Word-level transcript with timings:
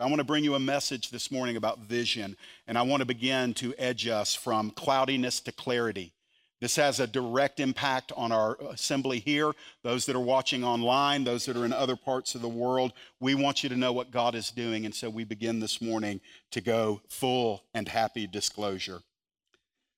I 0.00 0.06
want 0.06 0.16
to 0.16 0.24
bring 0.24 0.44
you 0.44 0.54
a 0.54 0.60
message 0.60 1.10
this 1.10 1.30
morning 1.30 1.56
about 1.58 1.80
vision, 1.80 2.34
and 2.66 2.78
I 2.78 2.82
want 2.82 3.00
to 3.02 3.06
begin 3.06 3.52
to 3.54 3.74
edge 3.76 4.06
us 4.08 4.34
from 4.34 4.70
cloudiness 4.70 5.40
to 5.40 5.52
clarity. 5.52 6.14
This 6.58 6.76
has 6.76 7.00
a 7.00 7.06
direct 7.06 7.60
impact 7.60 8.10
on 8.16 8.32
our 8.32 8.56
assembly 8.70 9.18
here, 9.18 9.52
those 9.82 10.06
that 10.06 10.16
are 10.16 10.20
watching 10.20 10.64
online, 10.64 11.24
those 11.24 11.44
that 11.44 11.56
are 11.56 11.66
in 11.66 11.74
other 11.74 11.96
parts 11.96 12.34
of 12.34 12.40
the 12.40 12.48
world. 12.48 12.94
We 13.20 13.34
want 13.34 13.62
you 13.62 13.68
to 13.68 13.76
know 13.76 13.92
what 13.92 14.10
God 14.10 14.34
is 14.34 14.50
doing, 14.50 14.86
and 14.86 14.94
so 14.94 15.10
we 15.10 15.24
begin 15.24 15.60
this 15.60 15.82
morning 15.82 16.22
to 16.52 16.62
go 16.62 17.02
full 17.10 17.64
and 17.74 17.86
happy 17.86 18.26
disclosure. 18.26 19.02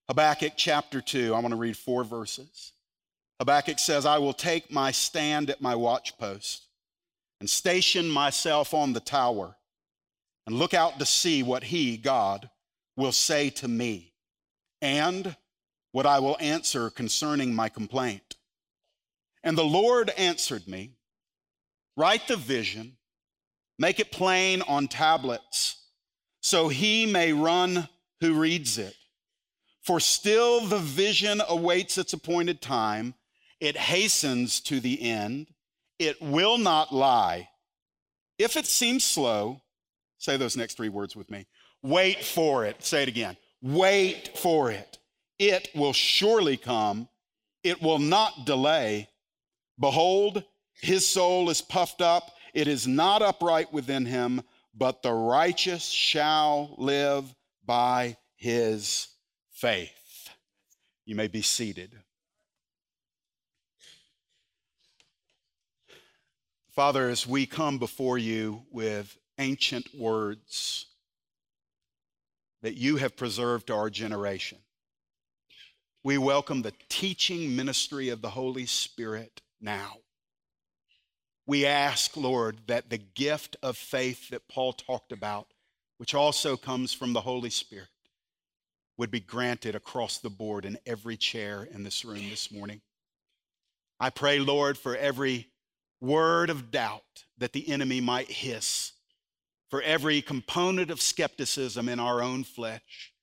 Habakkuk 0.08 0.54
chapter 0.56 1.00
2, 1.00 1.32
I 1.32 1.38
want 1.38 1.52
to 1.52 1.56
read 1.56 1.76
four 1.76 2.02
verses. 2.02 2.72
Habakkuk 3.38 3.78
says, 3.78 4.04
I 4.04 4.18
will 4.18 4.34
take 4.34 4.68
my 4.68 4.90
stand 4.90 5.48
at 5.48 5.60
my 5.60 5.74
watchpost 5.74 6.62
and 7.38 7.48
station 7.48 8.08
myself 8.08 8.74
on 8.74 8.94
the 8.94 9.00
tower 9.00 9.54
and 10.46 10.56
look 10.56 10.74
out 10.74 10.98
to 10.98 11.06
see 11.06 11.42
what 11.42 11.64
he, 11.64 11.96
God, 11.96 12.50
will 12.96 13.12
say 13.12 13.50
to 13.50 13.68
me 13.68 14.12
and 14.80 15.36
what 15.92 16.06
I 16.06 16.18
will 16.18 16.36
answer 16.40 16.90
concerning 16.90 17.54
my 17.54 17.68
complaint. 17.68 18.36
And 19.44 19.56
the 19.56 19.64
Lord 19.64 20.10
answered 20.10 20.66
me 20.66 20.92
Write 21.96 22.26
the 22.26 22.36
vision, 22.36 22.96
make 23.78 24.00
it 24.00 24.10
plain 24.10 24.62
on 24.62 24.88
tablets, 24.88 25.76
so 26.40 26.68
he 26.68 27.06
may 27.06 27.32
run 27.32 27.88
who 28.20 28.40
reads 28.40 28.78
it. 28.78 28.94
For 29.82 30.00
still 30.00 30.60
the 30.66 30.78
vision 30.78 31.42
awaits 31.46 31.98
its 31.98 32.12
appointed 32.12 32.60
time, 32.62 33.14
it 33.60 33.76
hastens 33.76 34.60
to 34.60 34.80
the 34.80 35.02
end, 35.02 35.48
it 35.98 36.20
will 36.22 36.56
not 36.56 36.94
lie. 36.94 37.48
If 38.38 38.56
it 38.56 38.66
seems 38.66 39.04
slow, 39.04 39.61
say 40.22 40.36
those 40.36 40.56
next 40.56 40.76
three 40.76 40.88
words 40.88 41.16
with 41.16 41.30
me 41.30 41.46
wait 41.82 42.24
for 42.24 42.64
it. 42.64 42.82
Say 42.84 43.02
it 43.02 43.08
again. 43.08 43.36
Wait 43.60 44.38
for 44.38 44.70
it. 44.70 44.98
It 45.38 45.68
will 45.74 45.92
surely 45.92 46.56
come, 46.56 47.08
it 47.64 47.82
will 47.82 47.98
not 47.98 48.46
delay. 48.46 49.08
Behold, 49.78 50.44
his 50.80 51.08
soul 51.08 51.50
is 51.50 51.60
puffed 51.60 52.00
up, 52.00 52.30
it 52.54 52.68
is 52.68 52.86
not 52.86 53.22
upright 53.22 53.72
within 53.72 54.06
him, 54.06 54.42
but 54.74 55.02
the 55.02 55.12
righteous 55.12 55.88
shall 55.88 56.74
live 56.78 57.34
by 57.64 58.16
his 58.36 59.08
faith. 59.50 60.28
You 61.04 61.16
may 61.16 61.26
be 61.26 61.42
seated. 61.42 61.98
Father, 66.70 67.08
as 67.08 67.26
we 67.26 67.44
come 67.44 67.78
before 67.78 68.18
you 68.18 68.62
with 68.70 69.18
ancient 69.38 69.94
words 69.94 70.86
that 72.62 72.74
you 72.74 72.96
have 72.96 73.16
preserved 73.16 73.66
to 73.66 73.74
our 73.74 73.90
generation, 73.90 74.58
we 76.04 76.18
welcome 76.18 76.62
the 76.62 76.74
teaching 76.88 77.54
ministry 77.54 78.08
of 78.08 78.22
the 78.22 78.30
Holy 78.30 78.66
Spirit 78.66 79.40
now. 79.60 79.96
We 81.46 81.66
ask, 81.66 82.16
Lord, 82.16 82.58
that 82.66 82.90
the 82.90 82.98
gift 82.98 83.56
of 83.62 83.76
faith 83.76 84.30
that 84.30 84.48
Paul 84.48 84.72
talked 84.72 85.12
about, 85.12 85.48
which 85.98 86.14
also 86.14 86.56
comes 86.56 86.92
from 86.92 87.12
the 87.12 87.20
Holy 87.20 87.50
Spirit, 87.50 87.88
would 88.96 89.10
be 89.10 89.20
granted 89.20 89.74
across 89.74 90.18
the 90.18 90.30
board 90.30 90.64
in 90.64 90.78
every 90.86 91.16
chair 91.16 91.68
in 91.72 91.82
this 91.82 92.04
room 92.04 92.28
this 92.30 92.52
morning. 92.52 92.80
I 93.98 94.10
pray, 94.10 94.38
Lord, 94.38 94.76
for 94.76 94.96
every 94.96 95.48
word 96.00 96.50
of 96.50 96.70
doubt 96.70 97.24
that 97.38 97.52
the 97.52 97.68
enemy 97.68 98.00
might 98.00 98.30
hiss, 98.30 98.92
for 99.72 99.80
every 99.80 100.20
component 100.20 100.90
of 100.90 101.00
skepticism 101.00 101.88
in 101.88 101.98
our 101.98 102.22
own 102.22 102.44
flesh 102.44 103.14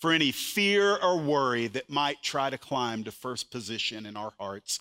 for 0.00 0.12
any 0.12 0.30
fear 0.30 0.98
or 1.02 1.18
worry 1.18 1.66
that 1.66 1.88
might 1.88 2.22
try 2.22 2.50
to 2.50 2.58
climb 2.58 3.02
to 3.02 3.10
first 3.10 3.50
position 3.50 4.04
in 4.04 4.14
our 4.14 4.34
hearts. 4.38 4.80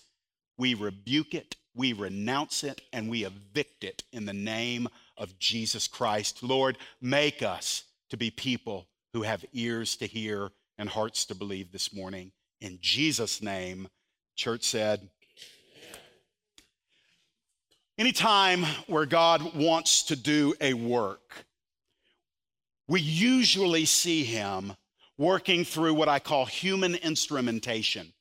We 0.58 0.74
rebuke 0.74 1.34
it, 1.34 1.56
we 1.74 1.94
renounce 1.94 2.66
it, 2.66 2.82
and 2.92 3.10
we 3.10 3.24
evict 3.24 3.86
it 3.86 4.04
in 4.12 4.26
the 4.26 4.34
name 4.34 4.90
of 5.16 5.40
Jesus 5.40 5.88
Christ. 5.88 6.44
Lord, 6.44 6.78
make 7.00 7.42
us 7.42 7.86
to 8.10 8.18
be 8.18 8.30
people 8.30 8.90
who 9.14 9.22
have 9.22 9.46
ears 9.54 9.96
to 9.96 10.06
hear 10.06 10.50
and 10.78 10.90
hearts 10.90 11.24
to 11.28 11.36
believe 11.36 11.72
this 11.72 11.94
morning. 11.94 12.34
In 12.60 12.80
Jesus' 12.82 13.42
name, 13.42 13.88
church 14.36 14.66
said, 14.66 15.10
Anytime 18.04 18.66
where 18.88 19.06
God 19.06 19.56
wants 19.56 20.04
to 20.04 20.18
do 20.18 20.54
a 20.60 20.74
work, 20.74 21.46
we 22.86 23.00
usually 23.00 23.86
see 23.86 24.26
him 24.26 24.74
working 25.18 25.64
through 25.64 25.94
what 25.94 26.10
I 26.10 26.20
call 26.20 26.46
human 26.46 26.96
instrumentation. 26.96 28.12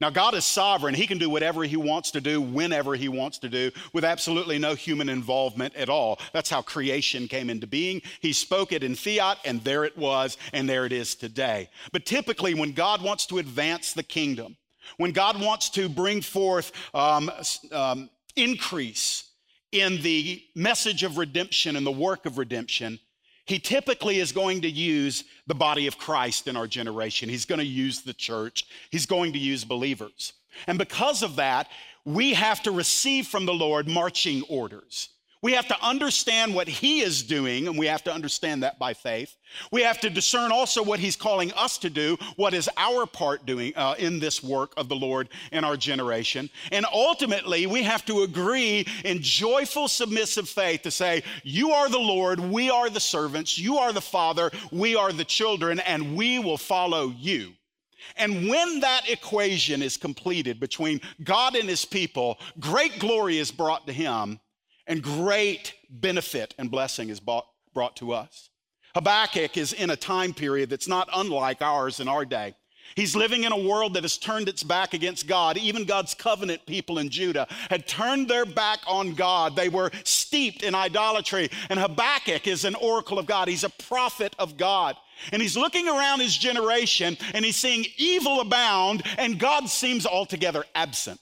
Now, 0.00 0.10
God 0.10 0.34
is 0.34 0.44
sovereign. 0.44 0.96
He 0.96 1.06
can 1.06 1.18
do 1.18 1.30
whatever 1.30 1.62
He 1.62 1.76
wants 1.76 2.10
to 2.10 2.20
do, 2.20 2.40
whenever 2.40 2.96
He 2.96 3.08
wants 3.08 3.38
to 3.38 3.48
do, 3.48 3.70
with 3.92 4.04
absolutely 4.04 4.58
no 4.58 4.74
human 4.74 5.08
involvement 5.08 5.76
at 5.76 5.88
all. 5.88 6.18
That's 6.32 6.50
how 6.50 6.60
creation 6.60 7.28
came 7.28 7.50
into 7.50 7.68
being. 7.68 8.02
He 8.18 8.32
spoke 8.32 8.72
it 8.72 8.82
in 8.82 8.96
fiat, 8.96 9.38
and 9.44 9.62
there 9.62 9.84
it 9.84 9.96
was, 9.96 10.38
and 10.52 10.68
there 10.68 10.86
it 10.86 10.92
is 10.92 11.14
today. 11.14 11.70
But 11.92 12.04
typically, 12.04 12.54
when 12.54 12.72
God 12.72 13.00
wants 13.00 13.26
to 13.26 13.38
advance 13.38 13.92
the 13.92 14.02
kingdom, 14.02 14.56
when 14.96 15.12
God 15.12 15.40
wants 15.40 15.70
to 15.70 15.88
bring 15.88 16.20
forth 16.20 16.72
um, 16.94 17.30
um, 17.70 18.10
increase 18.36 19.30
in 19.72 20.02
the 20.02 20.42
message 20.54 21.02
of 21.02 21.18
redemption 21.18 21.76
and 21.76 21.86
the 21.86 21.92
work 21.92 22.26
of 22.26 22.38
redemption, 22.38 22.98
he 23.46 23.58
typically 23.58 24.18
is 24.18 24.32
going 24.32 24.62
to 24.62 24.70
use 24.70 25.24
the 25.46 25.54
body 25.54 25.86
of 25.86 25.98
Christ 25.98 26.46
in 26.46 26.56
our 26.56 26.66
generation. 26.66 27.28
He's 27.28 27.44
going 27.44 27.58
to 27.58 27.66
use 27.66 28.02
the 28.02 28.14
church. 28.14 28.66
He's 28.90 29.06
going 29.06 29.32
to 29.32 29.38
use 29.38 29.64
believers. 29.64 30.34
And 30.66 30.78
because 30.78 31.22
of 31.22 31.36
that, 31.36 31.68
we 32.04 32.34
have 32.34 32.62
to 32.62 32.70
receive 32.70 33.26
from 33.26 33.46
the 33.46 33.54
Lord 33.54 33.88
marching 33.88 34.42
orders. 34.48 35.10
We 35.42 35.52
have 35.52 35.68
to 35.68 35.82
understand 35.82 36.54
what 36.54 36.68
He 36.68 37.00
is 37.00 37.22
doing, 37.22 37.66
and 37.66 37.78
we 37.78 37.86
have 37.86 38.04
to 38.04 38.12
understand 38.12 38.62
that 38.62 38.78
by 38.78 38.92
faith. 38.92 39.36
We 39.72 39.82
have 39.82 39.98
to 40.00 40.10
discern 40.10 40.52
also 40.52 40.82
what 40.82 41.00
He's 41.00 41.16
calling 41.16 41.50
us 41.52 41.78
to 41.78 41.88
do, 41.88 42.18
what 42.36 42.52
is 42.52 42.68
our 42.76 43.06
part 43.06 43.46
doing 43.46 43.72
uh, 43.74 43.94
in 43.98 44.18
this 44.18 44.42
work 44.42 44.74
of 44.76 44.90
the 44.90 44.96
Lord 44.96 45.30
in 45.50 45.64
our 45.64 45.78
generation. 45.78 46.50
And 46.72 46.84
ultimately, 46.92 47.66
we 47.66 47.82
have 47.84 48.04
to 48.04 48.22
agree 48.22 48.86
in 49.02 49.22
joyful, 49.22 49.88
submissive 49.88 50.46
faith 50.46 50.82
to 50.82 50.90
say, 50.90 51.22
You 51.42 51.70
are 51.72 51.88
the 51.88 51.98
Lord, 51.98 52.38
we 52.38 52.68
are 52.68 52.90
the 52.90 53.00
servants, 53.00 53.58
you 53.58 53.78
are 53.78 53.94
the 53.94 54.00
Father, 54.02 54.50
we 54.70 54.94
are 54.94 55.12
the 55.12 55.24
children, 55.24 55.80
and 55.80 56.16
we 56.16 56.38
will 56.38 56.58
follow 56.58 57.14
you. 57.16 57.54
And 58.16 58.48
when 58.48 58.80
that 58.80 59.08
equation 59.08 59.80
is 59.80 59.96
completed 59.96 60.60
between 60.60 61.00
God 61.24 61.54
and 61.54 61.68
His 61.68 61.86
people, 61.86 62.38
great 62.58 62.98
glory 62.98 63.38
is 63.38 63.50
brought 63.50 63.86
to 63.86 63.92
Him 63.94 64.38
and 64.90 65.04
great 65.04 65.74
benefit 65.88 66.52
and 66.58 66.68
blessing 66.68 67.10
is 67.10 67.20
brought, 67.20 67.46
brought 67.72 67.94
to 67.96 68.12
us. 68.12 68.50
Habakkuk 68.94 69.56
is 69.56 69.72
in 69.72 69.90
a 69.90 69.96
time 69.96 70.34
period 70.34 70.68
that's 70.68 70.88
not 70.88 71.08
unlike 71.14 71.62
ours 71.62 72.00
in 72.00 72.08
our 72.08 72.24
day. 72.24 72.56
He's 72.96 73.14
living 73.14 73.44
in 73.44 73.52
a 73.52 73.68
world 73.68 73.94
that 73.94 74.02
has 74.02 74.18
turned 74.18 74.48
its 74.48 74.64
back 74.64 74.92
against 74.92 75.28
God. 75.28 75.56
Even 75.56 75.84
God's 75.84 76.12
covenant 76.12 76.66
people 76.66 76.98
in 76.98 77.08
Judah 77.08 77.46
had 77.68 77.86
turned 77.86 78.26
their 78.26 78.44
back 78.44 78.80
on 78.88 79.14
God. 79.14 79.54
They 79.54 79.68
were 79.68 79.92
steeped 80.02 80.64
in 80.64 80.74
idolatry. 80.74 81.50
And 81.68 81.78
Habakkuk 81.78 82.48
is 82.48 82.64
an 82.64 82.74
oracle 82.74 83.20
of 83.20 83.26
God, 83.26 83.46
he's 83.46 83.62
a 83.62 83.70
prophet 83.70 84.34
of 84.40 84.56
God. 84.56 84.96
And 85.30 85.40
he's 85.40 85.56
looking 85.56 85.86
around 85.86 86.18
his 86.18 86.36
generation 86.36 87.16
and 87.32 87.44
he's 87.44 87.54
seeing 87.54 87.86
evil 87.96 88.40
abound, 88.40 89.04
and 89.18 89.38
God 89.38 89.68
seems 89.68 90.04
altogether 90.04 90.64
absent. 90.74 91.20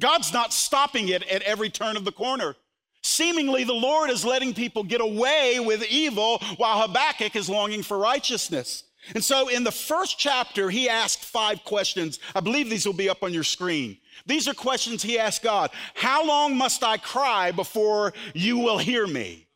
God's 0.00 0.32
not 0.32 0.52
stopping 0.52 1.08
it 1.08 1.22
at 1.24 1.42
every 1.42 1.70
turn 1.70 1.96
of 1.96 2.04
the 2.04 2.12
corner. 2.12 2.56
Seemingly, 3.02 3.64
the 3.64 3.72
Lord 3.72 4.10
is 4.10 4.24
letting 4.24 4.52
people 4.52 4.82
get 4.82 5.00
away 5.00 5.58
with 5.60 5.84
evil 5.90 6.38
while 6.56 6.80
Habakkuk 6.80 7.36
is 7.36 7.48
longing 7.48 7.82
for 7.82 7.98
righteousness. 7.98 8.84
And 9.14 9.24
so, 9.24 9.48
in 9.48 9.64
the 9.64 9.72
first 9.72 10.18
chapter, 10.18 10.68
he 10.68 10.88
asked 10.88 11.24
five 11.24 11.64
questions. 11.64 12.18
I 12.34 12.40
believe 12.40 12.68
these 12.68 12.84
will 12.84 12.92
be 12.92 13.08
up 13.08 13.22
on 13.22 13.32
your 13.32 13.44
screen. 13.44 13.96
These 14.26 14.46
are 14.48 14.54
questions 14.54 15.02
he 15.02 15.18
asked 15.18 15.42
God 15.42 15.70
How 15.94 16.24
long 16.26 16.56
must 16.56 16.84
I 16.84 16.98
cry 16.98 17.52
before 17.52 18.12
you 18.34 18.58
will 18.58 18.78
hear 18.78 19.06
me? 19.06 19.46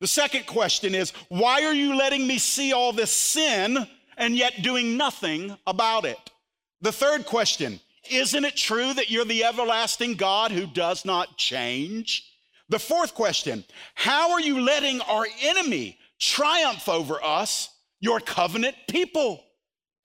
The 0.00 0.06
second 0.06 0.46
question 0.46 0.94
is 0.94 1.10
Why 1.28 1.64
are 1.64 1.74
you 1.74 1.96
letting 1.96 2.26
me 2.26 2.38
see 2.38 2.72
all 2.72 2.92
this 2.92 3.10
sin 3.10 3.86
and 4.16 4.36
yet 4.36 4.62
doing 4.62 4.96
nothing 4.96 5.56
about 5.66 6.04
it? 6.04 6.18
The 6.80 6.92
third 6.92 7.26
question 7.26 7.80
isn't 8.10 8.44
it 8.44 8.56
true 8.56 8.92
that 8.94 9.10
you're 9.10 9.24
the 9.24 9.44
everlasting 9.44 10.14
God 10.14 10.50
who 10.50 10.66
does 10.66 11.04
not 11.04 11.36
change? 11.36 12.30
The 12.68 12.78
fourth 12.78 13.14
question 13.14 13.64
How 13.94 14.32
are 14.32 14.40
you 14.40 14.60
letting 14.60 15.00
our 15.02 15.26
enemy 15.42 15.98
triumph 16.18 16.88
over 16.88 17.22
us, 17.22 17.68
your 18.00 18.20
covenant 18.20 18.76
people? 18.88 19.42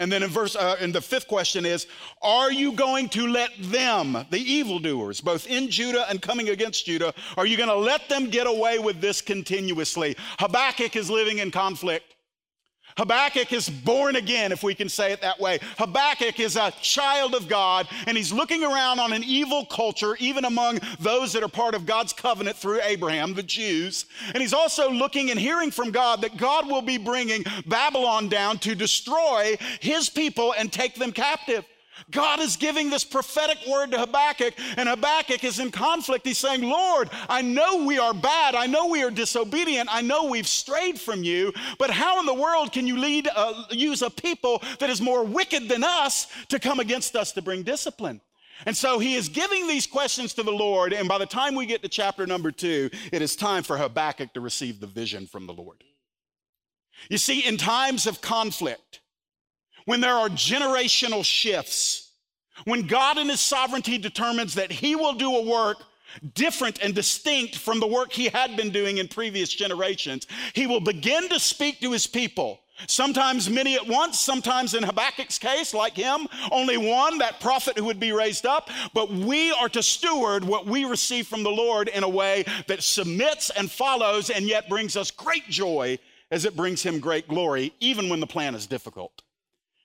And 0.01 0.12
then 0.12 0.24
in 0.24 0.31
verse, 0.31 0.56
uh, 0.56 0.77
and 0.80 0.92
the 0.92 1.00
fifth 1.00 1.27
question 1.27 1.63
is, 1.63 1.86
are 2.24 2.51
you 2.51 2.71
going 2.71 3.07
to 3.09 3.27
let 3.27 3.51
them, 3.59 4.25
the 4.31 4.39
evildoers, 4.39 5.21
both 5.21 5.45
in 5.45 5.69
Judah 5.69 6.09
and 6.09 6.19
coming 6.19 6.50
against 6.50 6.88
Judah, 6.88 7.13
are 7.38 7.45
you 7.45 7.56
going 7.56 7.69
to 7.69 7.75
let 7.75 8.09
them 8.09 8.31
get 8.31 8.47
away 8.47 8.80
with 8.80 9.00
this 9.00 9.21
continuously? 9.21 10.15
Habakkuk 10.39 10.95
is 10.95 11.12
living 11.12 11.38
in 11.38 11.51
conflict. 11.51 12.15
Habakkuk 12.98 13.52
is 13.54 13.70
born 13.70 14.16
again, 14.16 14.52
if 14.52 14.64
we 14.64 14.76
can 14.76 14.90
say 14.90 15.12
it 15.12 15.22
that 15.22 15.40
way. 15.40 15.60
Habakkuk 15.78 16.40
is 16.40 16.56
a 16.56 16.72
child 16.82 17.36
of 17.36 17.48
God, 17.48 17.88
and 18.08 18.18
he's 18.18 18.32
looking 18.32 18.64
around 18.64 19.00
on 19.00 19.14
an 19.14 19.24
evil 19.24 19.66
culture, 19.66 20.16
even 20.20 20.46
among 20.46 20.80
those 21.00 21.34
that 21.34 21.44
are 21.44 21.48
part 21.48 21.76
of 21.76 21.86
God's 21.86 22.14
covenant 22.14 22.58
through 22.58 22.82
Abraham, 22.84 23.34
the 23.34 23.44
Jews. 23.44 24.06
And 24.34 24.42
he's 24.42 24.54
also 24.54 24.92
looking 24.92 25.32
and 25.32 25.40
hearing 25.40 25.72
from 25.72 25.92
God 25.92 26.22
that 26.22 26.38
God 26.38 26.68
will 26.68 26.82
be 26.82 26.98
bringing 26.98 27.44
Babylon 27.66 28.30
down 28.30 28.58
to 28.60 28.76
destroy 28.76 29.58
his 29.80 30.10
people 30.10 30.54
and 30.58 30.72
take 30.72 30.96
them 30.96 31.12
captive. 31.12 31.66
God 32.09 32.39
is 32.39 32.57
giving 32.57 32.89
this 32.89 33.03
prophetic 33.03 33.57
word 33.68 33.92
to 33.92 34.00
Habakkuk, 34.00 34.53
and 34.77 34.89
Habakkuk 34.89 35.44
is 35.44 35.59
in 35.59 35.71
conflict. 35.71 36.25
He's 36.25 36.38
saying, 36.38 36.62
Lord, 36.63 37.09
I 37.30 37.42
know 37.42 37.86
we 37.86 38.00
are 38.00 38.13
bad. 38.13 38.56
I 38.56 38.65
know 38.65 38.88
we 38.88 39.03
are 39.03 39.12
disobedient. 39.12 39.89
I 39.92 40.01
know 40.01 40.25
we've 40.25 40.48
strayed 40.48 41.00
from 41.00 41.24
you, 41.24 41.53
but 41.77 41.92
how 41.92 42.19
in 42.19 42.25
the 42.25 42.33
world 42.33 42.71
can 42.71 42.88
you 42.88 42.98
lead, 42.98 43.30
uh, 43.36 43.65
use 43.69 44.01
a 44.01 44.09
people 44.09 44.62
that 44.80 44.89
is 44.89 45.01
more 45.01 45.24
wicked 45.24 45.69
than 45.69 45.83
us 45.83 46.27
to 46.50 46.59
come 46.59 46.80
against 46.80 47.15
us 47.15 47.31
to 47.33 47.42
bring 47.42 47.63
discipline? 47.63 48.21
And 48.65 48.77
so 48.77 49.00
he 49.00 49.15
is 49.15 49.30
giving 49.30 49.68
these 49.68 49.88
questions 49.88 50.33
to 50.36 50.44
the 50.44 50.51
Lord, 50.51 50.94
and 50.94 51.07
by 51.07 51.18
the 51.18 51.25
time 51.25 51.56
we 51.56 51.65
get 51.65 51.81
to 51.83 51.89
chapter 51.89 52.27
number 52.27 52.51
two, 52.51 52.89
it 53.12 53.21
is 53.21 53.36
time 53.36 53.63
for 53.63 53.77
Habakkuk 53.77 54.33
to 54.33 54.42
receive 54.42 54.80
the 54.80 54.88
vision 54.88 55.27
from 55.27 55.47
the 55.47 55.54
Lord. 55.54 55.83
You 57.09 57.18
see, 57.18 57.39
in 57.39 57.57
times 57.57 58.06
of 58.06 58.21
conflict, 58.21 59.00
when 59.86 60.01
there 60.01 60.13
are 60.13 60.30
generational 60.30 61.24
shifts, 61.24 62.12
when 62.66 62.88
God 62.88 63.18
in 63.18 63.30
His 63.30 63.39
sovereignty 63.39 63.98
determines 63.98 64.56
that 64.56 64.72
He 64.72 64.95
will 64.95 65.13
do 65.13 65.36
a 65.36 65.45
work 65.45 65.83
different 66.33 66.80
and 66.83 66.94
distinct 66.94 67.56
from 67.56 67.80
the 67.80 67.88
work 67.88 68.12
He 68.12 68.28
had 68.28 68.57
been 68.57 68.69
doing 68.69 68.98
in 68.98 69.07
previous 69.07 69.50
generations, 69.50 70.28
He 70.54 70.68
will 70.68 70.81
begin 70.81 71.30
to 71.30 71.39
speak 71.39 71.80
to 71.81 71.92
His 71.92 72.07
people. 72.07 72.62
Sometimes 72.88 73.50
many 73.50 73.75
at 73.75 73.88
once, 73.88 74.19
sometimes 74.19 74.74
in 74.74 74.83
Habakkuk's 74.83 75.38
case, 75.38 75.74
like 75.74 75.95
him, 75.95 76.28
only 76.51 76.78
one, 76.78 77.19
that 77.19 77.39
prophet 77.39 77.78
who 77.78 77.86
would 77.86 78.00
be 78.00 78.12
raised 78.12 78.45
up. 78.45 78.69
But 78.94 79.12
we 79.12 79.51
are 79.51 79.69
to 79.69 79.83
steward 79.83 80.44
what 80.44 80.66
we 80.66 80.86
receive 80.86 81.28
from 81.28 81.44
the 81.44 81.51
Lord 81.51 81.89
in 81.89 82.04
a 82.04 82.10
way 82.10 82.45
that 82.68 82.83
submits 82.83 83.50
and 83.51 83.69
follows 83.69 84.30
and 84.30 84.45
yet 84.45 84.69
brings 84.69 84.98
us 84.98 85.12
great 85.12 85.48
joy 85.48 86.00
as 86.31 86.45
it 86.45 86.56
brings 86.56 86.81
him 86.81 87.00
great 87.00 87.28
glory, 87.28 87.74
even 87.80 88.10
when 88.10 88.19
the 88.19 88.28
plan 88.28 88.56
is 88.56 88.66
difficult. 88.66 89.22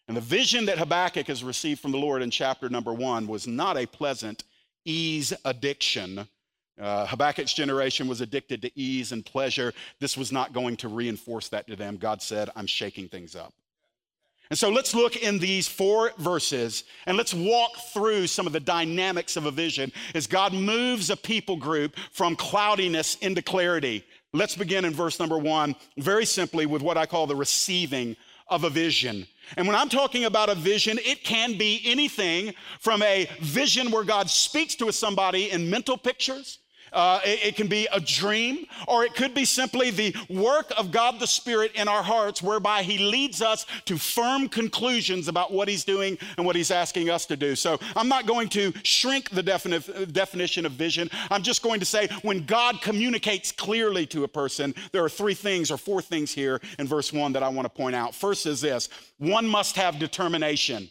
And 0.08 0.16
the 0.16 0.20
vision 0.20 0.66
that 0.66 0.78
Habakkuk 0.78 1.26
has 1.26 1.42
received 1.42 1.80
from 1.80 1.92
the 1.92 1.98
Lord 1.98 2.22
in 2.22 2.30
chapter 2.30 2.68
number 2.68 2.92
one 2.92 3.26
was 3.26 3.46
not 3.46 3.76
a 3.76 3.86
pleasant 3.86 4.44
ease 4.84 5.32
addiction. 5.44 6.28
Uh, 6.80 7.06
Habakkuk's 7.06 7.52
generation 7.52 8.06
was 8.06 8.20
addicted 8.20 8.62
to 8.62 8.78
ease 8.78 9.10
and 9.12 9.24
pleasure. 9.24 9.72
This 9.98 10.16
was 10.16 10.30
not 10.30 10.52
going 10.52 10.76
to 10.78 10.88
reinforce 10.88 11.48
that 11.48 11.66
to 11.66 11.76
them. 11.76 11.96
God 11.96 12.22
said, 12.22 12.50
I'm 12.54 12.66
shaking 12.66 13.08
things 13.08 13.34
up. 13.34 13.52
And 14.48 14.58
so 14.58 14.70
let's 14.70 14.94
look 14.94 15.16
in 15.16 15.40
these 15.40 15.66
four 15.66 16.12
verses 16.18 16.84
and 17.06 17.16
let's 17.16 17.34
walk 17.34 17.76
through 17.92 18.28
some 18.28 18.46
of 18.46 18.52
the 18.52 18.60
dynamics 18.60 19.36
of 19.36 19.46
a 19.46 19.50
vision 19.50 19.90
as 20.14 20.28
God 20.28 20.52
moves 20.52 21.10
a 21.10 21.16
people 21.16 21.56
group 21.56 21.96
from 22.12 22.36
cloudiness 22.36 23.16
into 23.16 23.42
clarity. 23.42 24.04
Let's 24.32 24.54
begin 24.54 24.84
in 24.84 24.92
verse 24.92 25.18
number 25.18 25.38
one, 25.38 25.74
very 25.98 26.26
simply 26.26 26.64
with 26.66 26.82
what 26.82 26.96
I 26.96 27.06
call 27.06 27.26
the 27.26 27.34
receiving 27.34 28.16
of 28.48 28.64
a 28.64 28.70
vision. 28.70 29.26
And 29.56 29.66
when 29.66 29.76
I'm 29.76 29.88
talking 29.88 30.24
about 30.24 30.48
a 30.48 30.54
vision, 30.54 30.98
it 31.02 31.24
can 31.24 31.56
be 31.56 31.82
anything 31.84 32.54
from 32.80 33.02
a 33.02 33.28
vision 33.40 33.90
where 33.90 34.04
God 34.04 34.28
speaks 34.30 34.74
to 34.76 34.92
somebody 34.92 35.50
in 35.50 35.70
mental 35.70 35.96
pictures 35.96 36.58
uh, 36.92 37.20
it, 37.24 37.48
it, 37.48 37.56
can 37.56 37.66
be 37.66 37.88
a 37.92 38.00
dream, 38.00 38.66
or 38.86 39.04
it 39.04 39.14
could 39.14 39.34
be 39.34 39.44
simply 39.44 39.90
the 39.90 40.14
work 40.28 40.72
of 40.76 40.90
God 40.90 41.20
the 41.20 41.26
Spirit 41.26 41.72
in 41.74 41.88
our 41.88 42.02
hearts, 42.02 42.42
whereby 42.42 42.82
He 42.82 42.98
leads 42.98 43.42
us 43.42 43.66
to 43.86 43.98
firm 43.98 44.48
conclusions 44.48 45.28
about 45.28 45.52
what 45.52 45.68
He's 45.68 45.84
doing 45.84 46.18
and 46.36 46.46
what 46.46 46.56
He's 46.56 46.70
asking 46.70 47.10
us 47.10 47.26
to 47.26 47.36
do. 47.36 47.56
So 47.56 47.78
I'm 47.94 48.08
not 48.08 48.26
going 48.26 48.48
to 48.50 48.72
shrink 48.82 49.30
the 49.30 49.42
defini- 49.42 50.12
definition 50.12 50.66
of 50.66 50.72
vision. 50.72 51.10
I'm 51.30 51.42
just 51.42 51.62
going 51.62 51.80
to 51.80 51.86
say 51.86 52.08
when 52.22 52.44
God 52.44 52.80
communicates 52.82 53.52
clearly 53.52 54.06
to 54.06 54.24
a 54.24 54.28
person, 54.28 54.74
there 54.92 55.04
are 55.04 55.08
three 55.08 55.34
things 55.34 55.70
or 55.70 55.78
four 55.78 56.02
things 56.02 56.32
here 56.32 56.60
in 56.78 56.86
verse 56.86 57.12
one 57.12 57.32
that 57.32 57.42
I 57.42 57.48
want 57.48 57.66
to 57.66 57.70
point 57.70 57.96
out. 57.96 58.14
First 58.14 58.46
is 58.46 58.60
this 58.60 58.88
one 59.18 59.46
must 59.46 59.76
have 59.76 59.98
determination. 59.98 60.88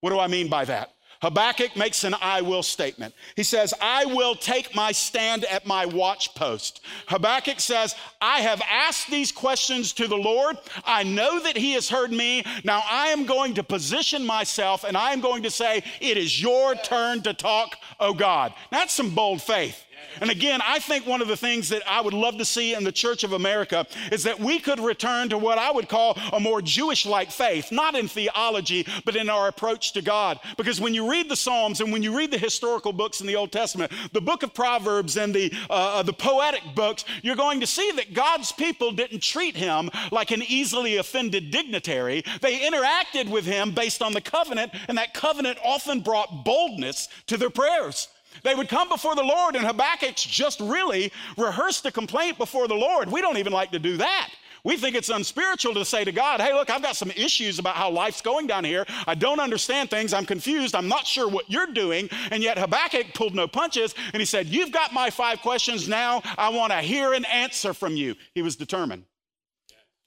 What 0.00 0.10
do 0.10 0.18
I 0.18 0.26
mean 0.26 0.48
by 0.48 0.64
that? 0.64 0.94
Habakkuk 1.22 1.76
makes 1.76 2.02
an 2.02 2.16
I 2.20 2.40
will 2.40 2.64
statement. 2.64 3.14
He 3.36 3.44
says, 3.44 3.72
I 3.80 4.04
will 4.06 4.34
take 4.34 4.74
my 4.74 4.90
stand 4.90 5.44
at 5.44 5.64
my 5.64 5.86
watch 5.86 6.34
post. 6.34 6.80
Habakkuk 7.06 7.60
says, 7.60 7.94
I 8.20 8.40
have 8.40 8.60
asked 8.68 9.08
these 9.08 9.30
questions 9.30 9.92
to 9.94 10.08
the 10.08 10.16
Lord. 10.16 10.58
I 10.84 11.04
know 11.04 11.40
that 11.40 11.56
He 11.56 11.74
has 11.74 11.88
heard 11.88 12.10
me. 12.10 12.44
Now 12.64 12.82
I 12.90 13.08
am 13.08 13.24
going 13.24 13.54
to 13.54 13.62
position 13.62 14.26
myself 14.26 14.82
and 14.82 14.96
I 14.96 15.12
am 15.12 15.20
going 15.20 15.44
to 15.44 15.50
say, 15.50 15.84
It 16.00 16.16
is 16.16 16.42
your 16.42 16.74
turn 16.74 17.22
to 17.22 17.32
talk, 17.34 17.76
oh 18.00 18.14
God. 18.14 18.52
That's 18.72 18.92
some 18.92 19.14
bold 19.14 19.42
faith. 19.42 19.84
And 20.20 20.30
again, 20.30 20.60
I 20.64 20.78
think 20.78 21.06
one 21.06 21.22
of 21.22 21.28
the 21.28 21.36
things 21.36 21.68
that 21.70 21.82
I 21.88 22.00
would 22.00 22.14
love 22.14 22.38
to 22.38 22.44
see 22.44 22.74
in 22.74 22.84
the 22.84 22.92
Church 22.92 23.24
of 23.24 23.32
America 23.32 23.86
is 24.10 24.22
that 24.24 24.38
we 24.38 24.58
could 24.58 24.80
return 24.80 25.28
to 25.30 25.38
what 25.38 25.58
I 25.58 25.70
would 25.70 25.88
call 25.88 26.18
a 26.32 26.40
more 26.40 26.62
Jewish 26.62 27.06
like 27.06 27.30
faith, 27.30 27.72
not 27.72 27.94
in 27.94 28.08
theology, 28.08 28.86
but 29.04 29.16
in 29.16 29.28
our 29.28 29.48
approach 29.48 29.92
to 29.94 30.02
God. 30.02 30.38
Because 30.56 30.80
when 30.80 30.94
you 30.94 31.10
read 31.10 31.28
the 31.28 31.36
Psalms 31.36 31.80
and 31.80 31.92
when 31.92 32.02
you 32.02 32.16
read 32.16 32.30
the 32.30 32.38
historical 32.38 32.92
books 32.92 33.20
in 33.20 33.26
the 33.26 33.36
Old 33.36 33.52
Testament, 33.52 33.92
the 34.12 34.20
book 34.20 34.42
of 34.42 34.54
Proverbs 34.54 35.16
and 35.16 35.34
the, 35.34 35.52
uh, 35.70 35.98
uh 35.98 36.02
the 36.02 36.12
poetic 36.12 36.62
books, 36.74 37.04
you're 37.22 37.36
going 37.36 37.60
to 37.60 37.66
see 37.66 37.90
that 37.92 38.14
God's 38.14 38.52
people 38.52 38.92
didn't 38.92 39.22
treat 39.22 39.56
him 39.56 39.90
like 40.10 40.30
an 40.30 40.42
easily 40.42 40.96
offended 40.96 41.50
dignitary. 41.50 42.22
They 42.40 42.60
interacted 42.60 43.30
with 43.30 43.44
him 43.44 43.72
based 43.72 44.02
on 44.02 44.12
the 44.12 44.20
covenant, 44.20 44.72
and 44.88 44.98
that 44.98 45.14
covenant 45.14 45.58
often 45.64 46.00
brought 46.00 46.44
boldness 46.44 47.08
to 47.26 47.36
their 47.36 47.50
prayers. 47.50 48.08
They 48.42 48.54
would 48.54 48.68
come 48.68 48.88
before 48.88 49.14
the 49.14 49.22
Lord, 49.22 49.56
and 49.56 49.64
Habakkuk's 49.64 50.22
just 50.24 50.60
really 50.60 51.12
rehearsed 51.36 51.84
a 51.86 51.92
complaint 51.92 52.38
before 52.38 52.68
the 52.68 52.74
Lord. 52.74 53.10
We 53.10 53.20
don't 53.20 53.38
even 53.38 53.52
like 53.52 53.72
to 53.72 53.78
do 53.78 53.96
that. 53.98 54.30
We 54.64 54.76
think 54.76 54.94
it's 54.94 55.08
unspiritual 55.08 55.74
to 55.74 55.84
say 55.84 56.04
to 56.04 56.12
God, 56.12 56.40
hey, 56.40 56.52
look, 56.52 56.70
I've 56.70 56.82
got 56.82 56.94
some 56.94 57.10
issues 57.10 57.58
about 57.58 57.74
how 57.74 57.90
life's 57.90 58.20
going 58.20 58.46
down 58.46 58.62
here. 58.62 58.86
I 59.08 59.16
don't 59.16 59.40
understand 59.40 59.90
things. 59.90 60.12
I'm 60.12 60.24
confused. 60.24 60.76
I'm 60.76 60.86
not 60.86 61.04
sure 61.04 61.28
what 61.28 61.50
you're 61.50 61.66
doing. 61.66 62.08
And 62.30 62.44
yet 62.44 62.58
Habakkuk 62.58 63.12
pulled 63.14 63.34
no 63.34 63.48
punches 63.48 63.94
and 64.12 64.20
he 64.20 64.24
said, 64.24 64.46
You've 64.46 64.70
got 64.70 64.92
my 64.92 65.10
five 65.10 65.40
questions. 65.40 65.88
Now 65.88 66.22
I 66.38 66.50
want 66.50 66.72
to 66.72 66.78
hear 66.78 67.12
an 67.12 67.24
answer 67.24 67.74
from 67.74 67.96
you. 67.96 68.14
He 68.36 68.42
was 68.42 68.54
determined. 68.54 69.04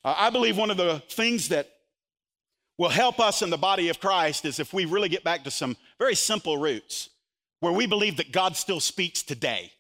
Uh, 0.05 0.15
I 0.17 0.29
believe 0.29 0.57
one 0.57 0.71
of 0.71 0.77
the 0.77 1.03
things 1.09 1.49
that 1.49 1.69
will 2.77 2.89
help 2.89 3.19
us 3.19 3.41
in 3.41 3.49
the 3.49 3.57
body 3.57 3.89
of 3.89 3.99
Christ 3.99 4.45
is 4.45 4.59
if 4.59 4.73
we 4.73 4.85
really 4.85 5.09
get 5.09 5.23
back 5.23 5.43
to 5.43 5.51
some 5.51 5.75
very 5.99 6.15
simple 6.15 6.57
roots 6.57 7.09
where 7.59 7.73
we 7.73 7.85
believe 7.85 8.17
that 8.17 8.31
God 8.31 8.55
still 8.55 8.79
speaks 8.79 9.23
today. 9.23 9.71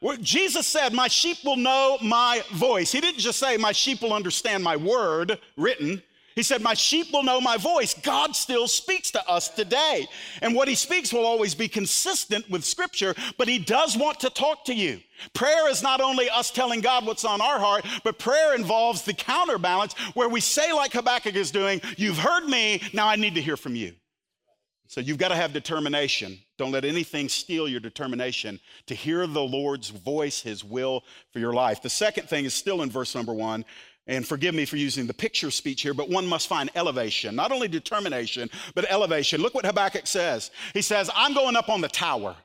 Where 0.00 0.16
Jesus 0.18 0.66
said, 0.66 0.92
My 0.92 1.08
sheep 1.08 1.38
will 1.44 1.56
know 1.56 1.96
my 2.02 2.42
voice. 2.52 2.92
He 2.92 3.00
didn't 3.00 3.20
just 3.20 3.38
say, 3.38 3.56
My 3.56 3.72
sheep 3.72 4.02
will 4.02 4.12
understand 4.12 4.62
my 4.62 4.76
word 4.76 5.38
written. 5.56 6.02
He 6.34 6.42
said, 6.42 6.62
My 6.62 6.74
sheep 6.74 7.12
will 7.12 7.22
know 7.22 7.40
my 7.40 7.56
voice. 7.56 7.94
God 7.94 8.34
still 8.34 8.66
speaks 8.68 9.10
to 9.12 9.26
us 9.28 9.48
today. 9.48 10.06
And 10.42 10.54
what 10.54 10.68
he 10.68 10.74
speaks 10.74 11.12
will 11.12 11.24
always 11.24 11.54
be 11.54 11.68
consistent 11.68 12.50
with 12.50 12.64
scripture, 12.64 13.14
but 13.38 13.48
he 13.48 13.58
does 13.58 13.96
want 13.96 14.20
to 14.20 14.30
talk 14.30 14.64
to 14.66 14.74
you. 14.74 15.00
Prayer 15.32 15.70
is 15.70 15.82
not 15.82 16.00
only 16.00 16.28
us 16.28 16.50
telling 16.50 16.80
God 16.80 17.06
what's 17.06 17.24
on 17.24 17.40
our 17.40 17.58
heart, 17.58 17.86
but 18.02 18.18
prayer 18.18 18.54
involves 18.54 19.02
the 19.02 19.14
counterbalance 19.14 19.94
where 20.14 20.28
we 20.28 20.40
say, 20.40 20.72
like 20.72 20.92
Habakkuk 20.92 21.36
is 21.36 21.50
doing, 21.50 21.80
You've 21.96 22.18
heard 22.18 22.46
me, 22.46 22.82
now 22.92 23.08
I 23.08 23.16
need 23.16 23.36
to 23.36 23.42
hear 23.42 23.56
from 23.56 23.76
you. 23.76 23.94
So 24.94 25.00
you've 25.00 25.18
got 25.18 25.30
to 25.30 25.34
have 25.34 25.52
determination. 25.52 26.38
Don't 26.56 26.70
let 26.70 26.84
anything 26.84 27.28
steal 27.28 27.66
your 27.66 27.80
determination 27.80 28.60
to 28.86 28.94
hear 28.94 29.26
the 29.26 29.42
Lord's 29.42 29.88
voice, 29.90 30.40
his 30.40 30.62
will 30.62 31.02
for 31.32 31.40
your 31.40 31.52
life. 31.52 31.82
The 31.82 31.90
second 31.90 32.28
thing 32.28 32.44
is 32.44 32.54
still 32.54 32.80
in 32.80 32.90
verse 32.90 33.12
number 33.12 33.32
one. 33.32 33.64
And 34.06 34.24
forgive 34.24 34.54
me 34.54 34.64
for 34.66 34.76
using 34.76 35.08
the 35.08 35.12
picture 35.12 35.50
speech 35.50 35.82
here, 35.82 35.94
but 35.94 36.08
one 36.08 36.28
must 36.28 36.46
find 36.46 36.70
elevation, 36.76 37.34
not 37.34 37.50
only 37.50 37.66
determination, 37.66 38.48
but 38.76 38.88
elevation. 38.88 39.40
Look 39.40 39.56
what 39.56 39.66
Habakkuk 39.66 40.06
says. 40.06 40.52
He 40.74 40.80
says, 40.80 41.10
I'm 41.16 41.34
going 41.34 41.56
up 41.56 41.68
on 41.68 41.80
the 41.80 41.88
tower. 41.88 42.36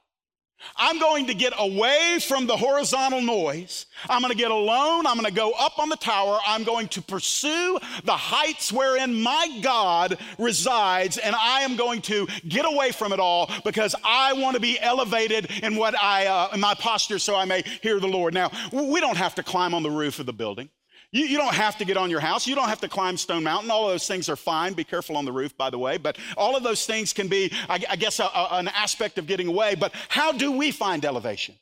I'm 0.75 0.99
going 0.99 1.27
to 1.27 1.33
get 1.33 1.53
away 1.57 2.19
from 2.21 2.47
the 2.47 2.57
horizontal 2.57 3.21
noise. 3.21 3.85
I'm 4.09 4.21
going 4.21 4.31
to 4.31 4.37
get 4.37 4.51
alone. 4.51 5.07
I'm 5.07 5.15
going 5.15 5.25
to 5.25 5.33
go 5.33 5.51
up 5.51 5.79
on 5.79 5.89
the 5.89 5.95
tower. 5.95 6.39
I'm 6.45 6.63
going 6.63 6.87
to 6.89 7.01
pursue 7.01 7.79
the 8.03 8.15
heights 8.15 8.71
wherein 8.71 9.21
my 9.21 9.59
God 9.61 10.17
resides, 10.37 11.17
and 11.17 11.35
I 11.35 11.61
am 11.61 11.75
going 11.75 12.01
to 12.03 12.27
get 12.47 12.65
away 12.65 12.91
from 12.91 13.13
it 13.13 13.19
all 13.19 13.49
because 13.63 13.95
I 14.03 14.33
want 14.33 14.55
to 14.55 14.61
be 14.61 14.79
elevated 14.79 15.51
in 15.63 15.75
what 15.75 16.01
I 16.01 16.27
uh, 16.27 16.49
in 16.53 16.59
my 16.59 16.73
posture 16.73 17.19
so 17.19 17.35
I 17.35 17.45
may 17.45 17.63
hear 17.81 17.99
the 17.99 18.07
Lord. 18.07 18.33
Now, 18.33 18.51
we 18.71 18.99
don't 18.99 19.17
have 19.17 19.35
to 19.35 19.43
climb 19.43 19.73
on 19.73 19.83
the 19.83 19.91
roof 19.91 20.19
of 20.19 20.25
the 20.25 20.33
building. 20.33 20.69
You, 21.11 21.25
you, 21.25 21.37
don't 21.37 21.55
have 21.55 21.77
to 21.79 21.85
get 21.85 21.97
on 21.97 22.11
your 22.11 22.19
house. 22.19 22.45
You 22.45 22.53
don't 22.53 22.69
have 22.69 22.81
to 22.81 22.87
climb 22.87 23.17
Stone 23.17 23.43
Mountain. 23.43 23.71
All 23.71 23.87
those 23.87 24.07
things 24.07 24.29
are 24.29 24.35
fine. 24.35 24.73
Be 24.73 24.83
careful 24.83 25.17
on 25.17 25.25
the 25.25 25.31
roof, 25.31 25.57
by 25.57 25.71
the 25.71 25.79
way. 25.79 25.97
But 25.97 26.19
all 26.37 26.55
of 26.55 26.61
those 26.61 26.85
things 26.85 27.13
can 27.13 27.27
be, 27.27 27.51
I, 27.67 27.83
I 27.89 27.95
guess, 27.95 28.19
a, 28.19 28.25
a, 28.25 28.49
an 28.51 28.67
aspect 28.67 29.17
of 29.17 29.25
getting 29.25 29.47
away. 29.47 29.73
But 29.73 29.93
how 30.07 30.31
do 30.31 30.51
we 30.51 30.69
find 30.69 31.03
elevation? 31.03 31.55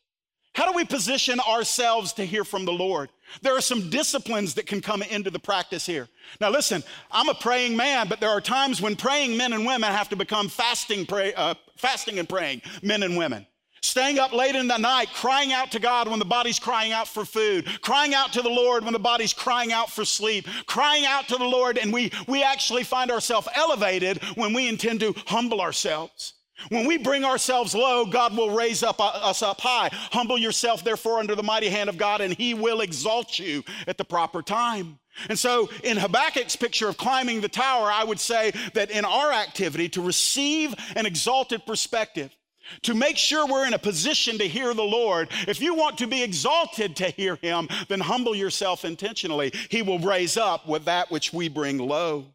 How 0.53 0.69
do 0.69 0.75
we 0.75 0.83
position 0.83 1.39
ourselves 1.39 2.13
to 2.13 2.25
hear 2.25 2.43
from 2.43 2.65
the 2.65 2.73
Lord? 2.73 3.09
There 3.41 3.55
are 3.55 3.61
some 3.61 3.89
disciplines 3.89 4.55
that 4.55 4.65
can 4.65 4.81
come 4.81 5.01
into 5.03 5.29
the 5.29 5.39
practice 5.39 5.85
here. 5.85 6.09
Now, 6.41 6.49
listen, 6.49 6.83
I'm 7.11 7.29
a 7.29 7.35
praying 7.35 7.77
man, 7.77 8.07
but 8.07 8.19
there 8.19 8.31
are 8.31 8.41
times 8.41 8.81
when 8.81 8.95
praying 8.95 9.37
men 9.37 9.53
and 9.53 9.65
women 9.65 9.91
have 9.91 10.09
to 10.09 10.15
become 10.15 10.49
fasting, 10.49 11.05
pray, 11.05 11.33
uh, 11.35 11.53
fasting 11.77 12.19
and 12.19 12.27
praying 12.27 12.63
men 12.81 13.03
and 13.03 13.15
women. 13.15 13.45
Staying 13.81 14.19
up 14.19 14.33
late 14.33 14.55
in 14.55 14.67
the 14.67 14.77
night, 14.77 15.09
crying 15.13 15.53
out 15.53 15.71
to 15.71 15.79
God 15.79 16.07
when 16.07 16.19
the 16.19 16.25
body's 16.25 16.59
crying 16.59 16.91
out 16.91 17.07
for 17.07 17.25
food, 17.25 17.67
crying 17.81 18.13
out 18.13 18.33
to 18.33 18.41
the 18.41 18.49
Lord 18.49 18.83
when 18.83 18.93
the 18.93 18.99
body's 18.99 19.33
crying 19.33 19.71
out 19.71 19.91
for 19.91 20.05
sleep, 20.05 20.47
crying 20.65 21.05
out 21.05 21.27
to 21.27 21.37
the 21.37 21.45
Lord, 21.45 21.77
and 21.77 21.93
we, 21.93 22.11
we 22.27 22.43
actually 22.43 22.83
find 22.83 23.11
ourselves 23.11 23.47
elevated 23.55 24.23
when 24.35 24.53
we 24.53 24.67
intend 24.67 24.99
to 25.01 25.13
humble 25.27 25.61
ourselves. 25.61 26.33
When 26.69 26.87
we 26.87 26.97
bring 26.97 27.23
ourselves 27.23 27.75
low, 27.75 28.05
God 28.05 28.35
will 28.35 28.49
raise 28.49 28.81
up, 28.81 28.99
uh, 28.99 29.11
us 29.13 29.43
up 29.43 29.61
high. 29.61 29.89
Humble 29.91 30.37
yourself, 30.39 30.83
therefore, 30.83 31.19
under 31.19 31.35
the 31.35 31.43
mighty 31.43 31.69
hand 31.69 31.89
of 31.89 31.97
God, 31.97 32.19
and 32.19 32.33
He 32.33 32.53
will 32.53 32.81
exalt 32.81 33.37
you 33.37 33.63
at 33.85 33.97
the 33.97 34.05
proper 34.05 34.41
time. 34.41 34.99
And 35.29 35.37
so, 35.37 35.69
in 35.83 35.97
Habakkuk's 35.97 36.55
picture 36.55 36.87
of 36.87 36.97
climbing 36.97 37.41
the 37.41 37.47
tower, 37.47 37.91
I 37.91 38.03
would 38.03 38.19
say 38.19 38.51
that 38.73 38.91
in 38.91 39.05
our 39.05 39.31
activity, 39.31 39.89
to 39.89 40.01
receive 40.01 40.75
an 40.95 41.05
exalted 41.05 41.65
perspective, 41.65 42.35
to 42.83 42.93
make 42.93 43.17
sure 43.17 43.47
we're 43.47 43.67
in 43.67 43.73
a 43.73 43.79
position 43.79 44.37
to 44.37 44.47
hear 44.47 44.73
the 44.73 44.83
Lord. 44.83 45.29
If 45.47 45.61
you 45.61 45.73
want 45.73 45.97
to 45.99 46.07
be 46.07 46.23
exalted 46.23 46.95
to 46.97 47.09
hear 47.09 47.35
Him, 47.35 47.67
then 47.87 47.99
humble 47.99 48.35
yourself 48.35 48.85
intentionally. 48.85 49.51
He 49.69 49.81
will 49.81 49.99
raise 49.99 50.37
up 50.37 50.67
with 50.67 50.85
that 50.85 51.11
which 51.11 51.33
we 51.33 51.49
bring 51.49 51.77
low. 51.77 52.25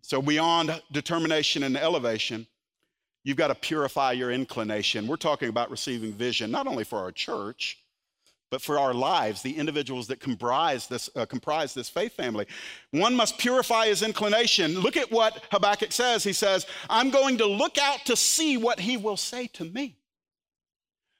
So, 0.00 0.20
beyond 0.20 0.82
determination 0.90 1.62
and 1.62 1.76
elevation, 1.76 2.46
you've 3.22 3.36
got 3.36 3.48
to 3.48 3.54
purify 3.54 4.12
your 4.12 4.32
inclination. 4.32 5.06
We're 5.06 5.16
talking 5.16 5.48
about 5.48 5.70
receiving 5.70 6.12
vision, 6.12 6.50
not 6.50 6.66
only 6.66 6.84
for 6.84 6.98
our 6.98 7.12
church, 7.12 7.81
but 8.52 8.60
for 8.60 8.78
our 8.78 8.92
lives, 8.92 9.40
the 9.40 9.56
individuals 9.56 10.06
that 10.08 10.20
comprise 10.20 10.86
this, 10.86 11.08
uh, 11.16 11.24
comprise 11.24 11.72
this 11.72 11.88
faith 11.88 12.12
family. 12.12 12.46
One 12.90 13.16
must 13.16 13.38
purify 13.38 13.86
his 13.86 14.02
inclination. 14.02 14.78
Look 14.78 14.98
at 14.98 15.10
what 15.10 15.42
Habakkuk 15.50 15.90
says. 15.90 16.22
He 16.22 16.34
says, 16.34 16.66
I'm 16.90 17.08
going 17.08 17.38
to 17.38 17.46
look 17.46 17.78
out 17.78 18.04
to 18.04 18.14
see 18.14 18.58
what 18.58 18.78
he 18.78 18.98
will 18.98 19.16
say 19.16 19.46
to 19.54 19.64
me. 19.64 19.96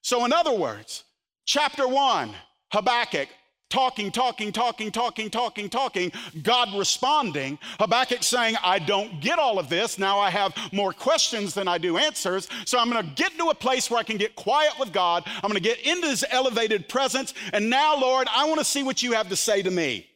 So, 0.02 0.26
in 0.26 0.32
other 0.34 0.52
words, 0.52 1.04
chapter 1.46 1.88
one, 1.88 2.34
Habakkuk, 2.70 3.28
talking, 3.72 4.12
talking, 4.12 4.52
talking, 4.52 4.92
talking, 4.92 5.30
talking, 5.30 5.70
talking, 5.70 6.12
God 6.42 6.68
responding. 6.76 7.58
Habakkuk 7.80 8.22
saying, 8.22 8.56
I 8.62 8.78
don't 8.78 9.20
get 9.20 9.38
all 9.38 9.58
of 9.58 9.70
this. 9.70 9.98
Now 9.98 10.18
I 10.18 10.28
have 10.28 10.54
more 10.72 10.92
questions 10.92 11.54
than 11.54 11.66
I 11.66 11.78
do 11.78 11.96
answers. 11.96 12.48
So 12.66 12.78
I'm 12.78 12.90
going 12.90 13.02
to 13.02 13.14
get 13.14 13.36
to 13.38 13.48
a 13.48 13.54
place 13.54 13.90
where 13.90 13.98
I 13.98 14.02
can 14.02 14.18
get 14.18 14.36
quiet 14.36 14.74
with 14.78 14.92
God. 14.92 15.24
I'm 15.26 15.50
going 15.50 15.54
to 15.54 15.60
get 15.60 15.78
into 15.86 16.06
his 16.06 16.22
elevated 16.30 16.86
presence. 16.86 17.32
And 17.54 17.70
now, 17.70 17.98
Lord, 17.98 18.28
I 18.30 18.44
want 18.44 18.58
to 18.58 18.64
see 18.64 18.82
what 18.82 19.02
you 19.02 19.12
have 19.12 19.30
to 19.30 19.36
say 19.36 19.62
to 19.62 19.70
me. 19.70 20.06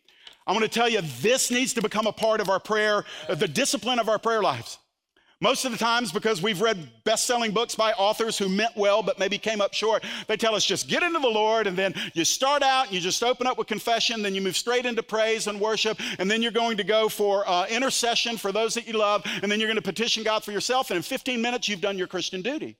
I'm 0.46 0.54
going 0.54 0.68
to 0.68 0.72
tell 0.72 0.88
you, 0.88 1.00
this 1.22 1.50
needs 1.50 1.72
to 1.74 1.82
become 1.82 2.06
a 2.06 2.12
part 2.12 2.40
of 2.42 2.50
our 2.50 2.60
prayer, 2.60 3.06
the 3.28 3.48
discipline 3.48 3.98
of 3.98 4.10
our 4.10 4.18
prayer 4.18 4.42
lives. 4.42 4.78
Most 5.42 5.66
of 5.66 5.72
the 5.72 5.76
times, 5.76 6.12
because 6.12 6.40
we've 6.40 6.62
read 6.62 6.88
best 7.04 7.26
selling 7.26 7.52
books 7.52 7.74
by 7.74 7.92
authors 7.92 8.38
who 8.38 8.48
meant 8.48 8.74
well 8.74 9.02
but 9.02 9.18
maybe 9.18 9.36
came 9.36 9.60
up 9.60 9.74
short, 9.74 10.02
they 10.28 10.36
tell 10.38 10.54
us 10.54 10.64
just 10.64 10.88
get 10.88 11.02
into 11.02 11.18
the 11.18 11.28
Lord 11.28 11.66
and 11.66 11.76
then 11.76 11.94
you 12.14 12.24
start 12.24 12.62
out 12.62 12.86
and 12.86 12.94
you 12.94 13.00
just 13.00 13.22
open 13.22 13.46
up 13.46 13.58
with 13.58 13.66
confession, 13.66 14.22
then 14.22 14.34
you 14.34 14.40
move 14.40 14.56
straight 14.56 14.86
into 14.86 15.02
praise 15.02 15.46
and 15.46 15.60
worship, 15.60 16.00
and 16.18 16.30
then 16.30 16.40
you're 16.40 16.52
going 16.52 16.78
to 16.78 16.84
go 16.84 17.10
for 17.10 17.46
uh, 17.46 17.66
intercession 17.66 18.38
for 18.38 18.50
those 18.50 18.72
that 18.74 18.88
you 18.88 18.94
love, 18.94 19.24
and 19.42 19.52
then 19.52 19.60
you're 19.60 19.68
going 19.68 19.76
to 19.76 19.82
petition 19.82 20.22
God 20.22 20.42
for 20.42 20.52
yourself, 20.52 20.90
and 20.90 20.96
in 20.96 21.02
15 21.02 21.42
minutes, 21.42 21.68
you've 21.68 21.82
done 21.82 21.98
your 21.98 22.06
Christian 22.06 22.40
duty. 22.40 22.78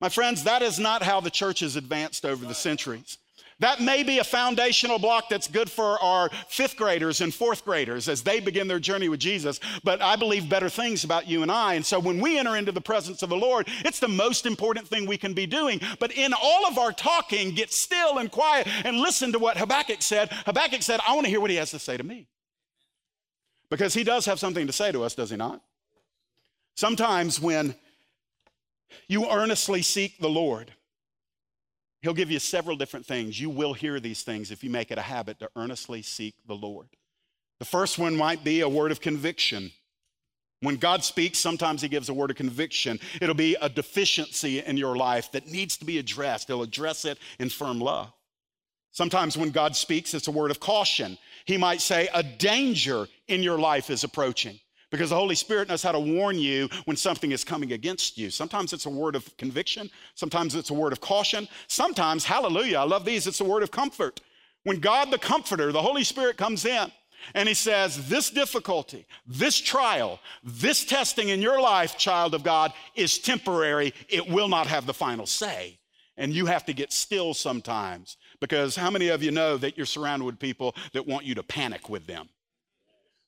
My 0.00 0.08
friends, 0.08 0.44
that 0.44 0.62
is 0.62 0.80
not 0.80 1.04
how 1.04 1.20
the 1.20 1.30
church 1.30 1.60
has 1.60 1.76
advanced 1.76 2.24
over 2.24 2.44
the 2.44 2.54
centuries. 2.54 3.18
That 3.60 3.80
may 3.80 4.04
be 4.04 4.20
a 4.20 4.24
foundational 4.24 5.00
block 5.00 5.28
that's 5.28 5.48
good 5.48 5.68
for 5.68 6.00
our 6.00 6.30
fifth 6.46 6.76
graders 6.76 7.20
and 7.20 7.34
fourth 7.34 7.64
graders 7.64 8.08
as 8.08 8.22
they 8.22 8.38
begin 8.38 8.68
their 8.68 8.78
journey 8.78 9.08
with 9.08 9.18
Jesus. 9.18 9.58
But 9.82 10.00
I 10.00 10.14
believe 10.14 10.48
better 10.48 10.68
things 10.68 11.02
about 11.02 11.26
you 11.26 11.42
and 11.42 11.50
I. 11.50 11.74
And 11.74 11.84
so 11.84 11.98
when 11.98 12.20
we 12.20 12.38
enter 12.38 12.56
into 12.56 12.70
the 12.70 12.80
presence 12.80 13.22
of 13.24 13.30
the 13.30 13.36
Lord, 13.36 13.66
it's 13.84 13.98
the 13.98 14.06
most 14.06 14.46
important 14.46 14.86
thing 14.86 15.06
we 15.06 15.18
can 15.18 15.34
be 15.34 15.46
doing. 15.46 15.80
But 15.98 16.12
in 16.12 16.32
all 16.40 16.66
of 16.66 16.78
our 16.78 16.92
talking, 16.92 17.52
get 17.52 17.72
still 17.72 18.18
and 18.18 18.30
quiet 18.30 18.68
and 18.84 19.00
listen 19.00 19.32
to 19.32 19.40
what 19.40 19.56
Habakkuk 19.56 20.02
said. 20.02 20.30
Habakkuk 20.46 20.82
said, 20.82 21.00
I 21.06 21.14
want 21.14 21.24
to 21.24 21.30
hear 21.30 21.40
what 21.40 21.50
he 21.50 21.56
has 21.56 21.72
to 21.72 21.80
say 21.80 21.96
to 21.96 22.04
me. 22.04 22.28
Because 23.70 23.92
he 23.92 24.04
does 24.04 24.24
have 24.26 24.38
something 24.38 24.68
to 24.68 24.72
say 24.72 24.92
to 24.92 25.02
us, 25.02 25.16
does 25.16 25.30
he 25.30 25.36
not? 25.36 25.60
Sometimes 26.76 27.40
when 27.40 27.74
you 29.08 29.28
earnestly 29.28 29.82
seek 29.82 30.20
the 30.20 30.28
Lord, 30.28 30.72
He'll 32.02 32.14
give 32.14 32.30
you 32.30 32.38
several 32.38 32.76
different 32.76 33.06
things. 33.06 33.40
You 33.40 33.50
will 33.50 33.72
hear 33.72 33.98
these 33.98 34.22
things 34.22 34.50
if 34.50 34.62
you 34.62 34.70
make 34.70 34.90
it 34.90 34.98
a 34.98 35.02
habit 35.02 35.40
to 35.40 35.50
earnestly 35.56 36.02
seek 36.02 36.34
the 36.46 36.54
Lord. 36.54 36.88
The 37.58 37.64
first 37.64 37.98
one 37.98 38.16
might 38.16 38.44
be 38.44 38.60
a 38.60 38.68
word 38.68 38.92
of 38.92 39.00
conviction. 39.00 39.72
When 40.60 40.76
God 40.76 41.02
speaks, 41.02 41.38
sometimes 41.38 41.82
He 41.82 41.88
gives 41.88 42.08
a 42.08 42.14
word 42.14 42.30
of 42.30 42.36
conviction. 42.36 43.00
It'll 43.20 43.34
be 43.34 43.56
a 43.60 43.68
deficiency 43.68 44.60
in 44.60 44.76
your 44.76 44.96
life 44.96 45.32
that 45.32 45.48
needs 45.48 45.76
to 45.78 45.84
be 45.84 45.98
addressed. 45.98 46.46
He'll 46.46 46.62
address 46.62 47.04
it 47.04 47.18
in 47.40 47.48
firm 47.48 47.80
love. 47.80 48.12
Sometimes 48.92 49.36
when 49.36 49.50
God 49.50 49.76
speaks, 49.76 50.14
it's 50.14 50.28
a 50.28 50.32
word 50.32 50.50
of 50.50 50.60
caution. 50.60 51.18
He 51.44 51.56
might 51.56 51.80
say, 51.80 52.08
A 52.14 52.22
danger 52.22 53.06
in 53.26 53.42
your 53.42 53.58
life 53.58 53.90
is 53.90 54.04
approaching 54.04 54.58
because 54.90 55.10
the 55.10 55.16
Holy 55.16 55.34
Spirit 55.34 55.68
knows 55.68 55.82
how 55.82 55.92
to 55.92 56.00
warn 56.00 56.38
you 56.38 56.68
when 56.84 56.96
something 56.96 57.32
is 57.32 57.44
coming 57.44 57.72
against 57.72 58.16
you. 58.16 58.30
Sometimes 58.30 58.72
it's 58.72 58.86
a 58.86 58.90
word 58.90 59.14
of 59.14 59.36
conviction, 59.36 59.90
sometimes 60.14 60.54
it's 60.54 60.70
a 60.70 60.74
word 60.74 60.92
of 60.92 61.00
caution, 61.00 61.48
sometimes, 61.66 62.24
hallelujah, 62.24 62.78
I 62.78 62.84
love 62.84 63.04
these, 63.04 63.26
it's 63.26 63.40
a 63.40 63.44
word 63.44 63.62
of 63.62 63.70
comfort. 63.70 64.20
When 64.64 64.80
God 64.80 65.10
the 65.10 65.18
Comforter, 65.18 65.72
the 65.72 65.82
Holy 65.82 66.04
Spirit 66.04 66.36
comes 66.36 66.64
in 66.64 66.92
and 67.34 67.48
He 67.48 67.54
says, 67.54 68.08
This 68.08 68.30
difficulty, 68.30 69.06
this 69.26 69.58
trial, 69.58 70.20
this 70.42 70.84
testing 70.84 71.30
in 71.30 71.40
your 71.40 71.60
life, 71.60 71.96
child 71.96 72.34
of 72.34 72.42
God, 72.42 72.72
is 72.94 73.18
temporary, 73.18 73.94
it 74.08 74.28
will 74.28 74.48
not 74.48 74.66
have 74.66 74.86
the 74.86 74.94
final 74.94 75.26
say. 75.26 75.78
And 76.16 76.34
you 76.34 76.46
have 76.46 76.66
to 76.66 76.72
get 76.72 76.92
still 76.92 77.32
sometimes 77.32 78.16
because 78.40 78.74
how 78.74 78.90
many 78.90 79.08
of 79.08 79.22
you 79.22 79.30
know 79.30 79.56
that 79.56 79.76
you're 79.76 79.86
surrounded 79.86 80.24
with 80.24 80.38
people 80.38 80.74
that 80.92 81.06
want 81.06 81.24
you 81.24 81.34
to 81.36 81.44
panic 81.44 81.88
with 81.88 82.06
them? 82.06 82.28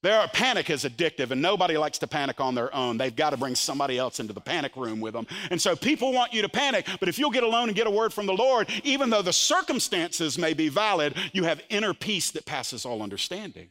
Their 0.02 0.26
panic 0.28 0.70
is 0.70 0.84
addictive, 0.84 1.30
and 1.30 1.42
nobody 1.42 1.76
likes 1.76 1.98
to 1.98 2.06
panic 2.06 2.40
on 2.40 2.54
their 2.54 2.74
own. 2.74 2.96
They've 2.96 3.14
got 3.14 3.30
to 3.30 3.36
bring 3.36 3.54
somebody 3.54 3.98
else 3.98 4.18
into 4.18 4.32
the 4.32 4.40
panic 4.40 4.74
room 4.76 4.98
with 4.98 5.12
them. 5.12 5.26
And 5.50 5.60
so 5.60 5.76
people 5.76 6.12
want 6.12 6.32
you 6.32 6.40
to 6.40 6.48
panic, 6.48 6.86
but 7.00 7.08
if 7.08 7.18
you'll 7.18 7.30
get 7.30 7.42
alone 7.42 7.68
and 7.68 7.76
get 7.76 7.86
a 7.86 7.90
word 7.90 8.12
from 8.14 8.24
the 8.24 8.32
Lord, 8.32 8.70
even 8.82 9.10
though 9.10 9.20
the 9.20 9.32
circumstances 9.32 10.38
may 10.38 10.54
be 10.54 10.70
valid, 10.70 11.14
you 11.32 11.44
have 11.44 11.60
inner 11.68 11.92
peace 11.92 12.30
that 12.30 12.46
passes 12.46 12.86
all 12.86 13.02
understanding. 13.02 13.68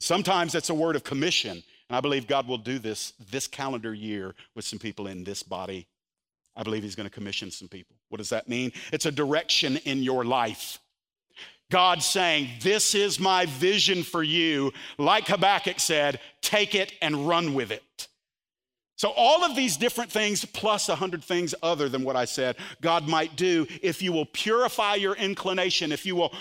Sometimes 0.00 0.54
it's 0.54 0.70
a 0.70 0.74
word 0.74 0.96
of 0.96 1.04
commission, 1.04 1.62
and 1.90 1.96
I 1.96 2.00
believe 2.00 2.26
God 2.26 2.48
will 2.48 2.58
do 2.58 2.78
this 2.78 3.12
this 3.30 3.46
calendar 3.46 3.92
year 3.92 4.34
with 4.54 4.64
some 4.64 4.78
people 4.78 5.06
in 5.06 5.22
this 5.22 5.42
body. 5.42 5.86
I 6.56 6.62
believe 6.62 6.82
He's 6.82 6.94
going 6.94 7.08
to 7.08 7.14
commission 7.14 7.50
some 7.50 7.68
people. 7.68 7.96
What 8.08 8.18
does 8.18 8.30
that 8.30 8.48
mean? 8.48 8.72
It's 8.90 9.06
a 9.06 9.12
direction 9.12 9.76
in 9.78 10.02
your 10.02 10.24
life. 10.24 10.78
God 11.70 12.02
saying, 12.02 12.48
This 12.62 12.94
is 12.94 13.20
my 13.20 13.46
vision 13.46 14.02
for 14.02 14.22
you. 14.22 14.72
Like 14.96 15.28
Habakkuk 15.28 15.80
said, 15.80 16.20
take 16.40 16.74
it 16.74 16.92
and 17.02 17.28
run 17.28 17.54
with 17.54 17.70
it. 17.70 18.08
So, 18.96 19.10
all 19.16 19.44
of 19.44 19.54
these 19.54 19.76
different 19.76 20.10
things, 20.10 20.44
plus 20.44 20.88
a 20.88 20.96
hundred 20.96 21.22
things 21.22 21.54
other 21.62 21.88
than 21.88 22.02
what 22.02 22.16
I 22.16 22.24
said, 22.24 22.56
God 22.80 23.06
might 23.06 23.36
do 23.36 23.64
if 23.80 24.02
you 24.02 24.12
will 24.12 24.26
purify 24.26 24.96
your 24.96 25.14
inclination, 25.14 25.92
if 25.92 26.04
you 26.04 26.16
will 26.16 26.34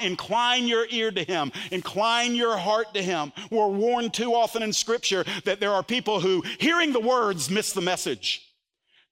incline 0.00 0.68
your 0.68 0.86
ear 0.90 1.10
to 1.10 1.24
Him, 1.24 1.50
incline 1.72 2.36
your 2.36 2.56
heart 2.56 2.94
to 2.94 3.02
Him. 3.02 3.32
We're 3.50 3.66
warned 3.66 4.14
too 4.14 4.34
often 4.34 4.62
in 4.62 4.72
Scripture 4.72 5.24
that 5.44 5.58
there 5.58 5.72
are 5.72 5.82
people 5.82 6.20
who, 6.20 6.44
hearing 6.60 6.92
the 6.92 7.00
words, 7.00 7.50
miss 7.50 7.72
the 7.72 7.80
message. 7.80 8.46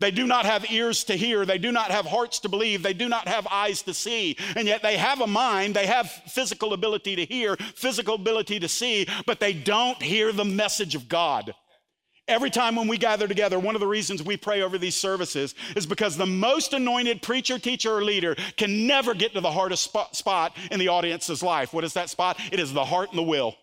They 0.04 0.11
do 0.11 0.26
not 0.26 0.44
have 0.44 0.70
ears 0.70 1.02
to 1.04 1.16
hear. 1.16 1.46
They 1.46 1.56
do 1.56 1.73
not 1.73 1.90
have 1.90 2.04
hearts 2.04 2.40
to 2.40 2.50
believe. 2.50 2.82
They 2.82 2.92
do 2.92 3.08
not 3.08 3.26
have 3.26 3.46
eyes 3.46 3.80
to 3.84 3.94
see. 3.94 4.37
And 4.54 4.68
yet 4.68 4.82
they 4.82 4.99
have 4.99 5.23
a 5.23 5.26
mind. 5.26 5.75
They 5.75 5.87
have 5.87 6.11
physical 6.11 6.75
ability 6.75 7.16
to 7.16 7.25
hear, 7.25 7.56
physical 7.56 8.16
ability 8.16 8.61
to 8.61 8.68
see, 8.68 9.06
but 9.25 9.40
they 9.40 9.54
don't 9.54 10.02
hear 10.02 10.30
the 10.30 10.44
message 10.44 10.94
of 10.94 11.08
God. 11.08 11.54
Every 12.28 12.50
time 12.50 12.76
when 12.76 12.87
we 12.87 12.99
gather 12.99 13.26
together, 13.26 13.58
one 13.58 13.76
of 13.76 13.80
the 13.80 13.87
reasons 13.87 14.23
we 14.23 14.37
pray 14.37 14.61
over 14.61 14.76
these 14.76 14.94
services 14.94 15.54
is 15.75 15.87
because 15.87 16.18
the 16.18 16.26
most 16.26 16.75
anointed 16.75 17.23
preacher, 17.23 17.58
teacher, 17.58 17.96
or 17.96 18.04
leader 18.04 18.37
can 18.58 18.87
never 18.87 19.14
get 19.14 19.32
to 19.32 19.40
the 19.40 19.52
hardest 19.52 19.90
spot 20.12 20.54
in 20.70 20.78
the 20.78 20.88
audience's 20.88 21.42
life. 21.42 21.73
What 21.73 21.84
is 21.84 21.94
that 21.94 22.11
spot? 22.11 22.38
It 22.52 22.61
is 22.61 22.75
the 22.75 22.84
heart 22.84 23.08
and 23.08 23.18
the 23.18 23.23
will. 23.23 23.56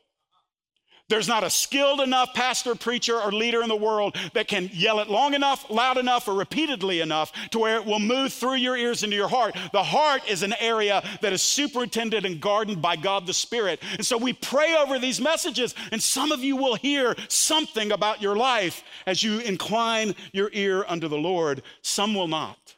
There's 1.11 1.27
not 1.27 1.43
a 1.43 1.49
skilled 1.49 1.99
enough 1.99 2.33
pastor, 2.33 2.73
preacher, 2.73 3.19
or 3.19 3.33
leader 3.33 3.61
in 3.61 3.67
the 3.67 3.75
world 3.75 4.15
that 4.31 4.47
can 4.47 4.69
yell 4.71 5.01
it 5.01 5.09
long 5.09 5.33
enough, 5.33 5.69
loud 5.69 5.97
enough, 5.97 6.25
or 6.29 6.33
repeatedly 6.33 7.01
enough 7.01 7.33
to 7.49 7.59
where 7.59 7.75
it 7.75 7.85
will 7.85 7.99
move 7.99 8.31
through 8.31 8.55
your 8.55 8.77
ears 8.77 9.03
into 9.03 9.17
your 9.17 9.27
heart. 9.27 9.53
The 9.73 9.83
heart 9.83 10.21
is 10.29 10.41
an 10.41 10.53
area 10.57 11.03
that 11.19 11.33
is 11.33 11.41
superintended 11.41 12.23
and 12.25 12.39
gardened 12.39 12.81
by 12.81 12.95
God 12.95 13.27
the 13.27 13.33
Spirit. 13.33 13.83
And 13.97 14.05
so 14.05 14.17
we 14.17 14.31
pray 14.31 14.73
over 14.77 14.99
these 14.99 15.19
messages, 15.19 15.75
and 15.91 16.01
some 16.01 16.31
of 16.31 16.45
you 16.45 16.55
will 16.55 16.75
hear 16.75 17.17
something 17.27 17.91
about 17.91 18.21
your 18.21 18.37
life 18.37 18.81
as 19.05 19.21
you 19.21 19.39
incline 19.39 20.15
your 20.31 20.49
ear 20.53 20.85
unto 20.87 21.09
the 21.09 21.17
Lord. 21.17 21.61
Some 21.81 22.15
will 22.15 22.29
not. 22.29 22.75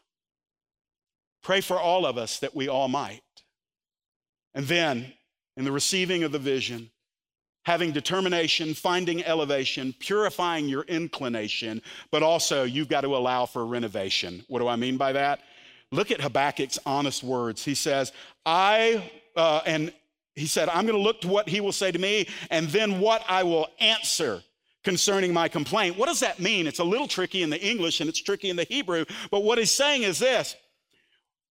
Pray 1.44 1.62
for 1.62 1.80
all 1.80 2.04
of 2.04 2.18
us 2.18 2.40
that 2.40 2.56
we 2.56 2.68
all 2.68 2.88
might. 2.88 3.22
And 4.56 4.66
then, 4.66 5.14
in 5.56 5.66
the 5.66 5.72
receiving 5.72 6.24
of 6.24 6.32
the 6.32 6.40
vision, 6.40 6.90
having 7.64 7.92
determination, 7.92 8.74
finding 8.74 9.24
elevation, 9.24 9.94
purifying 10.00 10.68
your 10.68 10.84
inclination, 10.84 11.82
but 12.12 12.22
also 12.22 12.64
you've 12.64 12.90
got 12.90 13.02
to 13.02 13.16
allow 13.16 13.46
for 13.46 13.66
renovation. 13.66 14.44
What 14.48 14.60
do 14.60 14.68
I 14.68 14.76
mean 14.76 14.98
by 14.98 15.14
that? 15.14 15.40
Look 15.92 16.12
at 16.12 16.20
Habakkuk's 16.20 16.80
honest 16.86 17.24
words. 17.24 17.64
He 17.64 17.76
says, 17.76 18.12
I, 18.46 19.12
uh, 19.36 19.62
and 19.66 19.94
he 20.36 20.48
said, 20.48 20.68
I'm 20.70 20.86
going 20.86 20.98
to 20.98 21.04
look 21.04 21.22
to 21.22 21.28
what 21.28 21.48
he 21.48 21.62
will 21.62 21.72
say 21.72 21.92
to 21.92 22.00
me 22.00 22.28
and 22.50 22.68
then 22.70 23.00
what 23.00 23.24
I 23.30 23.44
will 23.44 23.68
answer 23.80 24.42
concerning 24.84 25.32
my 25.32 25.48
complaint. 25.48 25.98
What 25.98 26.08
does 26.08 26.20
that 26.20 26.40
mean? 26.40 26.68
It's 26.68 26.80
a 26.80 26.84
little 26.84 27.08
tricky 27.08 27.44
in 27.44 27.50
the 27.50 27.62
English 27.62 28.02
and 28.02 28.10
it's 28.10 28.22
tricky 28.22 28.50
in 28.50 28.56
the 28.56 28.66
Hebrew, 28.66 29.06
but 29.32 29.44
what 29.44 29.58
he's 29.58 29.72
saying 29.72 30.04
is 30.04 30.20
this 30.20 30.56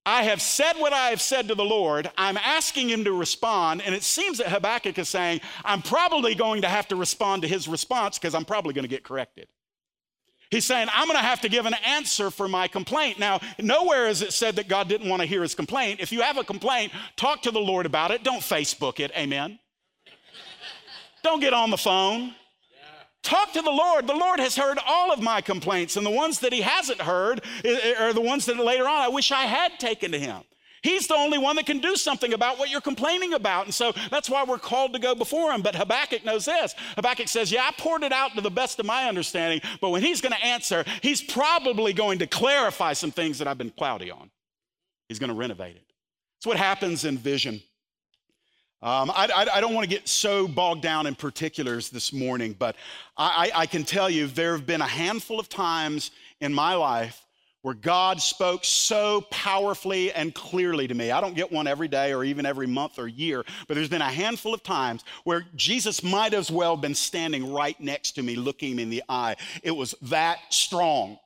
I 0.05 0.25
have 0.25 0.43
said 0.43 0.75
what 0.79 0.93
I 0.93 1.11
have 1.11 1.21
said 1.21 1.49
to 1.49 1.55
the 1.55 1.65
Lord. 1.65 2.11
I'm 2.19 2.37
asking 2.37 2.91
him 2.91 3.05
to 3.05 3.13
respond. 3.13 3.83
And 3.83 3.95
it 3.95 4.03
seems 4.03 4.39
that 4.39 4.49
Habakkuk 4.49 4.99
is 4.99 5.09
saying, 5.09 5.41
I'm 5.65 5.81
probably 5.81 6.35
going 6.35 6.63
to 6.63 6.69
have 6.69 6.89
to 6.89 6.97
respond 6.97 7.43
to 7.43 7.49
his 7.49 7.69
response 7.69 8.19
because 8.19 8.35
I'm 8.35 8.45
probably 8.45 8.75
going 8.75 8.85
to 8.85 8.89
get 8.89 9.05
corrected. 9.05 9.47
He's 10.51 10.65
saying, 10.67 10.89
I'm 10.93 11.07
going 11.07 11.19
to 11.19 11.25
have 11.25 11.41
to 11.43 11.49
give 11.49 11.67
an 11.67 11.75
answer 11.87 12.31
for 12.31 12.47
my 12.47 12.69
complaint. 12.69 13.19
Now, 13.19 13.41
nowhere 13.59 14.09
is 14.09 14.21
it 14.21 14.33
said 14.33 14.57
that 14.57 14.69
God 14.69 14.89
didn't 14.89 15.09
want 15.09 15.23
to 15.23 15.27
hear 15.27 15.41
his 15.41 15.55
complaint. 15.55 16.01
If 16.01 16.13
you 16.13 16.21
have 16.21 16.37
a 16.37 16.45
complaint, 16.45 16.93
talk 17.17 17.43
to 17.43 17.51
the 17.51 17.61
Lord 17.61 17.87
about 17.87 18.11
it. 18.11 18.23
Don't 18.23 18.43
Facebook 18.43 19.01
it. 19.01 19.13
Amen. 19.17 19.59
Don't 21.23 21.41
get 21.41 21.55
on 21.55 21.71
the 21.71 21.79
phone. 21.79 22.35
Talk 23.23 23.53
to 23.53 23.63
the 23.63 23.71
Lord. 23.71 24.07
The 24.07 24.15
Lord 24.15 24.41
has 24.41 24.57
heard 24.57 24.79
all 24.87 25.13
of 25.13 25.21
my 25.21 25.41
complaints, 25.41 25.97
and 25.97 26.05
the 26.05 26.11
ones 26.11 26.41
that 26.41 26.53
He 26.53 26.61
hasn't 26.61 27.01
heard 27.01 27.43
are 27.99 28.13
the 28.13 28.21
ones 28.21 28.47
that 28.47 28.57
later 28.57 28.85
on 28.89 29.01
I 29.01 29.09
wish 29.09 29.31
I 29.31 29.43
had 29.43 29.79
taken 29.79 30.13
to 30.13 30.19
Him. 30.19 30.43
He's 30.83 31.07
the 31.07 31.15
only 31.15 31.39
one 31.39 31.57
that 31.57 31.67
can 31.67 31.79
do 31.79 31.95
something 31.95 32.33
about 32.33 32.59
what 32.59 32.69
you're 32.69 32.81
complaining 32.81 33.35
about. 33.35 33.67
And 33.67 33.75
so 33.75 33.93
that's 34.11 34.29
why 34.29 34.45
we're 34.45 34.59
called 34.59 34.93
to 34.95 34.99
go 34.99 35.15
before 35.15 35.53
him. 35.53 35.63
But 35.63 35.77
Habakkuk 35.77 36.25
knows 36.25 36.45
this. 36.45 36.75
Habakkuk 36.97 37.29
says, 37.29 37.53
Yeah, 37.53 37.63
I 37.63 37.73
poured 37.79 38.03
it 38.03 38.13
out 38.13 38.35
to 38.35 38.41
the 38.41 38.51
best 38.51 38.81
of 38.81 38.87
my 38.87 39.09
understanding, 39.09 39.61
but 39.81 39.91
when 39.91 40.03
he's 40.03 40.21
going 40.21 40.35
to 40.35 40.45
answer, 40.45 40.85
he's 41.01 41.23
probably 41.23 41.93
going 41.93 42.19
to 42.19 42.27
clarify 42.27 42.95
some 42.95 43.13
things 43.13 43.39
that 43.39 43.47
I've 43.47 43.59
been 43.59 43.71
cloudy 43.71 44.11
on. 44.11 44.31
He's 45.09 45.21
going 45.21 45.31
to 45.31 45.37
renovate 45.37 45.77
it. 45.77 45.85
It's 46.39 46.47
what 46.47 46.57
happens 46.57 47.05
in 47.05 47.17
vision. 47.17 47.63
Um, 48.83 49.13
I, 49.13 49.29
I, 49.33 49.59
I, 49.59 49.61
don't 49.61 49.75
want 49.75 49.89
to 49.89 49.95
get 49.95 50.09
so 50.09 50.49
bogged 50.49 50.83
down 50.83 51.07
in 51.07 51.15
particulars 51.15 51.89
this 51.89 52.13
morning, 52.13 52.57
but 52.59 52.75
I, 53.17 53.53
I 53.55 53.67
can 53.67 53.85
tell 53.85 54.11
you 54.11 54.27
there 54.27 54.57
have 54.57 54.67
been 54.67 54.81
a 54.81 54.89
handful 54.89 55.39
of 55.39 55.49
times 55.49 56.11
in 56.41 56.53
my 56.53 56.75
life 56.75 57.25
where 57.63 57.75
God 57.75 58.21
spoke 58.21 58.65
so 58.65 59.21
powerfully 59.31 60.13
and 60.13 60.35
clearly 60.35 60.89
to 60.89 60.95
me. 60.95 61.13
I 61.13 61.21
don't 61.21 61.37
get 61.37 61.53
one 61.53 61.69
every 61.69 61.87
day 61.87 62.13
or 62.13 62.25
even 62.25 62.45
every 62.45 62.67
month 62.67 62.99
or 62.99 63.07
year, 63.07 63.45
but 63.69 63.75
there's 63.75 63.89
been 63.89 64.03
a 64.03 64.11
handful 64.11 64.53
of 64.53 64.65
times 64.65 65.05
where 65.23 65.47
Jesus 65.55 66.03
might 66.03 66.35
as 66.35 66.51
well 66.51 66.75
have 66.75 66.83
been 66.83 66.97
standing 66.97 67.53
right 67.53 67.81
next 67.81 68.13
to 68.13 68.23
me, 68.25 68.35
looking 68.35 68.75
me 68.75 68.83
in 68.83 68.91
the 68.91 69.05
eye. 69.09 69.37
It 69.63 69.71
was 69.71 69.95
that 70.03 70.39
strong. 70.51 71.21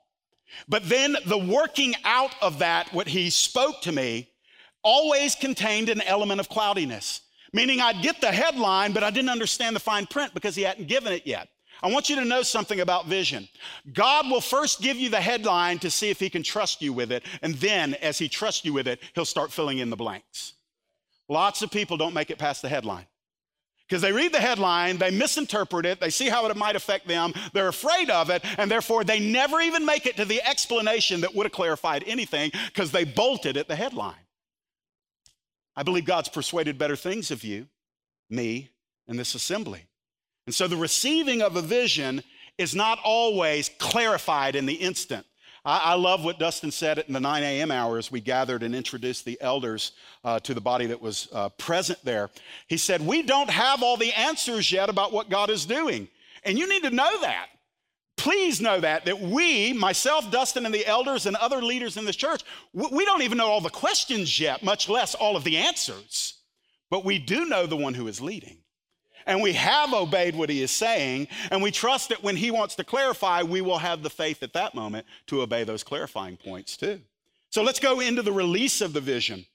But 0.68 0.86
then 0.90 1.16
the 1.24 1.38
working 1.38 1.94
out 2.04 2.34
of 2.42 2.58
that, 2.58 2.92
what 2.92 3.08
he 3.08 3.30
spoke 3.30 3.80
to 3.82 3.92
me, 3.92 4.28
always 4.82 5.34
contained 5.34 5.88
an 5.88 6.02
element 6.02 6.40
of 6.40 6.50
cloudiness. 6.50 7.22
Meaning 7.56 7.80
I'd 7.80 8.02
get 8.02 8.20
the 8.20 8.30
headline, 8.30 8.92
but 8.92 9.02
I 9.02 9.08
didn't 9.08 9.30
understand 9.30 9.74
the 9.74 9.80
fine 9.80 10.04
print 10.04 10.34
because 10.34 10.54
he 10.54 10.60
hadn't 10.60 10.88
given 10.88 11.10
it 11.10 11.26
yet. 11.26 11.48
I 11.82 11.90
want 11.90 12.10
you 12.10 12.16
to 12.16 12.24
know 12.26 12.42
something 12.42 12.80
about 12.80 13.06
vision. 13.06 13.48
God 13.94 14.30
will 14.30 14.42
first 14.42 14.82
give 14.82 14.98
you 14.98 15.08
the 15.08 15.22
headline 15.22 15.78
to 15.78 15.90
see 15.90 16.10
if 16.10 16.20
he 16.20 16.28
can 16.28 16.42
trust 16.42 16.82
you 16.82 16.92
with 16.92 17.10
it. 17.10 17.22
And 17.40 17.54
then, 17.54 17.94
as 17.94 18.18
he 18.18 18.28
trusts 18.28 18.62
you 18.66 18.74
with 18.74 18.86
it, 18.86 19.00
he'll 19.14 19.24
start 19.24 19.52
filling 19.52 19.78
in 19.78 19.88
the 19.88 19.96
blanks. 19.96 20.52
Lots 21.30 21.62
of 21.62 21.70
people 21.70 21.96
don't 21.96 22.12
make 22.12 22.28
it 22.28 22.36
past 22.36 22.60
the 22.60 22.68
headline 22.68 23.06
because 23.88 24.02
they 24.02 24.12
read 24.12 24.34
the 24.34 24.40
headline, 24.40 24.98
they 24.98 25.10
misinterpret 25.10 25.86
it, 25.86 25.98
they 25.98 26.10
see 26.10 26.28
how 26.28 26.44
it 26.46 26.56
might 26.58 26.76
affect 26.76 27.08
them, 27.08 27.32
they're 27.54 27.68
afraid 27.68 28.10
of 28.10 28.28
it, 28.28 28.44
and 28.58 28.70
therefore 28.70 29.02
they 29.02 29.18
never 29.18 29.62
even 29.62 29.86
make 29.86 30.04
it 30.04 30.16
to 30.16 30.26
the 30.26 30.42
explanation 30.46 31.22
that 31.22 31.34
would 31.34 31.46
have 31.46 31.52
clarified 31.52 32.04
anything 32.06 32.50
because 32.66 32.92
they 32.92 33.04
bolted 33.04 33.56
at 33.56 33.66
the 33.66 33.76
headline. 33.76 34.25
I 35.76 35.82
believe 35.82 36.04
God's 36.04 36.28
persuaded 36.28 36.78
better 36.78 36.96
things 36.96 37.30
of 37.30 37.44
you, 37.44 37.68
me, 38.30 38.70
and 39.06 39.18
this 39.18 39.34
assembly. 39.34 39.86
And 40.46 40.54
so 40.54 40.68
the 40.68 40.76
receiving 40.76 41.42
of 41.42 41.56
a 41.56 41.62
vision 41.62 42.22
is 42.56 42.74
not 42.74 42.98
always 43.04 43.70
clarified 43.78 44.56
in 44.56 44.66
the 44.66 44.74
instant. 44.74 45.26
I, 45.64 45.78
I 45.78 45.94
love 45.94 46.24
what 46.24 46.38
Dustin 46.38 46.70
said 46.70 47.00
in 47.00 47.12
the 47.12 47.20
9 47.20 47.42
a.m. 47.42 47.70
hours. 47.70 48.10
We 48.10 48.20
gathered 48.20 48.62
and 48.62 48.74
introduced 48.74 49.24
the 49.24 49.36
elders 49.40 49.92
uh, 50.24 50.38
to 50.40 50.54
the 50.54 50.60
body 50.60 50.86
that 50.86 51.00
was 51.00 51.28
uh, 51.32 51.50
present 51.50 51.98
there. 52.04 52.30
He 52.68 52.76
said, 52.76 53.04
We 53.04 53.22
don't 53.22 53.50
have 53.50 53.82
all 53.82 53.96
the 53.96 54.12
answers 54.12 54.70
yet 54.72 54.88
about 54.88 55.12
what 55.12 55.28
God 55.28 55.50
is 55.50 55.66
doing. 55.66 56.08
And 56.44 56.58
you 56.58 56.68
need 56.68 56.84
to 56.84 56.90
know 56.90 57.20
that. 57.20 57.48
Please 58.26 58.60
know 58.60 58.80
that, 58.80 59.04
that 59.04 59.20
we, 59.20 59.72
myself, 59.72 60.32
Dustin, 60.32 60.66
and 60.66 60.74
the 60.74 60.84
elders 60.84 61.26
and 61.26 61.36
other 61.36 61.62
leaders 61.62 61.96
in 61.96 62.04
this 62.04 62.16
church, 62.16 62.42
we 62.72 63.04
don't 63.04 63.22
even 63.22 63.38
know 63.38 63.46
all 63.46 63.60
the 63.60 63.70
questions 63.70 64.40
yet, 64.40 64.64
much 64.64 64.88
less 64.88 65.14
all 65.14 65.36
of 65.36 65.44
the 65.44 65.56
answers. 65.56 66.34
But 66.90 67.04
we 67.04 67.20
do 67.20 67.44
know 67.44 67.66
the 67.66 67.76
one 67.76 67.94
who 67.94 68.08
is 68.08 68.20
leading. 68.20 68.58
And 69.26 69.40
we 69.40 69.52
have 69.52 69.94
obeyed 69.94 70.34
what 70.34 70.50
he 70.50 70.60
is 70.60 70.72
saying, 70.72 71.28
and 71.52 71.62
we 71.62 71.70
trust 71.70 72.08
that 72.08 72.24
when 72.24 72.34
he 72.34 72.50
wants 72.50 72.74
to 72.74 72.82
clarify, 72.82 73.44
we 73.44 73.60
will 73.60 73.78
have 73.78 74.02
the 74.02 74.10
faith 74.10 74.42
at 74.42 74.54
that 74.54 74.74
moment 74.74 75.06
to 75.28 75.42
obey 75.42 75.62
those 75.62 75.84
clarifying 75.84 76.36
points 76.36 76.76
too. 76.76 77.00
So 77.50 77.62
let's 77.62 77.78
go 77.78 78.00
into 78.00 78.22
the 78.22 78.32
release 78.32 78.80
of 78.80 78.92
the 78.92 79.00
vision. 79.00 79.46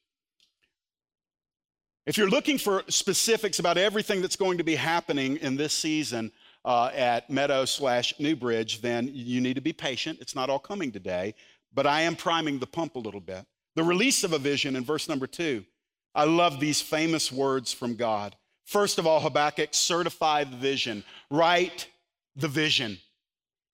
If 2.06 2.18
you're 2.18 2.30
looking 2.30 2.58
for 2.58 2.84
specifics 2.88 3.60
about 3.60 3.78
everything 3.78 4.22
that's 4.22 4.38
going 4.38 4.60
to 4.60 4.64
be 4.64 4.76
happening 4.76 5.36
in 5.38 5.58
this 5.58 5.74
season, 5.74 6.32
uh, 6.66 6.92
at 6.94 7.30
Meadow 7.30 7.66
slash 7.66 8.14
Newbridge, 8.20 8.82
then 8.82 9.10
you 9.14 9.42
need 9.42 9.56
to 9.56 9.62
be 9.62 9.74
patient. 9.74 10.20
It's 10.22 10.36
not 10.36 10.50
all 10.50 10.60
coming 10.60 10.92
today, 10.92 11.34
but 11.74 11.88
I 11.88 12.02
am 12.02 12.16
priming 12.16 12.60
the 12.60 12.68
pump 12.68 12.96
a 12.96 13.00
little 13.00 13.22
bit. 13.22 13.46
The 13.76 13.84
release 13.84 14.24
of 14.24 14.34
a 14.34 14.40
vision 14.40 14.76
in 14.76 14.84
verse 14.84 15.08
number 15.08 15.28
two. 15.28 15.66
I 16.14 16.26
love 16.26 16.60
these 16.60 16.82
famous 16.82 17.32
words 17.32 17.72
from 17.72 17.96
God. 17.96 18.36
First 18.66 19.00
of 19.00 19.08
all, 19.08 19.20
Habakkuk 19.20 19.70
certify 19.72 20.44
the 20.44 20.58
vision. 20.58 21.04
Write 21.30 21.88
the 22.36 22.48
vision. 22.48 22.98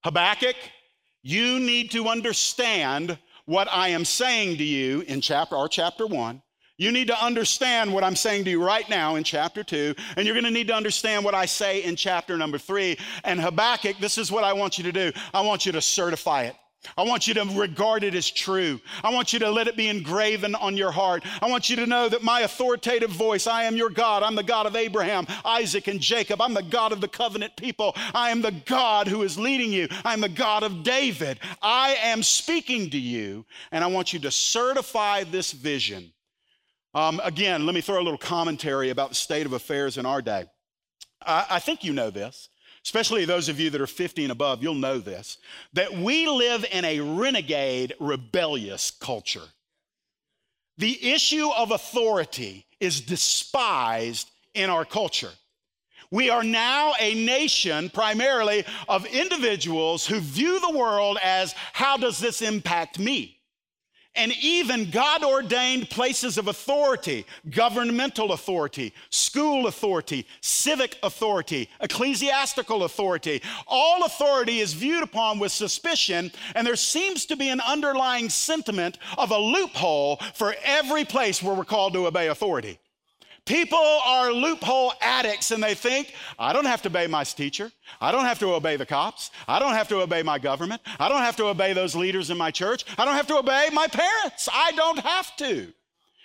Habakkuk, 0.04 0.56
you 1.24 1.60
need 1.60 1.92
to 1.92 2.08
understand 2.08 3.18
what 3.46 3.68
I 3.72 3.90
am 3.90 4.06
saying 4.06 4.58
to 4.58 4.64
you 4.64 5.02
in 5.02 5.22
chapter 5.22 5.56
or 5.56 5.68
chapter 5.68 6.06
one. 6.06 6.42
You 6.78 6.92
need 6.92 7.08
to 7.08 7.24
understand 7.24 7.92
what 7.92 8.04
I'm 8.04 8.16
saying 8.16 8.46
to 8.46 8.52
you 8.52 8.64
right 8.64 8.88
now 8.88 9.16
in 9.16 9.24
chapter 9.24 9.64
two, 9.64 9.96
and 10.16 10.26
you're 10.26 10.36
going 10.36 10.46
to 10.46 10.52
need 10.52 10.68
to 10.68 10.76
understand 10.76 11.26
what 11.26 11.34
I 11.34 11.48
say 11.48 11.84
in 11.84 11.96
chapter 11.96 12.38
number 12.38 12.60
three. 12.60 12.98
And 13.24 13.42
Habakkuk, 13.42 13.98
this 14.00 14.20
is 14.20 14.32
what 14.32 14.44
I 14.44 14.54
want 14.54 14.78
you 14.78 14.84
to 14.84 14.92
do 14.92 15.12
I 15.34 15.42
want 15.42 15.66
you 15.66 15.72
to 15.72 15.82
certify 15.82 16.44
it. 16.44 16.56
I 16.96 17.04
want 17.04 17.28
you 17.28 17.34
to 17.34 17.44
regard 17.56 18.04
it 18.04 18.14
as 18.14 18.30
true. 18.30 18.80
I 19.04 19.12
want 19.12 19.34
you 19.34 19.40
to 19.40 19.50
let 19.50 19.68
it 19.68 19.76
be 19.76 19.90
engraven 19.90 20.54
on 20.54 20.78
your 20.78 20.92
heart. 20.92 21.24
I 21.42 21.50
want 21.50 21.70
you 21.70 21.76
to 21.78 21.88
know 21.88 22.08
that 22.08 22.24
my 22.24 22.42
authoritative 22.42 23.10
voice, 23.10 23.48
I 23.48 23.64
am 23.64 23.76
your 23.76 23.90
God. 23.90 24.22
I'm 24.22 24.36
the 24.36 24.44
God 24.44 24.68
of 24.68 24.76
Abraham, 24.76 25.26
Isaac, 25.44 25.88
and 25.88 26.00
Jacob. 26.00 26.40
I'm 26.40 26.54
the 26.54 26.62
God 26.62 26.92
of 26.92 27.02
the 27.02 27.08
covenant 27.08 27.58
people. 27.58 27.94
I 28.14 28.30
am 28.30 28.42
the 28.42 28.52
God 28.66 29.08
who 29.08 29.24
is 29.24 29.40
leading 29.40 29.74
you. 29.74 29.88
I'm 30.06 30.22
the 30.22 30.30
God 30.30 30.62
of 30.62 30.84
David. 30.84 31.40
I 31.62 31.96
am 32.04 32.22
speaking 32.22 32.92
to 32.92 33.00
you, 33.00 33.46
and 33.72 33.84
I 33.84 33.88
want 33.88 34.14
you 34.14 34.20
to 34.20 34.32
certify 34.32 35.24
this 35.24 35.52
vision 35.52 36.14
um, 36.98 37.22
again, 37.24 37.68
let 37.68 37.76
me 37.76 37.82
throw 37.82 37.98
a 37.98 38.02
little 38.02 38.18
commentary 38.18 38.90
about 38.90 39.10
the 39.10 39.16
state 39.16 39.46
of 39.46 39.54
affairs 39.54 40.00
in 40.00 40.08
our 40.08 40.20
day. 40.20 40.46
I, 41.24 41.46
I 41.52 41.60
think 41.60 41.84
you 41.84 41.94
know 41.94 42.10
this, 42.10 42.50
especially 42.84 43.24
those 43.24 43.50
of 43.50 43.60
you 43.60 43.70
that 43.70 43.80
are 43.80 43.86
50 43.86 44.24
and 44.24 44.32
above, 44.32 44.64
you'll 44.64 44.74
know 44.74 44.98
this, 44.98 45.38
that 45.74 45.94
we 45.94 46.28
live 46.28 46.66
in 46.72 46.84
a 46.86 47.00
renegade, 47.00 47.94
rebellious 48.00 48.90
culture. 48.90 49.44
The 50.80 51.14
issue 51.14 51.48
of 51.56 51.70
authority 51.70 52.66
is 52.80 53.00
despised 53.00 54.32
in 54.56 54.72
our 54.72 54.84
culture. 54.84 55.34
We 56.10 56.32
are 56.32 56.44
now 56.44 56.94
a 57.00 57.14
nation 57.14 57.92
primarily 57.92 58.66
of 58.90 59.06
individuals 59.06 60.08
who 60.08 60.20
view 60.20 60.60
the 60.60 60.76
world 60.76 61.20
as 61.24 61.54
how 61.74 61.98
does 61.98 62.18
this 62.18 62.42
impact 62.42 62.98
me? 62.98 63.37
And 64.18 64.34
even 64.42 64.90
God 64.90 65.24
ordained 65.24 65.90
places 65.90 66.38
of 66.38 66.48
authority, 66.48 67.26
governmental 67.50 68.34
authority, 68.34 68.94
school 69.10 69.68
authority, 69.68 70.26
civic 70.42 70.98
authority, 71.04 71.70
ecclesiastical 71.80 72.84
authority. 72.84 73.42
All 73.68 74.04
authority 74.04 74.60
is 74.60 74.74
viewed 74.74 75.04
upon 75.04 75.40
with 75.40 75.52
suspicion, 75.52 76.32
and 76.56 76.66
there 76.66 76.76
seems 76.76 77.26
to 77.28 77.36
be 77.36 77.50
an 77.50 77.62
underlying 77.62 78.30
sentiment 78.30 78.98
of 79.18 79.32
a 79.32 79.38
loophole 79.38 80.18
for 80.34 80.56
every 80.64 81.06
place 81.06 81.42
where 81.42 81.56
we're 81.56 81.64
called 81.64 81.94
to 81.94 82.08
obey 82.08 82.28
authority. 82.28 82.80
People 83.48 83.80
are 83.80 84.32
loophole 84.32 84.94
addicts 85.02 85.52
and 85.52 85.64
they 85.64 85.74
think, 85.74 86.14
I 86.38 86.52
don't 86.52 86.66
have 86.66 86.82
to 86.82 86.90
obey 86.90 87.08
my 87.08 87.24
teacher. 87.24 87.72
I 88.02 88.12
don't 88.12 88.26
have 88.26 88.40
to 88.40 88.54
obey 88.54 88.76
the 88.76 88.86
cops. 88.86 89.32
I 89.48 89.60
don't 89.60 89.72
have 89.72 89.88
to 89.88 90.02
obey 90.02 90.22
my 90.22 90.38
government. 90.38 90.82
I 91.00 91.08
don't 91.08 91.22
have 91.22 91.38
to 91.38 91.46
obey 91.46 91.72
those 91.72 91.96
leaders 91.96 92.30
in 92.30 92.38
my 92.38 92.52
church. 92.52 92.84
I 92.98 93.06
don't 93.06 93.16
have 93.16 93.28
to 93.28 93.38
obey 93.38 93.70
my 93.72 93.88
parents. 93.88 94.50
I 94.54 94.74
don't 94.74 95.00
have 95.00 95.36
to. 95.38 95.74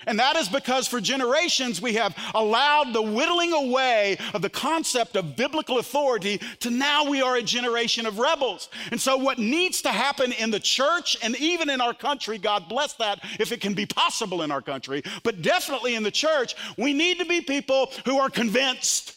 And 0.06 0.18
that 0.18 0.36
is 0.36 0.48
because 0.48 0.86
for 0.88 1.00
generations 1.00 1.80
we 1.80 1.94
have 1.94 2.16
allowed 2.34 2.92
the 2.92 3.02
whittling 3.02 3.52
away 3.52 4.18
of 4.34 4.42
the 4.42 4.50
concept 4.50 5.16
of 5.16 5.36
biblical 5.36 5.78
authority 5.78 6.40
to 6.60 6.70
now 6.70 7.08
we 7.08 7.22
are 7.22 7.36
a 7.36 7.42
generation 7.42 8.06
of 8.06 8.18
rebels. 8.18 8.68
And 8.90 9.00
so, 9.00 9.16
what 9.16 9.38
needs 9.38 9.82
to 9.82 9.90
happen 9.90 10.32
in 10.32 10.50
the 10.50 10.60
church 10.60 11.16
and 11.22 11.36
even 11.36 11.70
in 11.70 11.80
our 11.80 11.94
country, 11.94 12.38
God 12.38 12.68
bless 12.68 12.94
that 12.94 13.20
if 13.38 13.52
it 13.52 13.60
can 13.60 13.74
be 13.74 13.86
possible 13.86 14.42
in 14.42 14.50
our 14.50 14.62
country, 14.62 15.02
but 15.22 15.42
definitely 15.42 15.94
in 15.94 16.02
the 16.02 16.10
church, 16.10 16.54
we 16.76 16.92
need 16.92 17.18
to 17.18 17.24
be 17.24 17.40
people 17.40 17.90
who 18.04 18.18
are 18.18 18.30
convinced 18.30 19.16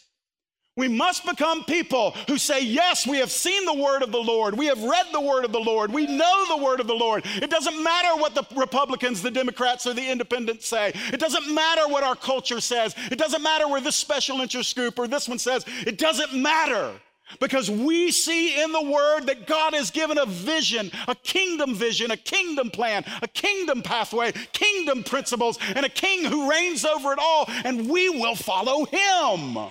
we 0.76 0.88
must 0.88 1.24
become 1.24 1.64
people 1.64 2.10
who 2.28 2.36
say, 2.36 2.62
Yes, 2.62 3.06
we 3.06 3.18
have 3.18 3.30
seen 3.30 3.64
the 3.64 3.74
word 3.74 4.02
of 4.02 4.12
the 4.12 4.20
Lord. 4.20 4.56
We 4.56 4.66
have 4.66 4.82
read 4.82 5.06
the 5.10 5.20
word 5.20 5.44
of 5.44 5.52
the 5.52 5.60
Lord. 5.60 5.90
We 5.90 6.06
know 6.06 6.44
the 6.48 6.62
word 6.62 6.80
of 6.80 6.86
the 6.86 6.94
Lord. 6.94 7.24
It 7.24 7.50
doesn't 7.50 7.82
matter 7.82 8.20
what 8.20 8.34
the 8.34 8.46
Republicans, 8.54 9.22
the 9.22 9.30
Democrats, 9.30 9.86
or 9.86 9.94
the 9.94 10.10
independents 10.10 10.68
say. 10.68 10.92
It 11.12 11.18
doesn't 11.18 11.52
matter 11.52 11.88
what 11.88 12.04
our 12.04 12.14
culture 12.14 12.60
says. 12.60 12.94
It 13.10 13.18
doesn't 13.18 13.42
matter 13.42 13.66
where 13.68 13.80
this 13.80 13.96
special 13.96 14.42
interest 14.42 14.76
group 14.76 14.98
or 14.98 15.08
this 15.08 15.28
one 15.28 15.38
says. 15.38 15.64
It 15.86 15.96
doesn't 15.96 16.34
matter 16.34 16.92
because 17.40 17.70
we 17.70 18.12
see 18.12 18.62
in 18.62 18.70
the 18.70 18.82
word 18.82 19.22
that 19.26 19.46
God 19.46 19.72
has 19.72 19.90
given 19.90 20.18
a 20.18 20.26
vision, 20.26 20.90
a 21.08 21.14
kingdom 21.14 21.74
vision, 21.74 22.10
a 22.10 22.16
kingdom 22.18 22.70
plan, 22.70 23.02
a 23.22 23.28
kingdom 23.28 23.80
pathway, 23.80 24.32
kingdom 24.52 25.02
principles, 25.02 25.58
and 25.74 25.86
a 25.86 25.88
king 25.88 26.24
who 26.24 26.50
reigns 26.50 26.84
over 26.84 27.12
it 27.14 27.18
all, 27.18 27.46
and 27.64 27.88
we 27.88 28.10
will 28.10 28.36
follow 28.36 28.84
him. 28.84 29.70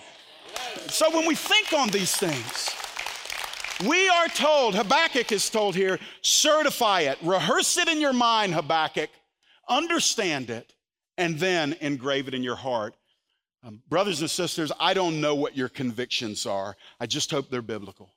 So 0.87 1.09
when 1.15 1.27
we 1.27 1.35
think 1.35 1.73
on 1.73 1.89
these 1.89 2.15
things, 2.15 2.69
we 3.87 4.07
are 4.07 4.27
told, 4.29 4.75
Habakkuk 4.75 5.31
is 5.31 5.49
told 5.49 5.75
here, 5.75 5.99
certify 6.21 7.01
it, 7.01 7.17
rehearse 7.21 7.77
it 7.77 7.89
in 7.89 7.99
your 7.99 8.13
mind, 8.13 8.53
Habakkuk, 8.53 9.09
understand 9.67 10.49
it, 10.49 10.73
and 11.17 11.37
then 11.37 11.73
engrave 11.81 12.27
it 12.27 12.33
in 12.33 12.43
your 12.43 12.55
heart. 12.55 12.95
Um, 13.63 13.81
brothers 13.89 14.21
and 14.21 14.29
sisters, 14.29 14.71
I 14.79 14.93
don't 14.93 15.19
know 15.19 15.35
what 15.35 15.57
your 15.57 15.69
convictions 15.69 16.45
are. 16.45 16.77
I 16.99 17.07
just 17.07 17.31
hope 17.31 17.49
they're 17.49 17.61
biblical. 17.61 18.09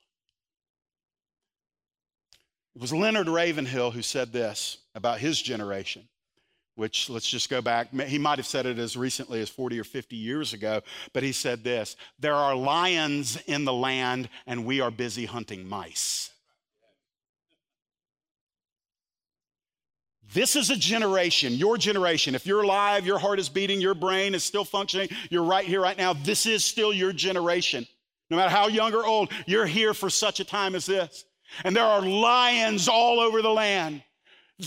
It 2.75 2.81
was 2.81 2.93
Leonard 2.93 3.27
Ravenhill 3.27 3.91
who 3.91 4.01
said 4.01 4.31
this 4.31 4.77
about 4.95 5.19
his 5.19 5.41
generation 5.41 6.07
which 6.79 7.09
let's 7.09 7.27
just 7.27 7.49
go 7.49 7.61
back. 7.61 7.93
He 8.07 8.17
might 8.17 8.39
have 8.39 8.47
said 8.47 8.65
it 8.65 8.79
as 8.79 8.95
recently 8.95 9.41
as 9.41 9.49
40 9.49 9.79
or 9.79 9.83
50 9.83 10.15
years 10.15 10.53
ago, 10.53 10.81
but 11.11 11.23
he 11.23 11.33
said 11.33 11.63
this 11.63 11.97
There 12.19 12.33
are 12.33 12.55
lions 12.55 13.37
in 13.45 13.65
the 13.65 13.73
land, 13.73 14.29
and 14.47 14.65
we 14.65 14.79
are 14.79 14.89
busy 14.89 15.25
hunting 15.25 15.67
mice. 15.67 16.31
This 20.33 20.55
is 20.55 20.69
a 20.69 20.75
generation, 20.75 21.53
your 21.53 21.77
generation. 21.77 22.33
If 22.33 22.45
you're 22.45 22.61
alive, 22.61 23.05
your 23.05 23.19
heart 23.19 23.39
is 23.39 23.49
beating, 23.49 23.81
your 23.81 23.95
brain 23.95 24.33
is 24.33 24.43
still 24.43 24.63
functioning, 24.63 25.09
you're 25.29 25.43
right 25.43 25.65
here, 25.65 25.81
right 25.81 25.97
now. 25.97 26.13
This 26.13 26.45
is 26.45 26.63
still 26.63 26.93
your 26.93 27.11
generation. 27.11 27.87
No 28.29 28.37
matter 28.37 28.51
how 28.51 28.67
young 28.67 28.93
or 28.93 29.05
old, 29.05 29.31
you're 29.47 29.65
here 29.65 29.93
for 29.93 30.09
such 30.09 30.39
a 30.39 30.45
time 30.45 30.75
as 30.75 30.85
this. 30.85 31.25
And 31.65 31.75
there 31.75 31.83
are 31.83 32.01
lions 32.01 32.87
all 32.87 33.19
over 33.19 33.41
the 33.41 33.49
land. 33.49 34.03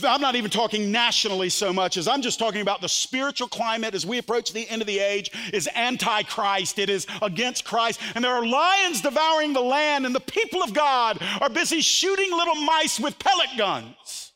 I'm 0.05 0.22
not 0.22 0.37
even 0.37 0.50
talking 0.50 0.90
nationally 0.90 1.50
so 1.50 1.72
much 1.72 1.98
as 1.98 2.09
I'm 2.09 2.22
just 2.22 2.38
talking 2.38 2.62
about 2.62 2.81
the 2.81 2.88
spiritual 2.88 3.48
climate 3.48 3.94
as 3.94 4.07
we 4.07 4.16
approach 4.16 4.52
the 4.52 4.68
end 4.68 4.81
of 4.81 4.87
the 4.87 4.98
age 4.98 5.31
is 5.52 5.66
anti-Christ. 5.74 6.78
It 6.78 6.88
is 6.88 7.07
against 7.20 7.66
Christ. 7.66 8.00
And 8.14 8.24
there 8.24 8.35
are 8.35 8.46
lions 8.46 9.02
devouring 9.02 9.52
the 9.52 9.61
land, 9.61 10.07
and 10.07 10.14
the 10.14 10.20
people 10.20 10.62
of 10.62 10.72
God 10.72 11.18
are 11.40 11.50
busy 11.50 11.83
shooting 11.83 12.31
little 12.31 12.55
mice 12.55 12.98
with 12.98 13.18
pellet 13.18 13.50
guns. 13.59 14.33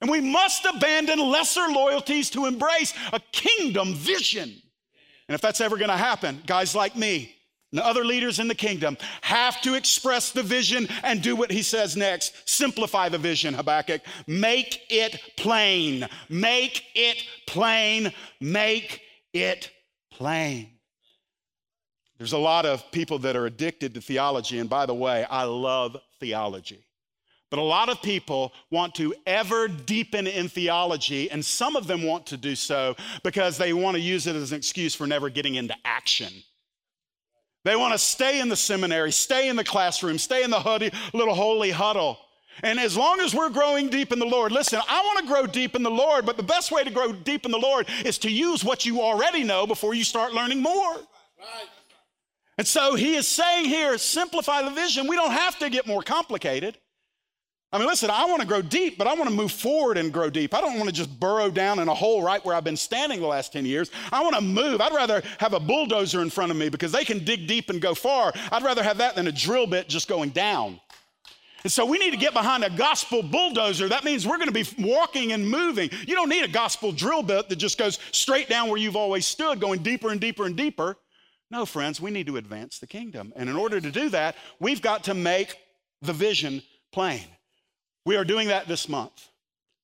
And 0.00 0.08
we 0.08 0.20
must 0.20 0.64
abandon 0.64 1.18
lesser 1.18 1.66
loyalties 1.68 2.30
to 2.30 2.46
embrace 2.46 2.94
a 3.12 3.20
kingdom 3.32 3.94
vision. 3.94 4.54
And 5.28 5.34
if 5.34 5.40
that's 5.40 5.60
ever 5.60 5.76
going 5.76 5.90
to 5.90 5.96
happen, 5.96 6.42
guys 6.46 6.74
like 6.74 6.94
me, 6.94 7.34
and 7.74 7.80
other 7.80 8.04
leaders 8.04 8.38
in 8.38 8.46
the 8.46 8.54
kingdom 8.54 8.96
have 9.22 9.60
to 9.62 9.74
express 9.74 10.30
the 10.30 10.44
vision 10.44 10.86
and 11.02 11.20
do 11.20 11.34
what 11.34 11.50
he 11.50 11.60
says 11.60 11.96
next. 11.96 12.32
Simplify 12.48 13.08
the 13.08 13.18
vision, 13.18 13.52
Habakkuk. 13.52 14.00
Make 14.28 14.82
it 14.88 15.20
plain. 15.36 16.06
Make 16.28 16.84
it 16.94 17.24
plain. 17.48 18.12
Make 18.40 19.00
it 19.32 19.72
plain. 20.12 20.70
There's 22.16 22.32
a 22.32 22.38
lot 22.38 22.64
of 22.64 22.92
people 22.92 23.18
that 23.18 23.34
are 23.34 23.46
addicted 23.46 23.92
to 23.94 24.00
theology. 24.00 24.60
And 24.60 24.70
by 24.70 24.86
the 24.86 24.94
way, 24.94 25.24
I 25.28 25.42
love 25.42 25.96
theology. 26.20 26.86
But 27.50 27.58
a 27.58 27.62
lot 27.62 27.88
of 27.88 28.00
people 28.02 28.52
want 28.70 28.94
to 28.96 29.16
ever 29.26 29.66
deepen 29.66 30.28
in 30.28 30.48
theology, 30.48 31.28
and 31.28 31.44
some 31.44 31.74
of 31.74 31.88
them 31.88 32.04
want 32.04 32.26
to 32.26 32.36
do 32.36 32.54
so 32.54 32.94
because 33.24 33.58
they 33.58 33.72
want 33.72 33.96
to 33.96 34.00
use 34.00 34.28
it 34.28 34.36
as 34.36 34.52
an 34.52 34.58
excuse 34.58 34.94
for 34.94 35.08
never 35.08 35.28
getting 35.28 35.56
into 35.56 35.74
action. 35.84 36.32
They 37.64 37.76
want 37.76 37.92
to 37.92 37.98
stay 37.98 38.40
in 38.40 38.48
the 38.48 38.56
seminary, 38.56 39.10
stay 39.10 39.48
in 39.48 39.56
the 39.56 39.64
classroom, 39.64 40.18
stay 40.18 40.42
in 40.44 40.50
the 40.50 40.60
hoodie, 40.60 40.92
little 41.12 41.34
holy 41.34 41.70
huddle. 41.70 42.18
And 42.62 42.78
as 42.78 42.96
long 42.96 43.20
as 43.20 43.34
we're 43.34 43.50
growing 43.50 43.88
deep 43.88 44.12
in 44.12 44.18
the 44.18 44.26
Lord, 44.26 44.52
listen, 44.52 44.80
I 44.88 45.00
want 45.00 45.18
to 45.20 45.26
grow 45.26 45.46
deep 45.46 45.74
in 45.74 45.82
the 45.82 45.90
Lord, 45.90 46.24
but 46.24 46.36
the 46.36 46.42
best 46.42 46.70
way 46.70 46.84
to 46.84 46.90
grow 46.90 47.12
deep 47.12 47.44
in 47.44 47.50
the 47.50 47.58
Lord 47.58 47.88
is 48.04 48.18
to 48.18 48.30
use 48.30 48.62
what 48.62 48.86
you 48.86 49.00
already 49.00 49.42
know 49.42 49.66
before 49.66 49.94
you 49.94 50.04
start 50.04 50.32
learning 50.32 50.62
more. 50.62 50.92
Right. 50.92 51.68
And 52.56 52.66
so 52.66 52.94
he 52.94 53.16
is 53.16 53.26
saying 53.26 53.64
here, 53.64 53.98
simplify 53.98 54.62
the 54.62 54.70
vision. 54.70 55.08
We 55.08 55.16
don't 55.16 55.32
have 55.32 55.58
to 55.58 55.70
get 55.70 55.86
more 55.86 56.02
complicated. 56.02 56.78
I 57.74 57.78
mean, 57.78 57.88
listen, 57.88 58.08
I 58.08 58.24
want 58.26 58.40
to 58.40 58.46
grow 58.46 58.62
deep, 58.62 58.96
but 58.96 59.08
I 59.08 59.14
want 59.14 59.28
to 59.28 59.34
move 59.34 59.50
forward 59.50 59.98
and 59.98 60.12
grow 60.12 60.30
deep. 60.30 60.54
I 60.54 60.60
don't 60.60 60.76
want 60.76 60.88
to 60.88 60.94
just 60.94 61.18
burrow 61.18 61.50
down 61.50 61.80
in 61.80 61.88
a 61.88 61.94
hole 61.94 62.22
right 62.22 62.42
where 62.44 62.54
I've 62.54 62.62
been 62.62 62.76
standing 62.76 63.20
the 63.20 63.26
last 63.26 63.52
10 63.52 63.66
years. 63.66 63.90
I 64.12 64.22
want 64.22 64.36
to 64.36 64.40
move. 64.40 64.80
I'd 64.80 64.94
rather 64.94 65.24
have 65.40 65.54
a 65.54 65.58
bulldozer 65.58 66.22
in 66.22 66.30
front 66.30 66.52
of 66.52 66.56
me 66.56 66.68
because 66.68 66.92
they 66.92 67.04
can 67.04 67.24
dig 67.24 67.48
deep 67.48 67.70
and 67.70 67.80
go 67.80 67.92
far. 67.96 68.32
I'd 68.52 68.62
rather 68.62 68.84
have 68.84 68.98
that 68.98 69.16
than 69.16 69.26
a 69.26 69.32
drill 69.32 69.66
bit 69.66 69.88
just 69.88 70.06
going 70.06 70.30
down. 70.30 70.78
And 71.64 71.72
so 71.72 71.84
we 71.84 71.98
need 71.98 72.12
to 72.12 72.16
get 72.16 72.32
behind 72.32 72.62
a 72.62 72.70
gospel 72.70 73.24
bulldozer. 73.24 73.88
That 73.88 74.04
means 74.04 74.24
we're 74.24 74.38
going 74.38 74.52
to 74.52 74.64
be 74.64 74.66
walking 74.78 75.32
and 75.32 75.50
moving. 75.50 75.90
You 76.06 76.14
don't 76.14 76.28
need 76.28 76.44
a 76.44 76.48
gospel 76.48 76.92
drill 76.92 77.24
bit 77.24 77.48
that 77.48 77.56
just 77.56 77.76
goes 77.76 77.98
straight 78.12 78.48
down 78.48 78.68
where 78.68 78.78
you've 78.78 78.94
always 78.94 79.26
stood, 79.26 79.58
going 79.58 79.82
deeper 79.82 80.10
and 80.10 80.20
deeper 80.20 80.44
and 80.44 80.56
deeper. 80.56 80.96
No, 81.50 81.66
friends, 81.66 82.00
we 82.00 82.12
need 82.12 82.28
to 82.28 82.36
advance 82.36 82.78
the 82.78 82.86
kingdom. 82.86 83.32
And 83.34 83.50
in 83.50 83.56
order 83.56 83.80
to 83.80 83.90
do 83.90 84.10
that, 84.10 84.36
we've 84.60 84.80
got 84.80 85.02
to 85.04 85.14
make 85.14 85.58
the 86.02 86.12
vision 86.12 86.62
plain. 86.92 87.24
We 88.06 88.16
are 88.16 88.24
doing 88.24 88.48
that 88.48 88.68
this 88.68 88.86
month. 88.86 89.30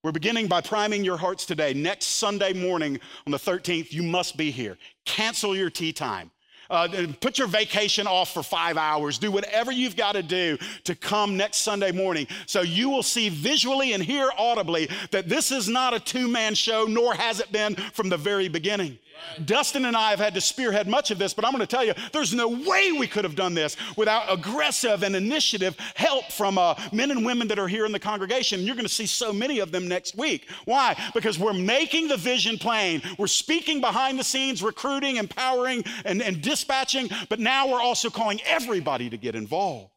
We're 0.03 0.13
beginning 0.13 0.47
by 0.47 0.61
priming 0.61 1.05
your 1.05 1.17
hearts 1.17 1.47
today. 1.47 1.73
Next 1.73 2.05
Sunday 2.05 2.53
morning 2.53 3.01
on 3.27 3.31
the 3.31 3.39
13th, 3.39 3.93
you 3.93 4.03
must 4.03 4.37
be 4.37 4.51
here. 4.51 4.77
Cancel 5.07 5.57
your 5.57 5.71
tea 5.71 5.93
time. 5.95 6.31
Uh, 6.69 7.07
put 7.21 7.39
your 7.39 7.49
vacation 7.49 8.07
off 8.07 8.33
for 8.33 8.43
five 8.43 8.77
hours. 8.77 9.19
Do 9.19 9.31
whatever 9.31 9.73
you've 9.73 9.97
got 9.97 10.13
to 10.13 10.23
do 10.23 10.59
to 10.85 10.95
come 10.95 11.37
next 11.37 11.59
Sunday 11.59 11.93
morning 11.93 12.29
so 12.47 12.61
you 12.61 12.91
will 12.91 13.03
see 13.03 13.29
visually 13.29 13.95
and 13.95 14.03
hear 14.03 14.31
audibly 14.39 14.89
that 15.11 15.29
this 15.29 15.51
is 15.51 15.69
not 15.69 15.95
a 15.95 16.01
two 16.01 16.29
man 16.29 16.55
show, 16.55 16.85
nor 16.85 17.15
has 17.15 17.41
it 17.41 17.51
been 17.51 17.75
from 17.75 18.11
the 18.11 18.19
very 18.19 18.49
beginning. 18.49 18.99
Dustin 19.45 19.85
and 19.85 19.97
I 19.97 20.11
have 20.11 20.19
had 20.19 20.35
to 20.35 20.41
spearhead 20.41 20.89
much 20.89 21.11
of 21.11 21.19
this, 21.19 21.35
but 21.35 21.45
I'm 21.45 21.53
going 21.53 21.61
to 21.61 21.67
tell 21.67 21.85
you, 21.85 21.95
there's 22.13 22.35
no 22.35 22.49
way 22.49 22.93
we 22.93 23.07
could 23.07 23.25
have 23.25 23.37
done 23.37 23.55
this 23.55 23.77
without 23.97 24.33
aggressive 24.33 25.03
and 25.03 25.17
initiative 25.17 25.77
help 25.95 26.31
from 26.33 26.59
uh, 26.59 26.75
men 26.93 27.11
and 27.11 27.25
women 27.25 27.49
that 27.49 27.59
are 27.59 27.69
here 27.69 27.87
in 27.87 27.93
the 27.93 27.99
congregation. 27.99 28.61
You're 28.61 28.77
going 28.77 28.87
to 28.87 28.93
see 28.93 29.07
so 29.07 29.33
many 29.33 29.59
of 29.61 29.73
them 29.73 29.89
next 29.89 30.17
week. 30.17 30.49
Why? 30.65 30.97
Because 31.15 31.39
we're 31.39 31.53
making 31.53 32.09
the 32.09 32.17
vision 32.17 32.59
plain. 32.59 33.03
We're 33.19 33.27
speaking 33.27 33.81
behind 33.81 34.19
the 34.19 34.25
scenes, 34.25 34.63
recruiting, 34.63 35.17
empowering, 35.17 35.85
and, 36.05 36.23
and 36.23 36.41
dispatching, 36.41 37.09
but 37.29 37.41
now 37.41 37.69
we're 37.69 37.81
also 37.81 38.11
calling 38.11 38.41
everybody 38.45 39.11
to 39.11 39.17
get 39.17 39.35
involved. 39.35 39.91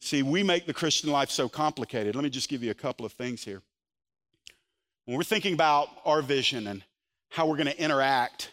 See, 0.00 0.22
we 0.22 0.42
make 0.42 0.66
the 0.66 0.74
Christian 0.74 1.10
life 1.10 1.30
so 1.30 1.48
complicated. 1.48 2.16
Let 2.16 2.24
me 2.24 2.30
just 2.30 2.48
give 2.48 2.62
you 2.64 2.72
a 2.72 2.74
couple 2.74 3.06
of 3.06 3.12
things 3.12 3.44
here. 3.44 3.62
When 5.04 5.16
we're 5.16 5.22
thinking 5.22 5.54
about 5.54 5.88
our 6.04 6.22
vision 6.22 6.66
and 6.66 6.82
how 7.32 7.46
we're 7.46 7.56
going 7.56 7.66
to 7.66 7.82
interact 7.82 8.52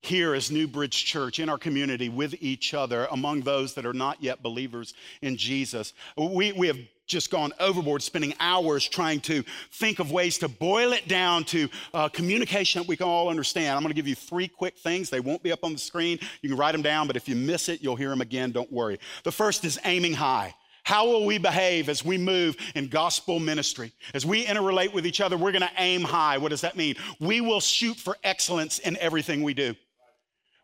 here 0.00 0.34
as 0.34 0.50
New 0.50 0.68
Bridge 0.68 1.04
Church 1.04 1.40
in 1.40 1.48
our 1.48 1.58
community 1.58 2.08
with 2.08 2.34
each 2.40 2.72
other 2.72 3.06
among 3.10 3.40
those 3.40 3.74
that 3.74 3.84
are 3.84 3.92
not 3.92 4.22
yet 4.22 4.42
believers 4.42 4.94
in 5.22 5.36
Jesus. 5.36 5.92
We, 6.16 6.52
we 6.52 6.68
have 6.68 6.78
just 7.06 7.30
gone 7.30 7.52
overboard, 7.58 8.00
spending 8.00 8.32
hours 8.38 8.88
trying 8.88 9.20
to 9.22 9.42
think 9.72 9.98
of 9.98 10.12
ways 10.12 10.38
to 10.38 10.48
boil 10.48 10.92
it 10.92 11.08
down 11.08 11.42
to 11.44 11.68
uh, 11.94 12.08
communication 12.08 12.80
that 12.80 12.88
we 12.88 12.96
can 12.96 13.06
all 13.06 13.28
understand. 13.28 13.76
I'm 13.76 13.82
going 13.82 13.90
to 13.90 13.94
give 13.94 14.06
you 14.06 14.14
three 14.14 14.46
quick 14.46 14.78
things. 14.78 15.10
They 15.10 15.20
won't 15.20 15.42
be 15.42 15.50
up 15.50 15.64
on 15.64 15.72
the 15.72 15.78
screen. 15.78 16.18
You 16.42 16.48
can 16.48 16.58
write 16.58 16.72
them 16.72 16.82
down, 16.82 17.08
but 17.08 17.16
if 17.16 17.28
you 17.28 17.34
miss 17.34 17.68
it, 17.68 17.82
you'll 17.82 17.96
hear 17.96 18.10
them 18.10 18.20
again. 18.20 18.52
Don't 18.52 18.72
worry. 18.72 19.00
The 19.24 19.32
first 19.32 19.64
is 19.64 19.80
aiming 19.84 20.14
high. 20.14 20.54
How 20.84 21.06
will 21.06 21.24
we 21.24 21.38
behave 21.38 21.88
as 21.88 22.04
we 22.04 22.18
move 22.18 22.56
in 22.74 22.88
gospel 22.88 23.38
ministry? 23.38 23.92
As 24.14 24.26
we 24.26 24.44
interrelate 24.44 24.92
with 24.92 25.06
each 25.06 25.20
other, 25.20 25.36
we're 25.36 25.52
going 25.52 25.62
to 25.62 25.70
aim 25.78 26.02
high. 26.02 26.38
What 26.38 26.50
does 26.50 26.62
that 26.62 26.76
mean? 26.76 26.96
We 27.20 27.40
will 27.40 27.60
shoot 27.60 27.96
for 27.96 28.16
excellence 28.24 28.80
in 28.80 28.96
everything 28.98 29.42
we 29.42 29.54
do. 29.54 29.74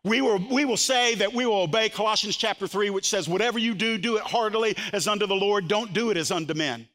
We 0.03 0.21
will, 0.21 0.39
we 0.49 0.65
will 0.65 0.77
say 0.77 1.15
that 1.15 1.33
we 1.33 1.45
will 1.45 1.61
obey 1.61 1.89
Colossians 1.89 2.37
chapter 2.37 2.67
3, 2.67 2.89
which 2.89 3.09
says, 3.09 3.27
Whatever 3.27 3.59
you 3.59 3.73
do, 3.73 3.97
do 3.97 4.17
it 4.17 4.23
heartily 4.23 4.75
as 4.93 5.07
unto 5.07 5.27
the 5.27 5.35
Lord. 5.35 5.67
Don't 5.67 5.93
do 5.93 6.09
it 6.09 6.17
as 6.17 6.31
unto 6.31 6.53
men. 6.53 6.87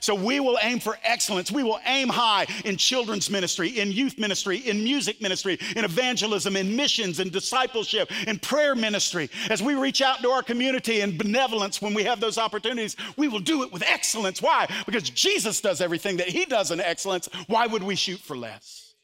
So 0.00 0.14
we 0.14 0.40
will 0.40 0.58
aim 0.62 0.80
for 0.80 0.98
excellence. 1.02 1.52
We 1.52 1.62
will 1.62 1.80
aim 1.84 2.08
high 2.08 2.46
in 2.64 2.76
children's 2.76 3.30
ministry, 3.30 3.68
in 3.80 3.92
youth 3.92 4.18
ministry, 4.18 4.58
in 4.58 4.82
music 4.82 5.20
ministry, 5.20 5.58
in 5.76 5.84
evangelism, 5.84 6.56
in 6.56 6.74
missions, 6.74 7.20
in 7.20 7.30
discipleship, 7.30 8.10
in 8.26 8.38
prayer 8.38 8.74
ministry. 8.74 9.28
As 9.50 9.62
we 9.62 9.74
reach 9.74 10.00
out 10.00 10.22
to 10.22 10.30
our 10.30 10.42
community 10.42 11.00
in 11.00 11.18
benevolence 11.18 11.82
when 11.82 11.94
we 11.94 12.04
have 12.04 12.20
those 12.20 12.38
opportunities, 12.38 12.96
we 13.16 13.28
will 13.28 13.40
do 13.40 13.62
it 13.62 13.72
with 13.72 13.82
excellence. 13.82 14.40
Why? 14.40 14.66
Because 14.86 15.08
Jesus 15.10 15.60
does 15.60 15.80
everything 15.80 16.16
that 16.16 16.28
he 16.28 16.46
does 16.46 16.70
in 16.70 16.80
excellence. 16.80 17.28
Why 17.46 17.66
would 17.66 17.82
we 17.82 17.94
shoot 17.94 18.20
for 18.20 18.36
less? 18.36 18.94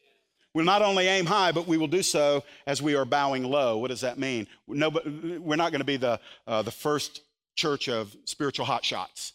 We'll 0.54 0.64
not 0.64 0.82
only 0.82 1.06
aim 1.06 1.26
high, 1.26 1.52
but 1.52 1.66
we 1.68 1.76
will 1.76 1.86
do 1.86 2.02
so 2.02 2.42
as 2.66 2.80
we 2.80 2.96
are 2.96 3.04
bowing 3.04 3.44
low. 3.44 3.78
What 3.78 3.88
does 3.88 4.00
that 4.00 4.18
mean? 4.18 4.46
No, 4.66 4.90
but 4.90 5.04
we're 5.06 5.56
not 5.56 5.70
going 5.70 5.80
to 5.80 5.84
be 5.84 5.98
the, 5.98 6.18
uh, 6.46 6.62
the 6.62 6.70
first 6.70 7.20
church 7.54 7.88
of 7.88 8.16
spiritual 8.24 8.66
hotshots. 8.66 9.32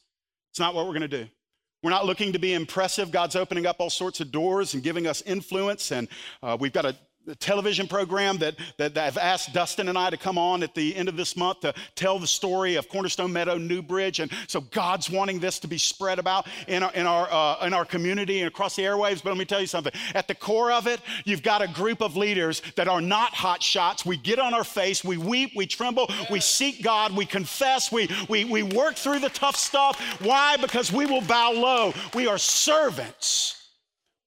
It's 0.50 0.60
not 0.60 0.74
what 0.74 0.86
we're 0.86 0.92
going 0.92 1.02
to 1.02 1.08
do. 1.08 1.28
We're 1.84 1.90
not 1.90 2.06
looking 2.06 2.32
to 2.32 2.40
be 2.40 2.54
impressive. 2.54 3.12
God's 3.12 3.36
opening 3.36 3.66
up 3.66 3.76
all 3.80 3.90
sorts 3.90 4.22
of 4.22 4.32
doors 4.32 4.74
and 4.74 4.82
giving 4.82 5.06
us 5.06 5.22
influence, 5.24 5.92
and 5.92 6.08
uh, 6.42 6.56
we've 6.58 6.72
got 6.72 6.86
a 6.86 6.96
television 7.40 7.88
program 7.88 8.38
that, 8.40 8.56
that, 8.78 8.94
that, 8.96 9.08
I've 9.08 9.18
asked 9.18 9.54
Dustin 9.54 9.90
and 9.90 9.98
I 9.98 10.10
to 10.10 10.18
come 10.18 10.38
on 10.38 10.64
at 10.64 10.76
the 10.76 10.96
end 10.96 11.08
of 11.08 11.16
this 11.16 11.38
month 11.38 11.62
to 11.62 11.74
tell 11.96 12.20
the 12.20 12.28
story 12.28 12.76
of 12.76 12.90
Cornerstone 12.90 13.32
Meadow, 13.32 13.58
Newbridge. 13.58 14.20
And 14.20 14.32
so 14.48 14.62
God's 14.62 15.10
wanting 15.10 15.40
this 15.40 15.60
to 15.60 15.68
be 15.68 15.78
spread 15.78 16.20
about 16.20 16.48
in 16.68 16.84
our, 16.84 16.94
in 16.94 17.06
our, 17.06 17.32
uh, 17.32 17.66
in 17.66 17.74
our 17.74 17.86
community 17.86 18.40
and 18.40 18.48
across 18.48 18.76
the 18.76 18.84
airwaves. 18.84 19.24
But 19.24 19.30
let 19.30 19.38
me 19.38 19.46
tell 19.46 19.62
you 19.62 19.68
something. 19.68 19.94
At 20.14 20.28
the 20.28 20.36
core 20.36 20.72
of 20.72 20.88
it, 20.88 21.00
you've 21.24 21.44
got 21.44 21.62
a 21.62 21.68
group 21.68 22.02
of 22.02 22.18
leaders 22.18 22.62
that 22.76 22.88
are 22.88 23.02
not 23.02 23.34
hot 23.34 23.64
shots. 23.64 24.06
We 24.06 24.18
get 24.18 24.40
on 24.40 24.54
our 24.54 24.66
face, 24.66 25.04
we 25.04 25.18
weep, 25.18 25.52
we 25.56 25.66
tremble, 25.66 26.10
we 26.30 26.40
seek 26.40 26.84
God, 26.84 27.16
we 27.16 27.26
confess, 27.26 27.92
we, 27.92 28.10
we, 28.28 28.46
we 28.46 28.64
work 28.64 28.96
through 28.96 29.20
the 29.20 29.30
tough 29.30 29.56
stuff. 29.56 30.00
Why? 30.22 30.58
Because 30.58 30.92
we 30.92 31.06
will 31.06 31.22
bow 31.22 31.52
low. 31.54 31.94
We 32.14 32.28
are 32.28 32.38
servants 32.38 33.63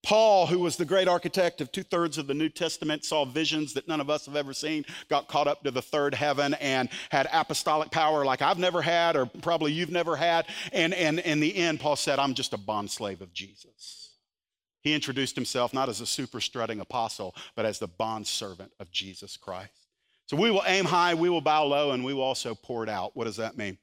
Paul, 0.06 0.46
who 0.46 0.60
was 0.60 0.76
the 0.76 0.84
great 0.84 1.08
architect 1.08 1.60
of 1.60 1.72
two 1.72 1.82
thirds 1.82 2.16
of 2.16 2.28
the 2.28 2.32
New 2.32 2.48
Testament, 2.48 3.04
saw 3.04 3.24
visions 3.24 3.72
that 3.72 3.88
none 3.88 4.00
of 4.00 4.08
us 4.08 4.26
have 4.26 4.36
ever 4.36 4.54
seen, 4.54 4.84
got 5.08 5.26
caught 5.26 5.48
up 5.48 5.64
to 5.64 5.72
the 5.72 5.82
third 5.82 6.14
heaven, 6.14 6.54
and 6.54 6.88
had 7.10 7.28
apostolic 7.32 7.90
power 7.90 8.24
like 8.24 8.40
I've 8.40 8.56
never 8.56 8.80
had, 8.82 9.16
or 9.16 9.26
probably 9.26 9.72
you've 9.72 9.90
never 9.90 10.14
had. 10.14 10.46
And, 10.72 10.94
and 10.94 11.18
in 11.18 11.40
the 11.40 11.56
end, 11.56 11.80
Paul 11.80 11.96
said, 11.96 12.20
I'm 12.20 12.34
just 12.34 12.52
a 12.52 12.56
bond 12.56 12.88
slave 12.88 13.20
of 13.20 13.32
Jesus. 13.32 14.12
He 14.80 14.94
introduced 14.94 15.34
himself 15.34 15.74
not 15.74 15.88
as 15.88 16.00
a 16.00 16.06
super 16.06 16.40
strutting 16.40 16.78
apostle, 16.78 17.34
but 17.56 17.66
as 17.66 17.80
the 17.80 17.88
bond 17.88 18.28
servant 18.28 18.70
of 18.78 18.92
Jesus 18.92 19.36
Christ. 19.36 19.88
So 20.26 20.36
we 20.36 20.52
will 20.52 20.62
aim 20.68 20.84
high, 20.84 21.14
we 21.14 21.30
will 21.30 21.40
bow 21.40 21.64
low, 21.64 21.90
and 21.90 22.04
we 22.04 22.14
will 22.14 22.22
also 22.22 22.54
pour 22.54 22.84
it 22.84 22.88
out. 22.88 23.16
What 23.16 23.24
does 23.24 23.38
that 23.38 23.58
mean? 23.58 23.76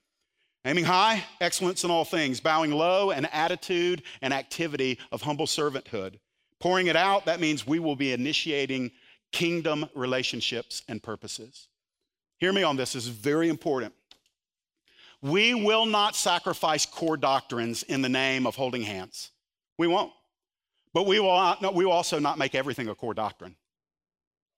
Aiming 0.66 0.86
high, 0.86 1.24
excellence 1.42 1.84
in 1.84 1.92
all 1.92 2.06
things. 2.06 2.40
Bowing 2.40 2.72
low, 2.72 3.12
an 3.12 3.26
attitude 3.26 4.04
and 4.22 4.34
activity 4.34 4.98
of 5.12 5.22
humble 5.22 5.46
servanthood. 5.46 6.20
Pouring 6.60 6.88
it 6.88 6.96
out, 6.96 7.26
that 7.26 7.42
means 7.42 7.68
we 7.68 7.80
will 7.80 7.98
be 7.98 8.14
initiating 8.14 8.92
kingdom 9.34 9.90
relationships 9.94 10.84
and 10.88 11.04
purposes. 11.04 11.68
Hear 12.38 12.54
me 12.54 12.64
on 12.64 12.78
this, 12.78 12.94
this 12.94 13.04
is 13.04 13.10
very 13.10 13.50
important. 13.50 13.94
We 15.22 15.54
will 15.54 15.86
not 15.86 16.16
sacrifice 16.16 16.86
core 16.86 17.18
doctrines 17.18 17.84
in 17.84 18.02
the 18.02 18.10
name 18.10 18.46
of 18.46 18.56
holding 18.56 18.84
hands. 18.84 19.32
We 19.78 19.88
won't. 19.88 20.12
But 20.94 21.08
we 21.08 21.20
will, 21.20 21.36
not, 21.36 21.74
we 21.74 21.86
will 21.86 21.92
also 21.92 22.20
not 22.20 22.38
make 22.38 22.56
everything 22.56 22.88
a 22.88 22.96
core 22.96 23.14
doctrine. 23.14 23.56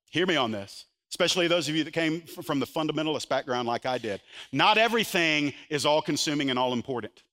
Hear 0.10 0.26
me 0.26 0.36
on 0.36 0.52
this 0.52 0.86
especially 1.10 1.48
those 1.48 1.70
of 1.70 1.76
you 1.76 1.84
that 1.84 1.94
came 1.94 2.22
from 2.22 2.60
the 2.60 2.65
fundamentalist 2.65 3.30
background 3.30 3.68
like 3.68 3.86
I 3.86 3.98
did. 3.98 4.22
Not 4.52 4.78
everything 4.78 5.54
is 5.70 5.86
all 5.86 6.02
consuming 6.02 6.50
and 6.50 6.60
all 6.60 6.74
important. 6.74 7.24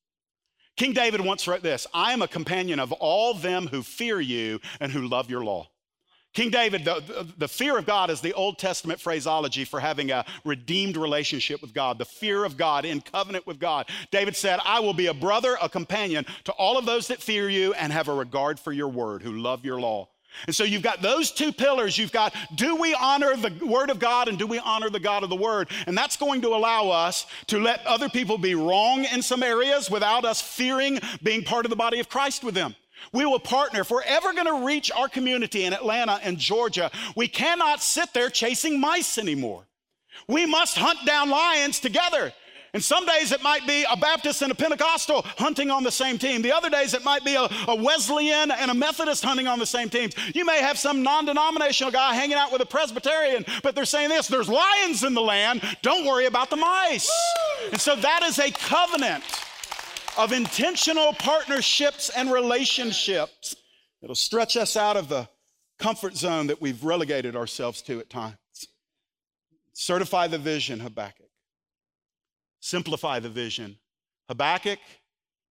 King 0.75 0.93
David 0.93 1.21
once 1.21 1.47
wrote 1.47 1.63
this 1.63 1.85
I 1.93 2.13
am 2.13 2.21
a 2.21 2.27
companion 2.27 2.79
of 2.79 2.91
all 2.93 3.33
them 3.33 3.67
who 3.67 3.83
fear 3.83 4.19
you 4.19 4.59
and 4.79 4.91
who 4.91 5.07
love 5.07 5.29
your 5.29 5.43
law. 5.43 5.67
King 6.33 6.49
David, 6.49 6.83
the, 6.83 6.95
the, 7.01 7.27
the, 7.37 7.47
fear 7.47 7.77
of 7.77 7.85
God 7.85 8.09
is 8.09 8.19
the 8.19 8.33
Old 8.33 8.57
Testament 8.57 8.99
phraseology 8.99 9.65
for 9.65 9.79
having 9.79 10.09
a 10.09 10.25
redeemed 10.43 10.97
relationship 10.97 11.61
with 11.61 11.75
God, 11.75 11.99
the 11.99 12.05
fear 12.05 12.43
of 12.43 12.57
God 12.57 12.85
in 12.85 13.01
covenant 13.01 13.45
with 13.45 13.59
God. 13.59 13.87
David 14.09 14.35
said, 14.35 14.59
I 14.65 14.79
will 14.79 14.95
be 14.95 15.07
a 15.07 15.13
brother, 15.13 15.57
a 15.61 15.69
companion 15.69 16.25
to 16.45 16.51
all 16.53 16.75
of 16.75 16.87
those 16.87 17.07
that 17.09 17.21
fear 17.21 17.49
you 17.49 17.75
and 17.75 17.93
have 17.93 18.07
a 18.07 18.13
regard 18.15 18.59
for 18.59 18.71
your 18.71 18.87
word, 18.87 19.21
who 19.21 19.33
love 19.33 19.63
your 19.63 19.79
law. 19.79 20.09
And 20.47 20.55
so 20.55 20.63
you've 20.63 20.81
got 20.81 21.01
those 21.01 21.31
two 21.31 21.51
pillars. 21.51 21.97
You've 21.97 22.11
got 22.11 22.35
do 22.55 22.75
we 22.75 22.93
honor 22.93 23.35
the 23.35 23.53
Word 23.65 23.89
of 23.89 23.99
God 23.99 24.27
and 24.27 24.37
do 24.37 24.47
we 24.47 24.59
honor 24.59 24.89
the 24.89 24.99
God 24.99 25.23
of 25.23 25.29
the 25.29 25.35
Word? 25.35 25.69
And 25.87 25.97
that's 25.97 26.17
going 26.17 26.41
to 26.41 26.49
allow 26.49 26.89
us 26.89 27.25
to 27.47 27.59
let 27.59 27.85
other 27.85 28.09
people 28.09 28.37
be 28.37 28.55
wrong 28.55 29.05
in 29.05 29.21
some 29.21 29.43
areas 29.43 29.89
without 29.89 30.25
us 30.25 30.41
fearing 30.41 30.99
being 31.21 31.43
part 31.43 31.65
of 31.65 31.69
the 31.69 31.75
body 31.75 31.99
of 31.99 32.09
Christ 32.09 32.43
with 32.43 32.55
them. 32.55 32.75
We 33.11 33.25
will 33.25 33.39
partner. 33.39 33.81
If 33.81 33.91
we're 33.91 34.01
ever 34.03 34.33
going 34.33 34.47
to 34.47 34.65
reach 34.65 34.91
our 34.91 35.09
community 35.09 35.65
in 35.65 35.73
Atlanta 35.73 36.19
and 36.23 36.37
Georgia, 36.37 36.89
we 37.15 37.27
cannot 37.27 37.81
sit 37.81 38.13
there 38.13 38.29
chasing 38.29 38.79
mice 38.79 39.17
anymore. 39.17 39.67
We 40.27 40.45
must 40.45 40.77
hunt 40.77 40.99
down 41.05 41.29
lions 41.29 41.79
together. 41.79 42.33
And 42.73 42.83
some 42.83 43.05
days 43.05 43.31
it 43.31 43.43
might 43.43 43.67
be 43.67 43.85
a 43.89 43.95
Baptist 43.95 44.41
and 44.41 44.51
a 44.51 44.55
Pentecostal 44.55 45.21
hunting 45.37 45.69
on 45.69 45.83
the 45.83 45.91
same 45.91 46.17
team. 46.17 46.41
The 46.41 46.51
other 46.51 46.71
days 46.71 46.95
it 46.95 47.03
might 47.03 47.23
be 47.23 47.35
a, 47.35 47.47
a 47.67 47.75
Wesleyan 47.75 48.49
and 48.49 48.71
a 48.71 48.73
Methodist 48.73 49.23
hunting 49.23 49.47
on 49.47 49.59
the 49.59 49.65
same 49.65 49.89
teams. 49.89 50.15
You 50.33 50.43
may 50.43 50.59
have 50.59 50.79
some 50.79 51.03
non 51.03 51.25
denominational 51.25 51.91
guy 51.91 52.15
hanging 52.15 52.37
out 52.37 52.51
with 52.51 52.61
a 52.61 52.65
Presbyterian, 52.65 53.45
but 53.61 53.75
they're 53.75 53.85
saying 53.85 54.09
this 54.09 54.27
there's 54.27 54.49
lions 54.49 55.03
in 55.03 55.13
the 55.13 55.21
land. 55.21 55.61
Don't 55.83 56.05
worry 56.05 56.25
about 56.25 56.49
the 56.49 56.55
mice. 56.55 57.11
And 57.71 57.79
so 57.79 57.95
that 57.95 58.23
is 58.23 58.39
a 58.39 58.49
covenant 58.51 59.23
of 60.17 60.31
intentional 60.31 61.13
partnerships 61.13 62.09
and 62.09 62.31
relationships 62.31 63.55
that'll 64.01 64.15
stretch 64.15 64.57
us 64.57 64.75
out 64.75 64.97
of 64.97 65.09
the 65.09 65.27
comfort 65.77 66.15
zone 66.15 66.47
that 66.47 66.59
we've 66.59 66.83
relegated 66.83 67.35
ourselves 67.35 67.83
to 67.83 67.99
at 67.99 68.09
times. 68.09 68.35
Certify 69.73 70.27
the 70.27 70.37
vision, 70.37 70.79
Habakkuk. 70.79 71.22
Simplify 72.63 73.19
the 73.19 73.27
vision. 73.27 73.75
Habakkuk, 74.29 74.79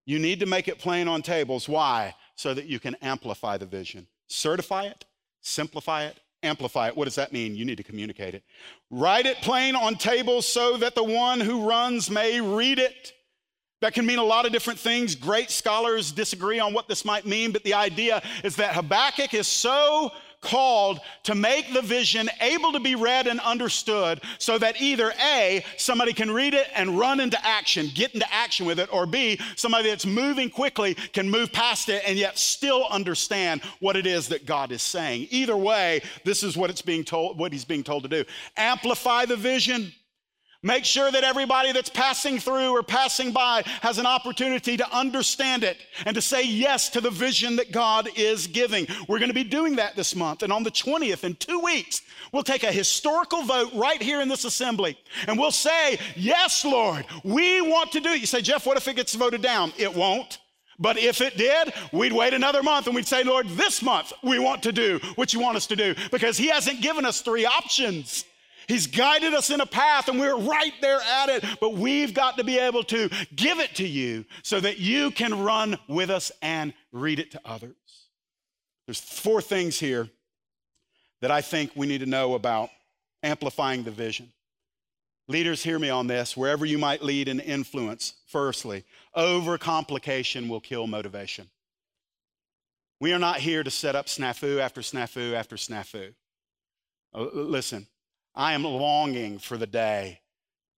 you 0.07 0.19
need 0.19 0.41
to 0.41 0.47
make 0.47 0.67
it 0.67 0.79
plain 0.79 1.09
on 1.09 1.21
tables. 1.21 1.69
Why? 1.69 2.15
So 2.37 2.55
that 2.55 2.65
you 2.65 2.81
can 2.81 2.95
amplify 3.03 3.59
the 3.59 3.67
vision. 3.67 4.07
Certify 4.29 4.85
it, 4.85 5.05
simplify 5.43 6.05
it, 6.05 6.19
amplify 6.43 6.89
it. 6.89 6.97
What 6.97 7.05
does 7.05 7.17
that 7.17 7.31
mean? 7.31 7.55
You 7.55 7.67
need 7.67 7.77
to 7.77 7.83
communicate 7.83 8.35
it. 8.35 8.45
Write 8.89 9.27
it 9.27 9.37
plain 9.43 9.77
on 9.77 9.97
tables 9.97 10.49
so 10.49 10.79
that 10.79 10.95
the 10.95 11.05
one 11.05 11.39
who 11.39 11.69
runs 11.69 12.09
may 12.11 12.41
read 12.41 12.79
it. 12.79 13.13
That 13.83 13.93
can 13.93 14.07
mean 14.07 14.19
a 14.19 14.25
lot 14.25 14.47
of 14.47 14.53
different 14.53 14.81
things. 14.81 15.15
Great 15.15 15.51
scholars 15.51 16.13
disagree 16.13 16.61
on 16.61 16.73
what 16.73 16.89
this 16.89 17.05
might 17.05 17.27
mean, 17.27 17.53
but 17.53 17.63
the 17.63 17.75
idea 17.75 18.23
is 18.43 18.57
that 18.57 18.75
Habakkuk 18.75 19.35
is 19.35 19.47
so 19.47 20.13
called 20.43 21.01
to 21.23 21.35
make 21.35 21.73
the 21.73 21.81
vision 21.81 22.29
able 22.41 22.73
to 22.73 22.81
be 22.81 22.95
read 22.95 23.27
and 23.27 23.41
understood 23.41 24.21
so 24.39 24.59
that 24.59 24.81
either 24.83 25.13
A, 25.25 25.65
somebody 25.79 26.13
can 26.13 26.31
read 26.31 26.53
it 26.53 26.69
and 26.75 26.99
run 26.99 27.21
into 27.21 27.43
action, 27.47 27.89
get 27.95 28.13
into 28.13 28.31
action 28.33 28.67
with 28.67 28.79
it, 28.79 28.93
or 28.93 29.07
B, 29.07 29.41
somebody 29.57 29.89
that's 29.89 30.05
moving 30.05 30.51
quickly 30.51 30.95
can 30.95 31.31
move 31.31 31.53
past 31.53 31.89
it 31.89 32.03
and 32.07 32.19
yet 32.19 32.39
still 32.39 32.87
understand 32.91 33.63
what 33.81 33.97
it 33.97 34.07
is 34.07 34.29
that 34.29 34.45
God 34.45 34.73
is 34.73 34.83
saying. 34.83 35.29
Either 35.31 35.57
way, 35.57 36.03
this 36.25 36.43
is 36.43 36.57
what 36.57 36.71
it's 36.71 36.83
being 36.83 37.05
told, 37.05 37.39
what 37.39 37.53
he's 37.53 37.65
being 37.65 37.85
told 37.85 38.03
to 38.03 38.09
do. 38.09 38.25
Amplify 38.57 39.25
the 39.25 39.37
vision 39.37 39.93
Make 40.65 40.85
sure 40.85 41.11
that 41.11 41.25
everybody 41.25 41.73
that's 41.73 41.89
passing 41.89 42.39
through 42.39 42.71
or 42.71 42.85
passing 42.85 43.33
by 43.33 43.65
has 43.81 43.99
an 43.99 44.07
opportunity 44.07 44.77
to 44.77 44.97
understand 44.97 45.65
it 45.65 45.77
and 46.07 46.15
to 46.15 46.23
say 46.23 46.45
yes 46.45 46.89
to 46.91 47.01
the 47.01 47.11
vision 47.11 47.57
that 47.57 47.73
God 47.73 48.09
is 48.15 48.47
giving. 48.47 48.87
We're 49.09 49.19
going 49.19 49.31
to 49.31 49.35
be 49.35 49.43
doing 49.43 49.77
that 49.77 49.97
this 49.97 50.15
month. 50.15 50.45
And 50.45 50.53
on 50.53 50.63
the 50.63 50.71
20th, 50.71 51.25
in 51.25 51.35
two 51.35 51.59
weeks, 51.59 52.03
we'll 52.31 52.45
take 52.45 52.63
a 52.63 52.71
historical 52.71 53.43
vote 53.43 53.73
right 53.75 54.01
here 54.01 54.21
in 54.21 54.29
this 54.29 54.45
assembly. 54.45 54.97
And 55.27 55.37
we'll 55.37 55.51
say, 55.51 55.99
Yes, 56.15 56.65
Lord, 56.65 57.07
we 57.25 57.61
want 57.61 57.91
to 57.93 58.01
do 58.01 58.11
it. 58.11 58.21
You 58.21 58.27
say, 58.27 58.41
Jeff, 58.41 58.65
what 58.65 58.77
if 58.77 58.87
it 58.87 58.95
gets 58.95 59.17
voted 59.17 59.43
down? 59.43 59.73
It 59.79 59.93
won't. 59.93 60.39
But 60.79 60.97
if 60.97 61.21
it 61.21 61.37
did, 61.37 61.73
we'd 61.93 62.13
wait 62.13 62.35
another 62.35 62.63
month 62.63 62.87
and 62.87 62.95
we'd 62.95 63.07
say, 63.07 63.25
Lord, 63.25 63.49
this 63.49 63.83
month 63.83 64.13
we 64.23 64.39
want 64.39 64.63
to 64.63 64.73
do 64.73 65.01
what 65.17 65.33
you 65.33 65.41
want 65.41 65.57
us 65.57 65.67
to 65.69 65.77
do 65.77 65.97
because 66.13 66.39
He 66.39 66.49
hasn't 66.49 66.81
given 66.81 67.05
us 67.05 67.21
three 67.21 67.47
options. 67.47 68.25
He's 68.69 68.87
guided 68.87 69.35
us 69.35 69.51
in 69.51 69.61
a 69.61 69.67
path 69.67 70.09
and 70.09 70.19
we're 70.19 70.39
right 70.39 70.73
there 70.81 71.01
at 71.01 71.29
it, 71.29 71.45
but 71.61 71.75
we've 71.75 72.15
got 72.15 72.39
to 72.39 72.45
be 72.45 72.59
able 72.59 72.85
to 72.85 73.09
give 73.35 73.59
it 73.59 73.75
to 73.77 73.87
you 73.87 74.25
so 74.43 74.61
that 74.61 74.79
you 74.79 75.11
can 75.11 75.43
run 75.43 75.79
with 75.89 76.11
us 76.11 76.33
and 76.43 76.73
read 76.93 77.19
it 77.19 77.31
to 77.33 77.41
others. 77.45 77.75
There's 78.87 79.01
four 79.01 79.41
things 79.41 79.79
here 79.79 80.09
that 81.21 81.31
I 81.31 81.41
think 81.41 81.73
we 81.75 81.87
need 81.87 82.01
to 82.01 82.07
know 82.07 82.35
about 82.35 82.71
amplifying 83.23 83.85
the 83.85 83.91
vision. 83.91 84.33
Leaders, 85.29 85.63
hear 85.63 85.79
me 85.79 85.89
on 85.89 86.09
this. 86.09 86.37
Wherever 86.37 86.67
you 86.67 86.79
might 86.79 87.03
lead 87.03 87.29
and 87.29 87.41
influence, 87.41 88.15
firstly, 88.27 88.85
overcomplication 89.17 90.49
will 90.49 90.61
kill 90.61 90.87
motivation. 90.87 91.49
We 93.01 93.13
are 93.13 93.19
not 93.19 93.39
here 93.39 93.63
to 93.63 93.71
set 93.71 93.95
up 93.95 94.07
snafu 94.07 94.59
after 94.59 94.81
snafu 94.81 95.33
after 95.33 95.57
snafu. 95.57 96.15
Uh, 97.15 97.27
listen, 97.33 97.87
I 98.35 98.55
am 98.55 98.65
longing 98.65 99.39
for 99.39 99.59
the 99.59 99.67
day 99.67 100.21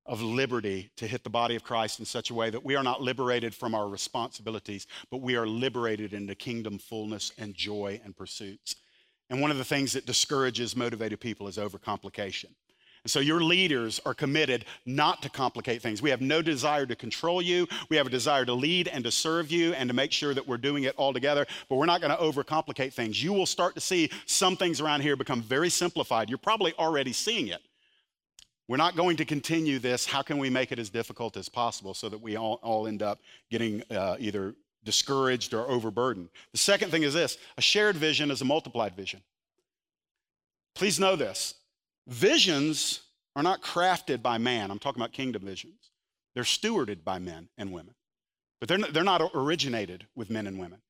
of 0.06 0.20
liberty 0.20 0.90
to 0.96 1.06
hit 1.06 1.24
the 1.24 1.30
body 1.30 1.54
of 1.54 1.62
Christ 1.62 1.98
in 1.98 2.04
such 2.04 2.30
a 2.30 2.34
way 2.34 2.50
that 2.50 2.64
we 2.64 2.74
are 2.76 2.82
not 2.82 3.00
liberated 3.00 3.54
from 3.54 3.74
our 3.74 3.88
responsibilities, 3.88 4.86
but 5.10 5.22
we 5.22 5.36
are 5.36 5.46
liberated 5.46 6.12
into 6.12 6.34
kingdom 6.34 6.78
fullness 6.78 7.32
and 7.38 7.54
joy 7.54 8.00
and 8.04 8.16
pursuits. 8.16 8.76
And 9.30 9.40
one 9.40 9.50
of 9.50 9.56
the 9.56 9.64
things 9.64 9.92
that 9.92 10.04
discourages 10.04 10.76
motivated 10.76 11.20
people 11.20 11.48
is 11.48 11.56
overcomplication. 11.56 12.50
And 13.04 13.10
so 13.10 13.20
your 13.20 13.42
leaders 13.42 14.00
are 14.06 14.14
committed 14.14 14.64
not 14.86 15.20
to 15.22 15.28
complicate 15.28 15.82
things. 15.82 16.00
We 16.00 16.08
have 16.08 16.22
no 16.22 16.40
desire 16.40 16.86
to 16.86 16.96
control 16.96 17.42
you. 17.42 17.68
We 17.90 17.98
have 17.98 18.06
a 18.06 18.10
desire 18.10 18.46
to 18.46 18.54
lead 18.54 18.88
and 18.88 19.04
to 19.04 19.10
serve 19.10 19.50
you 19.50 19.74
and 19.74 19.90
to 19.90 19.94
make 19.94 20.10
sure 20.10 20.32
that 20.32 20.48
we're 20.48 20.56
doing 20.56 20.84
it 20.84 20.94
all 20.96 21.12
together, 21.12 21.46
but 21.68 21.76
we're 21.76 21.84
not 21.84 22.00
going 22.00 22.16
to 22.16 22.22
overcomplicate 22.22 22.94
things. 22.94 23.22
You 23.22 23.34
will 23.34 23.44
start 23.44 23.74
to 23.74 23.80
see 23.82 24.10
some 24.24 24.56
things 24.56 24.80
around 24.80 25.02
here 25.02 25.16
become 25.16 25.42
very 25.42 25.68
simplified. 25.68 26.30
You're 26.30 26.38
probably 26.38 26.72
already 26.78 27.12
seeing 27.12 27.48
it. 27.48 27.60
We're 28.68 28.78
not 28.78 28.96
going 28.96 29.18
to 29.18 29.26
continue 29.26 29.78
this. 29.78 30.06
How 30.06 30.22
can 30.22 30.38
we 30.38 30.48
make 30.48 30.72
it 30.72 30.78
as 30.78 30.88
difficult 30.88 31.36
as 31.36 31.50
possible 31.50 31.92
so 31.92 32.08
that 32.08 32.22
we 32.22 32.36
all, 32.36 32.58
all 32.62 32.86
end 32.86 33.02
up 33.02 33.20
getting 33.50 33.82
uh, 33.90 34.16
either 34.18 34.54
discouraged 34.82 35.52
or 35.52 35.68
overburdened? 35.68 36.30
The 36.52 36.58
second 36.58 36.90
thing 36.90 37.02
is 37.02 37.12
this 37.12 37.36
a 37.58 37.60
shared 37.60 37.96
vision 37.96 38.30
is 38.30 38.40
a 38.40 38.46
multiplied 38.46 38.96
vision. 38.96 39.20
Please 40.74 40.98
know 40.98 41.16
this 41.16 41.56
Visions 42.06 43.00
are 43.36 43.42
not 43.42 43.62
crafted 43.62 44.22
by 44.22 44.38
man. 44.38 44.70
I'm 44.70 44.78
talking 44.78 45.00
about 45.00 45.12
kingdom 45.12 45.42
visions. 45.42 45.90
They're 46.34 46.44
stewarded 46.44 47.04
by 47.04 47.18
men 47.18 47.48
and 47.56 47.72
women, 47.72 47.94
but 48.60 48.68
they're 48.68 48.78
not, 48.78 48.92
they're 48.92 49.04
not 49.04 49.30
originated 49.34 50.06
with 50.14 50.30
men 50.30 50.46
and 50.46 50.58
women. 50.58 50.80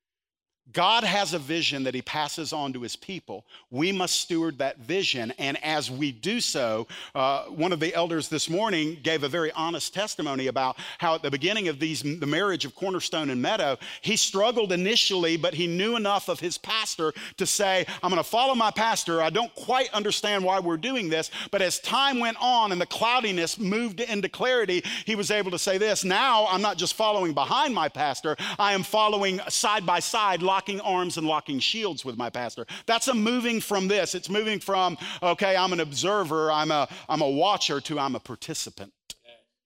God 0.72 1.05
has 1.05 1.35
a 1.35 1.38
vision 1.38 1.85
that 1.85 1.94
he 1.94 2.00
passes 2.00 2.53
on 2.53 2.72
to 2.72 2.81
his 2.81 2.96
people. 2.96 3.44
We 3.70 3.92
must 3.92 4.16
steward 4.16 4.59
that 4.59 4.79
vision. 4.79 5.33
And 5.38 5.62
as 5.62 5.90
we 5.90 6.11
do 6.11 6.40
so, 6.40 6.88
uh, 7.14 7.44
one 7.44 7.72
of 7.72 7.81
the 7.81 7.94
elders 7.94 8.29
this 8.29 8.48
morning 8.48 8.98
gave 9.03 9.22
a 9.24 9.29
very 9.29 9.53
honest 9.53 9.92
testimony 9.92 10.46
about 10.46 10.77
how 10.98 11.16
at 11.16 11.22
the 11.22 11.31
beginning 11.31 11.68
of 11.68 11.79
these, 11.79 12.03
the 12.03 12.27
marriage 12.27 12.64
of 12.64 12.74
Cornerstone 12.74 13.29
and 13.29 13.42
Meadow, 13.42 13.77
he 14.00 14.16
struggled 14.16 14.72
initially, 14.72 15.37
but 15.37 15.53
he 15.53 15.66
knew 15.66 15.96
enough 15.96 16.29
of 16.29 16.40
his 16.40 16.57
pastor 16.57 17.12
to 17.37 17.46
say, 17.46 17.85
I'm 18.03 18.11
going 18.11 18.22
to 18.22 18.29
follow 18.29 18.55
my 18.55 18.70
pastor. 18.70 19.20
I 19.20 19.31
don't 19.31 19.55
quite 19.55 19.92
understand 19.92 20.44
why 20.44 20.61
we're 20.61 20.79
doing 20.79 21.11
this. 21.11 21.31
But 21.50 21.61
as 21.61 21.79
time 21.79 22.20
went 22.20 22.38
on 22.40 22.72
and 22.72 22.81
the 22.81 22.87
cloudiness 22.87 23.59
moved 23.59 24.00
into 24.00 24.31
clarity, 24.31 24.83
he 25.05 25.14
was 25.14 25.31
able 25.31 25.50
to 25.50 25.59
say 25.59 25.77
this 25.77 26.05
Now 26.05 26.46
I'm 26.48 26.62
not 26.62 26.79
just 26.79 26.94
following 26.94 27.35
behind 27.35 27.74
my 27.74 27.88
pastor, 27.90 28.37
I 28.59 28.72
am 28.72 28.83
following 28.83 29.40
side 29.48 29.85
by 29.85 30.00
side 30.00 30.42
locking 30.55 30.81
arms 30.83 31.19
and 31.19 31.27
locking 31.27 31.59
shields 31.59 32.05
with 32.05 32.17
my 32.17 32.31
pastor. 32.31 32.64
That's 32.87 33.09
a 33.09 33.14
moving 33.14 33.61
from 33.61 33.88
this. 33.88 34.14
It's 34.14 34.31
moving 34.31 34.61
from, 34.61 34.97
okay, 35.21 35.57
I'm 35.57 35.73
an 35.73 35.81
observer, 35.81 36.53
I'm 36.53 36.71
a, 36.71 36.87
I'm 37.09 37.23
a 37.23 37.29
watcher, 37.29 37.81
to 37.81 37.99
I'm 37.99 38.14
a 38.14 38.21
participant 38.21 38.93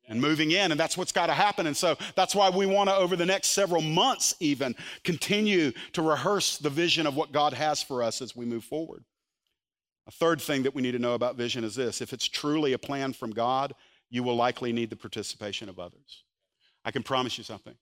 and 0.09 0.19
moving 0.19 0.53
in. 0.53 0.71
And 0.71 0.81
that's 0.81 0.97
what's 0.97 1.13
got 1.13 1.27
to 1.27 1.35
happen. 1.35 1.67
And 1.67 1.77
so 1.77 1.95
that's 2.15 2.35
why 2.35 2.49
we 2.49 2.65
want 2.65 2.89
to, 2.89 2.97
over 2.97 3.17
the 3.17 3.27
next 3.27 3.49
several 3.49 3.83
months, 3.83 4.35
even 4.41 4.75
continue 5.05 5.73
to 5.93 6.01
rehearse 6.01 6.57
the 6.57 6.71
vision 6.71 7.07
of 7.07 7.15
what 7.15 7.33
God 7.33 7.53
has 7.53 7.83
for 7.83 8.03
us 8.03 8.23
as 8.23 8.35
we 8.35 8.47
move 8.47 8.65
forward. 8.65 9.05
A 10.07 10.11
third 10.11 10.41
thing 10.41 10.63
that 10.63 10.75
we 10.75 10.81
need 10.81 10.93
to 10.93 10.99
know 10.99 11.13
about 11.13 11.37
vision 11.37 11.65
is 11.65 11.75
this 11.75 12.01
if 12.01 12.15
it's 12.15 12.27
truly 12.27 12.73
a 12.73 12.79
plan 12.79 13.13
from 13.13 13.33
God, 13.33 13.75
you 14.09 14.23
will 14.23 14.37
likely 14.37 14.73
need 14.73 14.89
the 14.89 14.97
participation 14.97 15.69
of 15.69 15.79
others. 15.79 16.25
I 16.83 16.93
can 16.93 17.03
promise 17.03 17.37
you 17.37 17.45
something. 17.45 17.75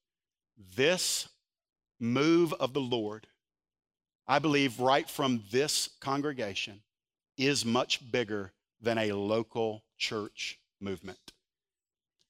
This 0.74 1.28
move 1.98 2.52
of 2.54 2.72
the 2.72 2.80
Lord, 2.80 3.26
I 4.26 4.38
believe, 4.38 4.80
right 4.80 5.08
from 5.08 5.42
this 5.50 5.90
congregation, 6.00 6.82
is 7.38 7.64
much 7.64 8.10
bigger 8.10 8.52
than 8.80 8.98
a 8.98 9.12
local 9.12 9.84
church 9.98 10.58
movement. 10.80 11.32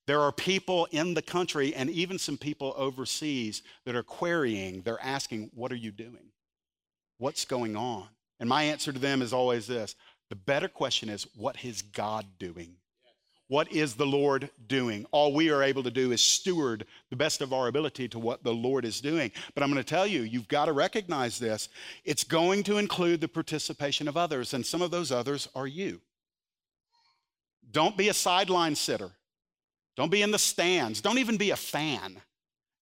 There 0.07 0.21
are 0.21 0.33
people 0.33 0.87
in 0.93 1.15
the 1.15 1.23
country 1.23 1.75
and 1.75 1.91
even 1.91 2.19
some 2.19 2.37
people 2.37 2.75
overseas 2.77 3.63
that 3.85 3.97
are 3.97 4.05
querying, 4.05 4.83
they're 4.83 5.03
asking, 5.03 5.51
What 5.55 5.73
are 5.73 5.77
you 5.77 5.91
doing? 5.91 6.31
What's 7.19 7.45
going 7.45 7.77
on? 7.77 8.09
And 8.39 8.49
my 8.49 8.65
answer 8.65 8.93
to 8.93 8.99
them 8.99 9.23
is 9.23 9.33
always 9.33 9.67
this 9.67 9.95
the 10.29 10.37
better 10.37 10.69
question 10.69 11.09
is, 11.09 11.27
What 11.35 11.65
is 11.65 11.83
God 11.83 12.27
doing? 12.39 12.77
What 13.49 13.71
is 13.71 13.95
the 13.95 14.07
Lord 14.07 14.51
doing? 14.67 15.07
All 15.13 15.33
we 15.33 15.51
are 15.51 15.63
able 15.63 15.85
to 15.85 15.91
do 15.91 16.11
is 16.11 16.21
steward 16.21 16.85
the 17.11 17.17
best 17.17 17.41
of 17.41 17.53
our 17.53 17.69
ability 17.69 18.09
to 18.09 18.19
what 18.19 18.43
the 18.43 18.53
Lord 18.53 18.85
is 18.85 19.01
doing. 19.01 19.31
But 19.55 19.63
I'm 19.63 19.71
going 19.71 19.83
to 19.83 19.89
tell 19.89 20.07
you, 20.07 20.23
you've 20.23 20.49
got 20.49 20.65
to 20.65 20.73
recognize 20.73 21.39
this. 21.39 21.69
It's 22.05 22.25
going 22.25 22.65
to 22.65 22.79
include 22.79 23.21
the 23.21 23.29
participation 23.29 24.09
of 24.09 24.17
others, 24.17 24.53
and 24.53 24.67
some 24.67 24.83
of 24.83 24.91
those 24.91 25.13
others 25.13 25.49
are 25.55 25.67
you. 25.69 26.01
Don't 27.71 27.97
be 27.97 28.09
a 28.09 28.15
sideline 28.15 28.75
sitter. 28.75 29.11
Don't 29.97 30.11
be 30.11 30.23
in 30.23 30.33
the 30.33 30.39
stands. 30.39 31.01
Don't 31.01 31.19
even 31.19 31.37
be 31.37 31.51
a 31.51 31.57
fan. 31.57 32.21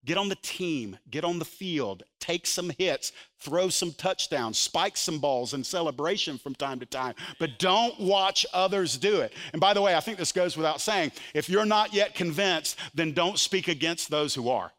Get 0.05 0.19
on 0.19 0.29
the 0.29 0.37
team, 0.37 0.99
get 1.11 1.25
on 1.25 1.39
the 1.39 1.47
field, 1.47 2.03
take 2.21 2.47
some 2.47 2.71
hits, 2.79 3.13
throw 3.41 3.71
some 3.71 3.93
touchdowns, 3.93 4.59
spike 4.59 4.99
some 4.99 5.19
balls 5.19 5.55
in 5.55 5.65
celebration 5.65 6.37
from 6.37 6.55
time 6.55 6.79
to 6.81 6.87
time, 6.87 7.15
but 7.39 7.59
don't 7.59 7.99
watch 7.99 8.45
others 8.53 8.99
do 8.99 9.21
it. 9.21 9.33
And 9.53 9.61
by 9.61 9.73
the 9.73 9.81
way, 9.81 9.95
I 9.95 10.01
think 10.01 10.19
this 10.19 10.33
goes 10.33 10.57
without 10.57 10.81
saying 10.81 11.13
if 11.33 11.49
you're 11.49 11.65
not 11.65 11.95
yet 11.95 12.15
convinced, 12.15 12.79
then 12.95 13.13
don't 13.13 13.39
speak 13.39 13.69
against 13.69 14.11
those 14.11 14.35
who 14.35 14.51
are. 14.51 14.73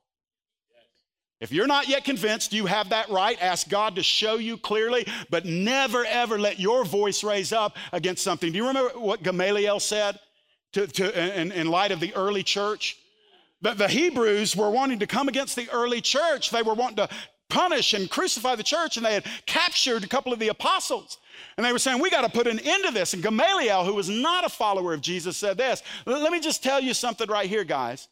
If 1.41 1.51
you're 1.51 1.67
not 1.67 1.87
yet 1.87 2.05
convinced, 2.05 2.53
you 2.53 2.65
have 2.67 2.89
that 2.89 3.09
right. 3.09 3.41
Ask 3.41 3.67
God 3.67 3.95
to 3.95 4.03
show 4.03 4.35
you 4.35 4.57
clearly, 4.57 5.07
but 5.29 5.45
never 5.45 6.05
ever 6.05 6.39
let 6.39 6.59
your 6.59 6.85
voice 6.85 7.23
raise 7.23 7.51
up 7.51 7.75
against 7.91 8.23
something. 8.23 8.51
Do 8.51 8.57
you 8.57 8.67
remember 8.67 8.97
what 8.97 9.21
Gamaliel 9.21 9.79
said 9.79 10.19
to, 10.73 10.87
to 10.87 11.39
in, 11.41 11.51
in 11.51 11.67
light 11.67 11.91
of 11.91 11.99
the 11.99 12.15
early 12.15 12.43
church? 12.43 12.97
But 13.65 13.79
the 13.79 13.87
Hebrews 13.87 14.55
were 14.55 14.69
wanting 14.69 14.99
to 14.99 15.07
come 15.07 15.27
against 15.27 15.55
the 15.55 15.67
early 15.71 15.99
church. 15.99 16.51
They 16.51 16.61
were 16.61 16.75
wanting 16.75 16.97
to 16.97 17.09
punish 17.49 17.95
and 17.95 18.07
crucify 18.07 18.53
the 18.53 18.61
church, 18.61 18.95
and 18.95 19.03
they 19.03 19.15
had 19.15 19.25
captured 19.47 20.03
a 20.03 20.07
couple 20.07 20.31
of 20.31 20.37
the 20.37 20.49
apostles. 20.49 21.17
And 21.57 21.65
they 21.65 21.71
were 21.71 21.79
saying, 21.79 21.99
We 21.99 22.11
got 22.11 22.21
to 22.21 22.29
put 22.29 22.45
an 22.45 22.59
end 22.59 22.85
to 22.85 22.91
this. 22.91 23.15
And 23.15 23.23
Gamaliel, 23.23 23.83
who 23.83 23.95
was 23.95 24.07
not 24.07 24.45
a 24.45 24.49
follower 24.49 24.93
of 24.93 25.01
Jesus, 25.01 25.35
said 25.35 25.57
this 25.57 25.81
Let 26.05 26.31
me 26.31 26.39
just 26.39 26.61
tell 26.61 26.79
you 26.79 26.93
something 26.93 27.27
right 27.27 27.49
here, 27.49 27.63
guys. 27.63 28.07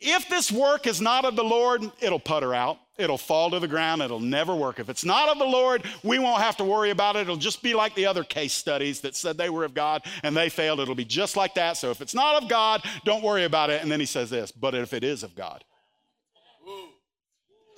If 0.00 0.28
this 0.28 0.50
work 0.52 0.86
is 0.86 1.00
not 1.00 1.24
of 1.24 1.36
the 1.36 1.44
Lord, 1.44 1.82
it'll 2.00 2.20
putter 2.20 2.54
out. 2.54 2.78
It'll 2.98 3.18
fall 3.18 3.50
to 3.50 3.60
the 3.60 3.68
ground. 3.68 4.02
It'll 4.02 4.18
never 4.18 4.54
work. 4.54 4.80
If 4.80 4.88
it's 4.88 5.04
not 5.04 5.28
of 5.28 5.38
the 5.38 5.44
Lord, 5.44 5.84
we 6.02 6.18
won't 6.18 6.42
have 6.42 6.56
to 6.56 6.64
worry 6.64 6.90
about 6.90 7.14
it. 7.14 7.20
It'll 7.20 7.36
just 7.36 7.62
be 7.62 7.72
like 7.72 7.94
the 7.94 8.06
other 8.06 8.24
case 8.24 8.52
studies 8.52 9.02
that 9.02 9.14
said 9.14 9.38
they 9.38 9.50
were 9.50 9.64
of 9.64 9.72
God 9.72 10.02
and 10.24 10.36
they 10.36 10.48
failed. 10.48 10.80
It'll 10.80 10.96
be 10.96 11.04
just 11.04 11.36
like 11.36 11.54
that. 11.54 11.76
So 11.76 11.90
if 11.92 12.00
it's 12.00 12.14
not 12.14 12.42
of 12.42 12.48
God, 12.48 12.82
don't 13.04 13.22
worry 13.22 13.44
about 13.44 13.70
it. 13.70 13.82
And 13.82 13.90
then 13.90 14.00
he 14.00 14.06
says 14.06 14.30
this, 14.30 14.50
but 14.50 14.74
if 14.74 14.92
it 14.92 15.04
is 15.04 15.22
of 15.22 15.36
God, 15.36 15.62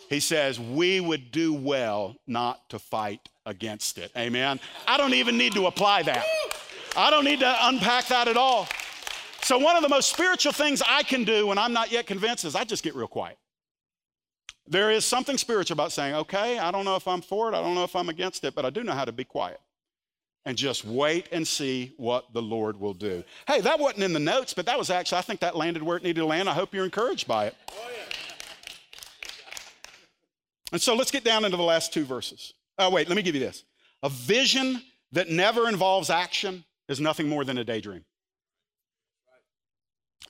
he 0.08 0.20
says, 0.20 0.58
we 0.58 1.00
would 1.00 1.30
do 1.30 1.52
well 1.52 2.16
not 2.26 2.68
to 2.70 2.78
fight 2.78 3.28
against 3.44 3.98
it. 3.98 4.10
Amen. 4.16 4.58
I 4.88 4.96
don't 4.96 5.14
even 5.14 5.36
need 5.36 5.52
to 5.52 5.66
apply 5.66 6.02
that. 6.04 6.24
I 6.96 7.10
don't 7.10 7.24
need 7.24 7.40
to 7.40 7.56
unpack 7.60 8.06
that 8.08 8.26
at 8.26 8.36
all. 8.36 8.66
So, 9.42 9.58
one 9.58 9.76
of 9.76 9.82
the 9.82 9.88
most 9.88 10.10
spiritual 10.10 10.52
things 10.52 10.82
I 10.86 11.02
can 11.02 11.24
do 11.24 11.46
when 11.46 11.58
I'm 11.58 11.72
not 11.72 11.90
yet 11.90 12.06
convinced 12.06 12.44
is 12.44 12.54
I 12.54 12.64
just 12.64 12.82
get 12.82 12.94
real 12.94 13.08
quiet. 13.08 13.38
There 14.66 14.90
is 14.90 15.04
something 15.04 15.36
spiritual 15.36 15.74
about 15.74 15.92
saying, 15.92 16.14
okay, 16.14 16.58
I 16.58 16.70
don't 16.70 16.84
know 16.84 16.96
if 16.96 17.08
I'm 17.08 17.22
for 17.22 17.48
it, 17.50 17.56
I 17.56 17.60
don't 17.62 17.74
know 17.74 17.84
if 17.84 17.96
I'm 17.96 18.08
against 18.08 18.44
it, 18.44 18.54
but 18.54 18.64
I 18.64 18.70
do 18.70 18.84
know 18.84 18.92
how 18.92 19.04
to 19.04 19.12
be 19.12 19.24
quiet 19.24 19.60
and 20.46 20.56
just 20.56 20.84
wait 20.84 21.28
and 21.32 21.46
see 21.46 21.92
what 21.96 22.32
the 22.32 22.40
Lord 22.40 22.78
will 22.78 22.94
do. 22.94 23.24
Hey, 23.46 23.60
that 23.60 23.78
wasn't 23.78 24.04
in 24.04 24.12
the 24.12 24.20
notes, 24.20 24.54
but 24.54 24.66
that 24.66 24.78
was 24.78 24.90
actually, 24.90 25.18
I 25.18 25.22
think 25.22 25.40
that 25.40 25.56
landed 25.56 25.82
where 25.82 25.96
it 25.96 26.02
needed 26.02 26.20
to 26.20 26.26
land. 26.26 26.48
I 26.48 26.54
hope 26.54 26.72
you're 26.72 26.84
encouraged 26.84 27.26
by 27.26 27.46
it. 27.46 27.56
Oh, 27.70 27.90
yeah. 27.94 28.14
And 30.72 30.80
so 30.80 30.94
let's 30.94 31.10
get 31.10 31.24
down 31.24 31.44
into 31.44 31.56
the 31.56 31.62
last 31.62 31.92
two 31.92 32.04
verses. 32.04 32.54
Oh, 32.78 32.90
wait, 32.90 33.08
let 33.08 33.16
me 33.16 33.22
give 33.22 33.34
you 33.34 33.40
this. 33.40 33.64
A 34.02 34.08
vision 34.08 34.82
that 35.12 35.28
never 35.28 35.68
involves 35.68 36.10
action 36.10 36.64
is 36.88 37.00
nothing 37.00 37.28
more 37.28 37.44
than 37.44 37.58
a 37.58 37.64
daydream. 37.64 38.04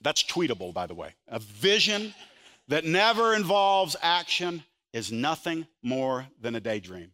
That's 0.03 0.23
tweetable, 0.23 0.73
by 0.73 0.87
the 0.87 0.95
way. 0.95 1.15
A 1.29 1.39
vision 1.39 2.15
that 2.69 2.85
never 2.85 3.35
involves 3.35 3.97
action 4.01 4.65
is 4.93 5.13
nothing 5.13 5.67
more 5.83 6.27
than 6.41 6.55
a 6.55 6.61
daydream. 6.61 7.13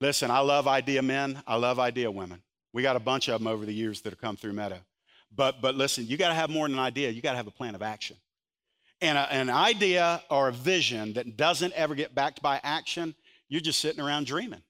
Listen, 0.00 0.30
I 0.30 0.40
love 0.40 0.68
idea 0.68 1.02
men, 1.02 1.42
I 1.46 1.56
love 1.56 1.78
idea 1.78 2.10
women. 2.10 2.42
We 2.72 2.82
got 2.82 2.96
a 2.96 3.00
bunch 3.00 3.28
of 3.28 3.40
them 3.40 3.46
over 3.46 3.64
the 3.64 3.72
years 3.72 4.02
that 4.02 4.10
have 4.10 4.20
come 4.20 4.36
through 4.36 4.52
Meadow. 4.52 4.80
But, 5.34 5.62
but 5.62 5.74
listen, 5.74 6.06
you 6.06 6.16
got 6.16 6.28
to 6.28 6.34
have 6.34 6.50
more 6.50 6.68
than 6.68 6.78
an 6.78 6.84
idea. 6.84 7.10
You 7.10 7.22
got 7.22 7.32
to 7.32 7.36
have 7.36 7.46
a 7.46 7.52
plan 7.52 7.74
of 7.74 7.82
action. 7.82 8.16
And 9.00 9.16
a, 9.16 9.32
an 9.32 9.50
idea 9.50 10.22
or 10.30 10.48
a 10.48 10.52
vision 10.52 11.14
that 11.14 11.36
doesn't 11.36 11.72
ever 11.74 11.94
get 11.94 12.14
backed 12.14 12.42
by 12.42 12.60
action, 12.62 13.14
you're 13.48 13.60
just 13.60 13.80
sitting 13.80 14.02
around 14.02 14.26
dreaming. 14.26 14.62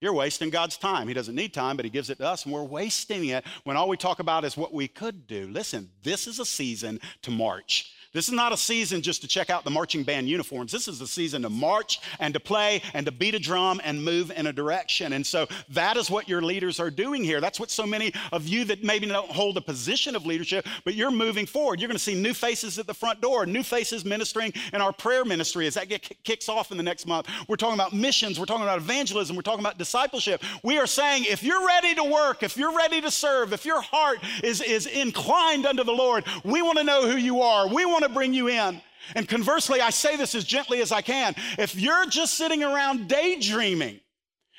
You're 0.00 0.12
wasting 0.12 0.50
God's 0.50 0.76
time. 0.76 1.08
He 1.08 1.14
doesn't 1.14 1.34
need 1.34 1.54
time, 1.54 1.76
but 1.76 1.84
He 1.84 1.90
gives 1.90 2.10
it 2.10 2.18
to 2.18 2.26
us, 2.26 2.44
and 2.44 2.52
we're 2.52 2.62
wasting 2.62 3.26
it 3.26 3.44
when 3.64 3.76
all 3.76 3.88
we 3.88 3.96
talk 3.96 4.18
about 4.18 4.44
is 4.44 4.56
what 4.56 4.72
we 4.72 4.88
could 4.88 5.26
do. 5.26 5.48
Listen, 5.48 5.90
this 6.02 6.26
is 6.26 6.38
a 6.38 6.44
season 6.44 7.00
to 7.22 7.30
march. 7.30 7.92
This 8.14 8.28
is 8.28 8.32
not 8.32 8.52
a 8.52 8.56
season 8.56 9.02
just 9.02 9.22
to 9.22 9.28
check 9.28 9.50
out 9.50 9.64
the 9.64 9.70
marching 9.70 10.04
band 10.04 10.28
uniforms. 10.28 10.70
This 10.70 10.86
is 10.86 11.00
a 11.00 11.06
season 11.06 11.42
to 11.42 11.50
march 11.50 11.98
and 12.20 12.32
to 12.32 12.38
play 12.38 12.80
and 12.94 13.04
to 13.06 13.12
beat 13.12 13.34
a 13.34 13.40
drum 13.40 13.80
and 13.82 14.04
move 14.04 14.30
in 14.30 14.46
a 14.46 14.52
direction. 14.52 15.14
And 15.14 15.26
so 15.26 15.48
that 15.70 15.96
is 15.96 16.08
what 16.10 16.28
your 16.28 16.40
leaders 16.40 16.78
are 16.78 16.92
doing 16.92 17.24
here. 17.24 17.40
That's 17.40 17.58
what 17.58 17.72
so 17.72 17.84
many 17.84 18.14
of 18.30 18.46
you 18.46 18.64
that 18.66 18.84
maybe 18.84 19.06
don't 19.06 19.30
hold 19.30 19.56
a 19.56 19.60
position 19.60 20.14
of 20.14 20.26
leadership, 20.26 20.64
but 20.84 20.94
you're 20.94 21.10
moving 21.10 21.44
forward. 21.44 21.80
You're 21.80 21.88
going 21.88 21.98
to 21.98 22.02
see 22.02 22.14
new 22.14 22.34
faces 22.34 22.78
at 22.78 22.86
the 22.86 22.94
front 22.94 23.20
door, 23.20 23.46
new 23.46 23.64
faces 23.64 24.04
ministering 24.04 24.52
in 24.72 24.80
our 24.80 24.92
prayer 24.92 25.24
ministry 25.24 25.66
as 25.66 25.74
that 25.74 25.88
get, 25.88 26.08
kicks 26.22 26.48
off 26.48 26.70
in 26.70 26.76
the 26.76 26.84
next 26.84 27.08
month. 27.08 27.28
We're 27.48 27.56
talking 27.56 27.74
about 27.74 27.92
missions, 27.92 28.38
we're 28.38 28.46
talking 28.46 28.62
about 28.62 28.78
evangelism, 28.78 29.34
we're 29.34 29.42
talking 29.42 29.64
about 29.64 29.76
discipleship. 29.76 30.40
We 30.62 30.78
are 30.78 30.86
saying 30.86 31.24
if 31.28 31.42
you're 31.42 31.66
ready 31.66 31.96
to 31.96 32.04
work, 32.04 32.44
if 32.44 32.56
you're 32.56 32.76
ready 32.76 33.00
to 33.00 33.10
serve, 33.10 33.52
if 33.52 33.64
your 33.64 33.80
heart 33.80 34.20
is, 34.44 34.60
is 34.60 34.86
inclined 34.86 35.66
unto 35.66 35.82
the 35.82 35.92
Lord, 35.92 36.24
we 36.44 36.62
want 36.62 36.78
to 36.78 36.84
know 36.84 37.08
who 37.10 37.16
you 37.16 37.42
are. 37.42 37.66
We 37.66 37.84
want 37.84 38.03
to 38.06 38.14
bring 38.14 38.34
you 38.34 38.48
in. 38.48 38.80
And 39.14 39.28
conversely, 39.28 39.80
I 39.80 39.90
say 39.90 40.16
this 40.16 40.34
as 40.34 40.44
gently 40.44 40.80
as 40.80 40.92
I 40.92 41.02
can. 41.02 41.34
If 41.58 41.76
you're 41.76 42.06
just 42.06 42.34
sitting 42.34 42.62
around 42.62 43.08
daydreaming, 43.08 44.00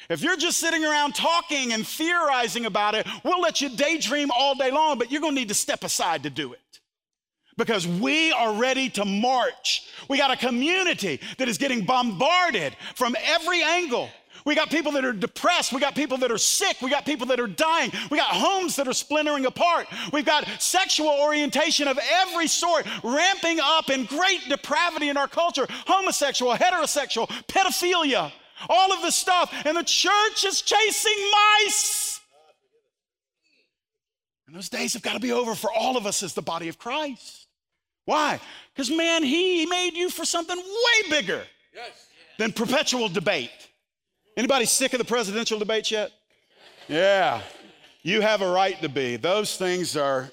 if 0.09 0.21
you're 0.21 0.37
just 0.37 0.59
sitting 0.59 0.85
around 0.85 1.15
talking 1.15 1.73
and 1.73 1.87
theorizing 1.87 2.65
about 2.65 2.95
it, 2.95 3.07
we'll 3.23 3.41
let 3.41 3.61
you 3.61 3.69
daydream 3.69 4.29
all 4.31 4.55
day 4.55 4.69
long, 4.69 4.99
but 4.99 5.11
you're 5.11 5.21
going 5.21 5.33
to 5.33 5.39
need 5.39 5.49
to 5.49 5.55
step 5.55 5.83
aside 5.83 6.23
to 6.23 6.29
do 6.29 6.53
it. 6.53 6.59
Because 7.57 7.87
we 7.87 8.31
are 8.33 8.53
ready 8.53 8.89
to 8.91 9.05
march. 9.05 9.87
We 10.09 10.17
got 10.17 10.29
a 10.29 10.35
community 10.35 11.21
that 11.37 11.47
is 11.47 11.57
getting 11.57 11.85
bombarded 11.85 12.75
from 12.95 13.15
every 13.23 13.63
angle 13.63 14.09
we 14.45 14.53
got 14.53 14.69
people 14.69 14.91
that 14.93 15.03
are 15.03 15.13
depressed. 15.13 15.73
We 15.73 15.79
got 15.79 15.95
people 15.95 16.17
that 16.19 16.31
are 16.31 16.37
sick. 16.37 16.77
We 16.81 16.91
got 16.91 17.05
people 17.05 17.25
that 17.27 17.39
are 17.39 17.47
dying. 17.47 17.91
We 18.11 18.17
got 18.17 18.27
homes 18.27 18.75
that 18.75 18.87
are 18.87 18.93
splintering 18.93 19.47
apart. 19.47 19.87
We've 20.13 20.25
got 20.25 20.47
sexual 20.59 21.09
orientation 21.09 21.87
of 21.87 21.99
every 22.21 22.47
sort 22.47 22.85
ramping 23.03 23.59
up 23.59 23.89
in 23.89 24.05
great 24.05 24.41
depravity 24.47 25.09
in 25.09 25.17
our 25.17 25.27
culture 25.27 25.65
homosexual, 25.87 26.53
heterosexual, 26.53 27.27
pedophilia, 27.47 28.31
all 28.69 28.93
of 28.93 29.01
this 29.01 29.15
stuff. 29.15 29.51
And 29.65 29.75
the 29.75 29.83
church 29.83 30.45
is 30.45 30.61
chasing 30.61 31.31
mice. 31.63 32.21
And 34.45 34.55
those 34.55 34.69
days 34.69 34.93
have 34.93 35.01
got 35.01 35.13
to 35.13 35.19
be 35.19 35.31
over 35.31 35.55
for 35.55 35.71
all 35.71 35.97
of 35.97 36.05
us 36.05 36.21
as 36.21 36.33
the 36.33 36.43
body 36.43 36.67
of 36.67 36.77
Christ. 36.77 37.47
Why? 38.05 38.39
Because, 38.73 38.91
man, 38.91 39.23
he 39.23 39.65
made 39.65 39.95
you 39.95 40.11
for 40.11 40.23
something 40.23 40.57
way 40.57 41.09
bigger 41.09 41.41
yes. 41.73 42.07
than 42.37 42.51
perpetual 42.51 43.09
debate. 43.09 43.64
Anybody 44.37 44.65
sick 44.65 44.93
of 44.93 44.99
the 44.99 45.05
presidential 45.05 45.57
debates 45.59 45.91
yet? 45.91 46.11
Yeah. 46.87 47.41
You 48.03 48.21
have 48.21 48.41
a 48.41 48.49
right 48.51 48.79
to 48.81 48.89
be. 48.89 49.15
Those 49.15 49.55
things 49.57 49.95
are, 49.95 50.29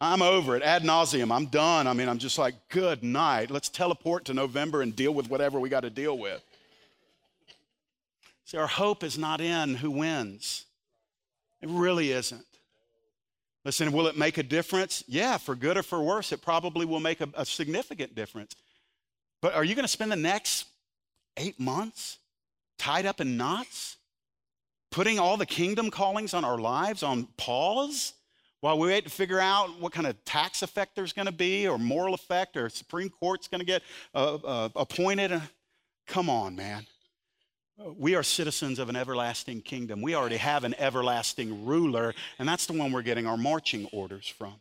I'm 0.00 0.22
over 0.22 0.56
it 0.56 0.62
ad 0.62 0.82
nauseum. 0.82 1.34
I'm 1.34 1.46
done. 1.46 1.86
I 1.86 1.92
mean, 1.92 2.08
I'm 2.08 2.18
just 2.18 2.38
like, 2.38 2.54
good 2.70 3.02
night. 3.02 3.50
Let's 3.50 3.68
teleport 3.68 4.24
to 4.26 4.34
November 4.34 4.80
and 4.80 4.96
deal 4.96 5.12
with 5.12 5.28
whatever 5.28 5.60
we 5.60 5.68
got 5.68 5.80
to 5.80 5.90
deal 5.90 6.16
with. 6.16 6.42
See, 8.46 8.56
our 8.56 8.66
hope 8.66 9.04
is 9.04 9.18
not 9.18 9.40
in 9.40 9.74
who 9.74 9.90
wins, 9.90 10.64
it 11.60 11.68
really 11.68 12.12
isn't. 12.12 12.44
Listen, 13.64 13.90
will 13.90 14.06
it 14.06 14.16
make 14.16 14.38
a 14.38 14.44
difference? 14.44 15.02
Yeah, 15.08 15.38
for 15.38 15.56
good 15.56 15.76
or 15.76 15.82
for 15.82 16.00
worse, 16.00 16.30
it 16.30 16.40
probably 16.40 16.86
will 16.86 17.00
make 17.00 17.20
a, 17.20 17.28
a 17.34 17.44
significant 17.44 18.14
difference. 18.14 18.54
But 19.42 19.54
are 19.54 19.64
you 19.64 19.74
going 19.74 19.84
to 19.84 19.88
spend 19.88 20.12
the 20.12 20.16
next 20.16 20.66
eight 21.36 21.58
months 21.58 22.18
tied 22.78 23.06
up 23.06 23.20
in 23.20 23.36
knots, 23.36 23.96
putting 24.90 25.18
all 25.18 25.36
the 25.36 25.46
kingdom 25.46 25.90
callings 25.90 26.34
on 26.34 26.44
our 26.44 26.58
lives 26.58 27.02
on 27.02 27.28
pause 27.36 28.12
while 28.60 28.78
we 28.78 28.88
wait 28.88 29.04
to 29.04 29.10
figure 29.10 29.38
out 29.38 29.80
what 29.80 29.92
kind 29.92 30.06
of 30.06 30.24
tax 30.24 30.62
effect 30.62 30.96
there's 30.96 31.12
going 31.12 31.26
to 31.26 31.32
be, 31.32 31.68
or 31.68 31.78
moral 31.78 32.14
effect, 32.14 32.56
or 32.56 32.68
Supreme 32.68 33.10
Court's 33.10 33.48
going 33.48 33.60
to 33.60 33.66
get 33.66 33.82
uh, 34.14 34.34
uh, 34.34 34.68
appointed. 34.74 35.40
Come 36.06 36.30
on, 36.30 36.56
man. 36.56 36.86
We 37.78 38.14
are 38.14 38.22
citizens 38.22 38.78
of 38.78 38.88
an 38.88 38.96
everlasting 38.96 39.60
kingdom. 39.60 40.00
We 40.00 40.14
already 40.14 40.38
have 40.38 40.64
an 40.64 40.74
everlasting 40.78 41.66
ruler, 41.66 42.14
and 42.38 42.48
that's 42.48 42.66
the 42.66 42.72
one 42.72 42.90
we're 42.90 43.02
getting 43.02 43.26
our 43.26 43.36
marching 43.36 43.86
orders 43.92 44.26
from. 44.26 44.54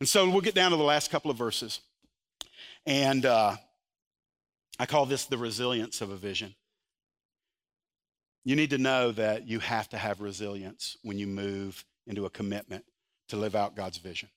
And 0.00 0.08
so 0.08 0.28
we'll 0.28 0.40
get 0.40 0.54
down 0.54 0.72
to 0.72 0.76
the 0.76 0.82
last 0.82 1.10
couple 1.10 1.30
of 1.30 1.36
verses. 1.36 1.80
And 2.84 3.24
uh, 3.24 3.56
I 4.78 4.86
call 4.86 5.06
this 5.06 5.26
the 5.26 5.38
resilience 5.38 6.00
of 6.00 6.10
a 6.10 6.16
vision. 6.16 6.54
You 8.44 8.56
need 8.56 8.70
to 8.70 8.78
know 8.78 9.12
that 9.12 9.46
you 9.46 9.58
have 9.60 9.88
to 9.90 9.98
have 9.98 10.20
resilience 10.20 10.96
when 11.02 11.18
you 11.18 11.26
move 11.26 11.84
into 12.06 12.24
a 12.26 12.30
commitment 12.30 12.84
to 13.28 13.36
live 13.36 13.54
out 13.54 13.76
God's 13.76 13.98
vision. 13.98 14.28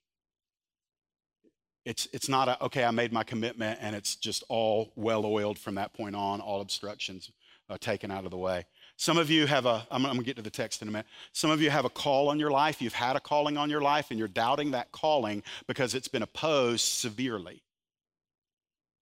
It's, 1.86 2.08
it's 2.14 2.30
not 2.30 2.48
a, 2.48 2.64
okay, 2.66 2.84
I 2.84 2.92
made 2.92 3.12
my 3.12 3.24
commitment 3.24 3.80
and 3.82 3.96
it's 3.96 4.16
just 4.16 4.44
all 4.50 4.92
well 4.96 5.26
oiled 5.26 5.58
from 5.58 5.76
that 5.76 5.94
point 5.94 6.16
on, 6.16 6.42
all 6.42 6.62
obstructions 6.62 7.32
taken 7.80 8.12
out 8.12 8.26
of 8.26 8.32
the 8.32 8.38
way. 8.38 8.66
Some 8.98 9.18
of 9.18 9.30
you 9.30 9.48
have 9.48 9.66
a, 9.66 9.86
I'm, 9.90 10.06
I'm 10.06 10.14
gonna 10.14 10.24
get 10.24 10.36
to 10.36 10.42
the 10.42 10.50
text 10.50 10.82
in 10.82 10.88
a 10.88 10.92
minute. 10.92 11.08
Some 11.32 11.52
of 11.52 11.62
you 11.62 11.70
have 11.70 11.86
a 11.86 11.90
call 11.90 12.30
on 12.30 12.40
your 12.40 12.52
life. 12.52 12.82
You've 12.82 12.94
had 12.94 13.16
a 13.16 13.20
calling 13.20 13.58
on 13.58 13.70
your 13.70 13.82
life 13.82 14.08
and 14.10 14.20
you're 14.20 14.28
doubting 14.28 14.72
that 14.72 14.92
calling 14.92 15.44
because 15.68 15.96
it's 15.96 16.08
been 16.08 16.24
opposed 16.24 16.86
severely. 16.86 17.64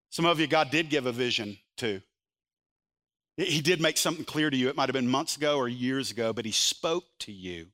Some 0.10 0.26
of 0.26 0.39
you, 0.39 0.47
God 0.47 0.72
did 0.72 0.89
give 0.89 1.06
a 1.06 1.12
vision 1.12 1.58
to. 1.78 2.02
He 3.40 3.62
did 3.62 3.80
make 3.80 3.98
something 3.98 4.26
clear 4.26 4.50
to 4.50 4.58
you. 4.58 4.68
It 4.68 4.76
might 4.76 4.90
have 4.90 4.94
been 4.94 5.08
months 5.08 5.38
ago 5.38 5.56
or 5.58 5.70
years 5.70 6.12
ago, 6.12 6.34
but 6.34 6.44
he 6.44 6.52
spoke 6.52 7.06
to 7.20 7.32
you. 7.32 7.68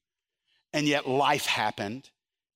And 0.73 0.87
yet 0.87 1.07
life 1.07 1.47
happened. 1.47 2.09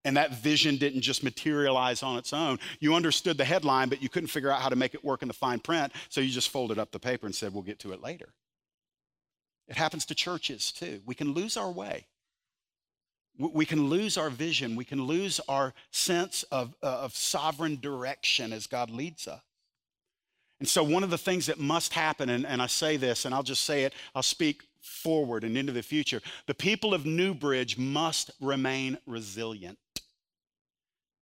And 0.05 0.15
that 0.15 0.35
vision 0.35 0.77
didn't 0.77 1.01
just 1.01 1.23
materialize 1.23 2.03
on 2.03 2.17
its 2.17 2.33
own. 2.33 2.59
You 2.79 2.93
understood 2.93 3.37
the 3.37 3.45
headline, 3.45 3.89
but 3.89 4.03
you 4.03 4.09
couldn't 4.09 4.27
figure 4.27 4.51
out 4.51 4.61
how 4.61 4.69
to 4.69 4.75
make 4.75 4.93
it 4.93 5.03
work 5.03 5.23
in 5.23 5.27
the 5.27 5.33
fine 5.33 5.59
print. 5.59 5.91
So 6.09 6.21
you 6.21 6.29
just 6.29 6.49
folded 6.49 6.77
up 6.77 6.91
the 6.91 6.99
paper 6.99 7.25
and 7.25 7.33
said, 7.33 7.51
We'll 7.51 7.63
get 7.63 7.79
to 7.79 7.93
it 7.93 8.01
later. 8.01 8.29
It 9.67 9.75
happens 9.75 10.05
to 10.05 10.15
churches 10.15 10.71
too. 10.71 11.01
We 11.05 11.15
can 11.15 11.33
lose 11.33 11.57
our 11.57 11.71
way. 11.71 12.05
We 13.37 13.65
can 13.65 13.89
lose 13.89 14.17
our 14.17 14.29
vision. 14.29 14.75
We 14.75 14.85
can 14.85 15.03
lose 15.03 15.39
our 15.47 15.73
sense 15.91 16.43
of, 16.43 16.75
of 16.81 17.15
sovereign 17.15 17.79
direction 17.81 18.53
as 18.53 18.67
God 18.67 18.91
leads 18.91 19.27
us. 19.27 19.41
And 20.59 20.67
so, 20.67 20.83
one 20.83 21.03
of 21.03 21.09
the 21.09 21.17
things 21.17 21.45
that 21.45 21.59
must 21.59 21.93
happen, 21.93 22.29
and, 22.29 22.45
and 22.45 22.61
I 22.61 22.67
say 22.67 22.97
this, 22.97 23.25
and 23.25 23.33
I'll 23.33 23.43
just 23.43 23.63
say 23.63 23.83
it, 23.83 23.93
I'll 24.13 24.23
speak 24.23 24.63
forward 24.81 25.43
and 25.43 25.57
into 25.57 25.71
the 25.71 25.83
future. 25.83 26.21
The 26.47 26.53
people 26.53 26.93
of 26.93 27.05
Newbridge 27.05 27.77
must 27.77 28.31
remain 28.41 28.97
resilient. 29.05 29.77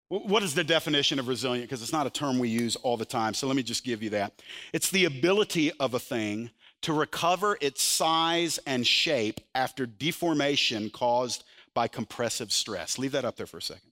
What 0.08 0.42
is 0.42 0.54
the 0.54 0.64
definition 0.64 1.18
of 1.18 1.28
resilient? 1.28 1.68
Because 1.68 1.82
it's 1.82 1.92
not 1.92 2.06
a 2.06 2.10
term 2.10 2.38
we 2.38 2.48
use 2.48 2.76
all 2.76 2.96
the 2.96 3.04
time. 3.04 3.34
So 3.34 3.46
let 3.46 3.56
me 3.56 3.62
just 3.62 3.84
give 3.84 4.02
you 4.02 4.10
that. 4.10 4.40
It's 4.72 4.90
the 4.90 5.04
ability 5.04 5.70
of 5.72 5.92
a 5.92 5.98
thing 5.98 6.50
to 6.80 6.94
recover 6.94 7.58
its 7.60 7.82
size 7.82 8.58
and 8.66 8.86
shape 8.86 9.40
after 9.54 9.84
deformation 9.84 10.88
caused 10.88 11.44
by 11.74 11.88
compressive 11.88 12.52
stress. 12.52 12.98
Leave 12.98 13.12
that 13.12 13.26
up 13.26 13.36
there 13.36 13.46
for 13.46 13.58
a 13.58 13.62
second. 13.62 13.90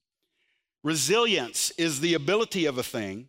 Resilience 0.83 1.71
is 1.73 2.01
the 2.01 2.15
ability 2.15 2.65
of 2.65 2.79
a 2.79 2.83
thing 2.83 3.29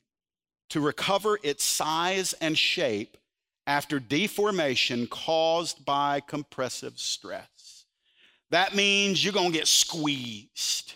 to 0.69 0.81
recover 0.81 1.39
its 1.43 1.63
size 1.63 2.33
and 2.33 2.57
shape 2.57 3.17
after 3.65 3.99
deformation 3.99 5.07
caused 5.07 5.85
by 5.85 6.21
compressive 6.21 6.97
stress. 6.97 7.85
That 8.49 8.75
means 8.75 9.23
you're 9.23 9.33
to 9.51 9.57
get 9.57 9.67
squeezed. 9.67 10.95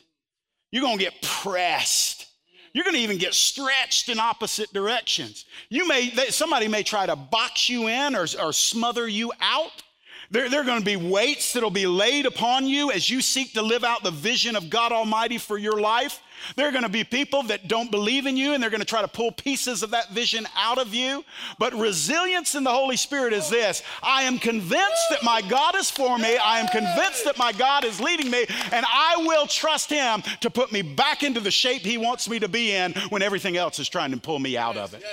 You're 0.72 0.84
to 0.98 1.04
get 1.04 1.22
pressed. 1.22 2.28
You're 2.74 2.86
going 2.86 2.96
to 2.96 3.02
even 3.02 3.18
get 3.18 3.34
stretched 3.34 4.08
in 4.08 4.20
opposite 4.20 4.72
directions. 4.72 5.46
You 5.70 5.86
may, 5.88 6.10
somebody 6.30 6.70
may 6.70 6.84
try 6.84 7.06
to 7.06 7.18
box 7.18 7.68
you 7.68 7.88
in 7.88 8.16
or, 8.16 8.26
or 8.42 8.54
smother 8.54 9.08
you 9.08 9.34
out. 9.42 9.84
There, 10.32 10.48
there 10.48 10.62
are 10.62 10.66
going 10.66 10.80
to 10.80 10.86
be 10.86 10.96
weights 10.96 11.52
that'll 11.52 11.70
be 11.70 11.86
laid 11.86 12.26
upon 12.26 12.66
you 12.66 12.90
as 12.90 13.10
you 13.10 13.22
seek 13.22 13.54
to 13.54 13.62
live 13.62 13.84
out 13.84 14.02
the 14.02 14.12
vision 14.12 14.56
of 14.56 14.70
God 14.70 14.94
Almighty 14.94 15.38
for 15.38 15.58
your 15.58 15.82
life. 15.82 16.22
There 16.56 16.70
are 16.70 16.72
going 16.72 16.84
to 16.84 16.90
be 16.90 17.04
people 17.04 17.44
that 17.44 17.68
don't 17.68 17.92
believe 17.92 18.26
in 18.26 18.38
you 18.38 18.54
and 18.54 18.64
they're 18.64 18.70
going 18.70 18.80
to 18.80 18.86
try 18.86 19.02
to 19.02 19.10
pull 19.10 19.34
pieces 19.34 19.84
of 19.84 19.92
that 19.92 20.12
vision 20.12 20.48
out 20.56 20.78
of 20.78 20.94
you. 20.94 21.26
But 21.60 21.74
resilience 21.74 22.56
in 22.56 22.64
the 22.64 22.72
Holy 22.72 22.96
Spirit 22.96 23.34
is 23.34 23.50
this 23.50 23.84
I 24.02 24.24
am 24.24 24.40
convinced 24.40 25.10
that 25.10 25.22
my 25.22 25.42
God 25.42 25.76
is 25.76 25.92
for 25.92 26.18
me. 26.18 26.38
I 26.38 26.60
am 26.60 26.68
convinced 26.68 27.26
that 27.26 27.38
my 27.38 27.52
God 27.52 27.84
is 27.84 28.00
leading 28.00 28.32
me, 28.32 28.46
and 28.72 28.86
I 28.88 29.18
will 29.20 29.48
trust 29.48 29.90
Him 29.90 30.24
to 30.40 30.50
put 30.50 30.72
me 30.72 30.82
back 30.82 31.24
into 31.24 31.42
the 31.42 31.52
shape 31.52 31.82
He 31.82 31.98
wants 31.98 32.30
me 32.30 32.40
to 32.40 32.48
be 32.48 32.72
in 32.72 32.94
when 33.10 33.22
everything 33.22 33.58
else 33.58 33.80
is 33.80 33.90
trying 33.90 34.12
to 34.12 34.18
pull 34.18 34.40
me 34.40 34.58
out 34.58 34.78
of 34.78 34.94
it. 34.94 35.04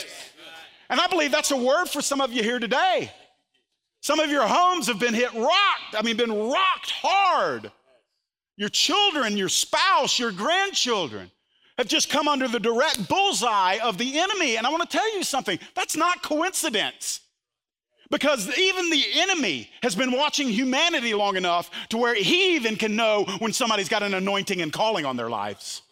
And 0.89 1.01
I 1.01 1.09
believe 1.09 1.33
that's 1.33 1.51
a 1.51 1.57
word 1.57 1.87
for 1.87 2.01
some 2.01 2.21
of 2.21 2.33
you 2.33 2.45
here 2.45 2.61
today. 2.61 3.11
Some 4.01 4.21
of 4.21 4.31
your 4.31 4.47
homes 4.47 4.87
have 4.87 5.01
been 5.01 5.15
hit 5.15 5.33
rocked, 5.35 5.95
I 5.95 6.03
mean, 6.03 6.17
been 6.17 6.33
rocked 6.33 6.91
hard 6.91 7.71
Your 8.57 8.69
children, 8.69 9.37
your 9.37 9.49
spouse, 9.49 10.19
your 10.19 10.33
grandchildren 10.33 11.31
have 11.79 11.87
just 11.87 12.11
come 12.11 12.27
under 12.27 12.49
the 12.49 12.59
direct 12.59 13.09
bullseye 13.09 13.79
of 13.83 13.99
the 13.99 14.19
enemy. 14.19 14.57
And 14.57 14.67
I 14.67 14.71
want 14.71 14.89
to 14.89 14.97
tell 14.97 15.15
you 15.17 15.23
something 15.23 15.59
that's 15.75 15.97
not 15.97 16.23
coincidence. 16.23 17.21
Because 18.11 18.49
even 18.59 18.91
the 18.91 19.05
enemy 19.17 19.71
has 19.83 19.95
been 19.95 20.13
watching 20.13 20.49
humanity 20.49 21.13
long 21.15 21.37
enough 21.37 21.71
to 21.91 21.99
where 21.99 22.15
he 22.15 22.57
even 22.57 22.77
can 22.77 22.97
know 22.97 23.25
when 23.39 23.53
somebody's 23.53 23.89
got 23.89 24.03
an 24.03 24.15
anointing 24.15 24.63
and 24.63 24.73
calling 24.73 25.05
on 25.05 25.17
their 25.17 25.29
lives. 25.29 25.83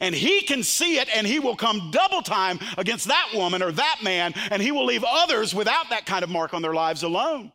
And 0.00 0.14
he 0.14 0.42
can 0.42 0.62
see 0.62 0.98
it 0.98 1.08
and 1.14 1.26
he 1.26 1.38
will 1.38 1.56
come 1.56 1.90
double 1.90 2.22
time 2.22 2.58
against 2.78 3.08
that 3.08 3.30
woman 3.34 3.62
or 3.62 3.72
that 3.72 4.00
man 4.02 4.32
and 4.50 4.62
he 4.62 4.72
will 4.72 4.84
leave 4.84 5.04
others 5.06 5.54
without 5.54 5.90
that 5.90 6.06
kind 6.06 6.22
of 6.22 6.30
mark 6.30 6.54
on 6.54 6.62
their 6.62 6.74
lives 6.74 7.02
alone. 7.02 7.52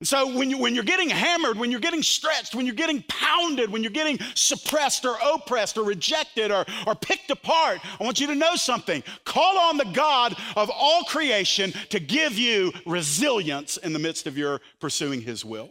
And 0.00 0.08
so 0.08 0.36
when, 0.36 0.50
you, 0.50 0.58
when 0.58 0.74
you're 0.74 0.84
getting 0.84 1.08
hammered, 1.08 1.56
when 1.56 1.70
you're 1.70 1.80
getting 1.80 2.02
stretched, 2.02 2.54
when 2.54 2.66
you're 2.66 2.74
getting 2.74 3.02
pounded, 3.08 3.70
when 3.70 3.82
you're 3.82 3.92
getting 3.92 4.18
suppressed 4.34 5.04
or 5.06 5.16
oppressed 5.24 5.78
or 5.78 5.84
rejected 5.84 6.50
or, 6.50 6.66
or 6.86 6.94
picked 6.94 7.30
apart, 7.30 7.80
I 7.98 8.04
want 8.04 8.20
you 8.20 8.26
to 8.26 8.34
know 8.34 8.56
something. 8.56 9.02
Call 9.24 9.56
on 9.56 9.76
the 9.76 9.86
God 9.86 10.36
of 10.56 10.70
all 10.70 11.04
creation 11.04 11.72
to 11.90 12.00
give 12.00 12.36
you 12.36 12.72
resilience 12.84 13.76
in 13.76 13.92
the 13.92 13.98
midst 13.98 14.26
of 14.26 14.36
your 14.36 14.60
pursuing 14.80 15.22
his 15.22 15.44
will. 15.44 15.70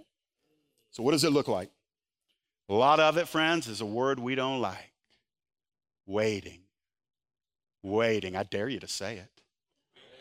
So 0.91 1.03
what 1.03 1.11
does 1.11 1.25
it 1.25 1.31
look 1.31 1.47
like? 1.47 1.69
A 2.69 2.73
lot 2.73 2.99
of 2.99 3.17
it, 3.17 3.27
friends, 3.27 3.67
is 3.67 3.81
a 3.81 3.85
word 3.85 4.19
we 4.19 4.35
don't 4.35 4.61
like. 4.61 4.92
Waiting. 6.05 6.59
Waiting. 7.81 8.35
I 8.35 8.43
dare 8.43 8.69
you 8.69 8.79
to 8.79 8.87
say 8.87 9.17
it. 9.17 9.29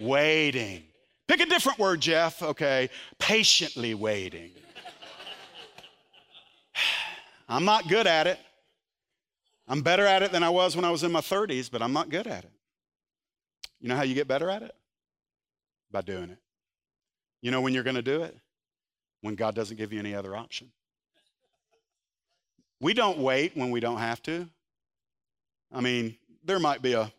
Waiting. 0.01 0.85
Pick 1.29 1.41
a 1.41 1.47
different 1.47 1.79
word, 1.79 2.01
Jeff, 2.01 2.43
okay? 2.43 2.91
Patiently 3.19 3.95
waiting. 3.95 4.51
I'm 7.49 7.65
not 7.65 7.89
good 7.89 8.07
at 8.07 8.27
it. 8.27 8.39
I'm 9.69 9.83
better 9.83 10.05
at 10.07 10.23
it 10.23 10.33
than 10.33 10.43
I 10.43 10.51
was 10.51 10.77
when 10.77 10.85
I 10.85 10.91
was 10.91 11.05
in 11.05 11.13
my 11.13 11.21
30s, 11.21 11.71
but 11.71 11.83
I'm 11.83 11.93
not 11.93 12.09
good 12.11 12.27
at 12.27 12.45
it. 12.45 12.51
You 13.81 13.89
know 13.89 13.97
how 13.97 14.03
you 14.03 14.15
get 14.15 14.29
better 14.29 14.51
at 14.51 14.63
it? 14.63 14.75
By 15.91 16.03
doing 16.03 16.31
it. 16.31 16.39
You 17.41 17.51
know 17.51 17.61
when 17.61 17.75
you're 17.75 17.83
going 17.83 17.97
to 17.97 18.03
do 18.03 18.23
it? 18.23 18.37
When 19.21 19.35
God 19.35 19.55
doesn't 19.55 19.77
give 19.77 19.93
you 19.93 19.99
any 19.99 20.15
other 20.15 20.37
option. 20.37 20.71
We 22.81 22.95
don't 22.95 23.19
wait 23.19 23.57
when 23.57 23.71
we 23.71 23.81
don't 23.81 23.99
have 23.99 24.23
to. 24.25 24.49
I 25.73 25.81
mean, 25.81 26.17
there 26.45 26.59
might 26.59 26.83
be 26.83 26.93
a 26.93 27.11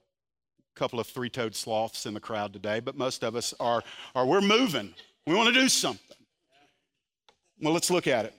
couple 0.75 0.99
of 0.99 1.07
three-toed 1.07 1.55
sloths 1.55 2.05
in 2.05 2.13
the 2.13 2.19
crowd 2.19 2.53
today, 2.53 2.79
but 2.79 2.95
most 2.95 3.23
of 3.23 3.35
us 3.35 3.53
are, 3.59 3.83
are 4.15 4.25
we're 4.25 4.41
moving. 4.41 4.93
We 5.25 5.35
want 5.35 5.53
to 5.53 5.59
do 5.59 5.69
something. 5.69 6.17
Well, 7.61 7.73
let's 7.73 7.89
look 7.89 8.07
at 8.07 8.25
it. 8.25 8.33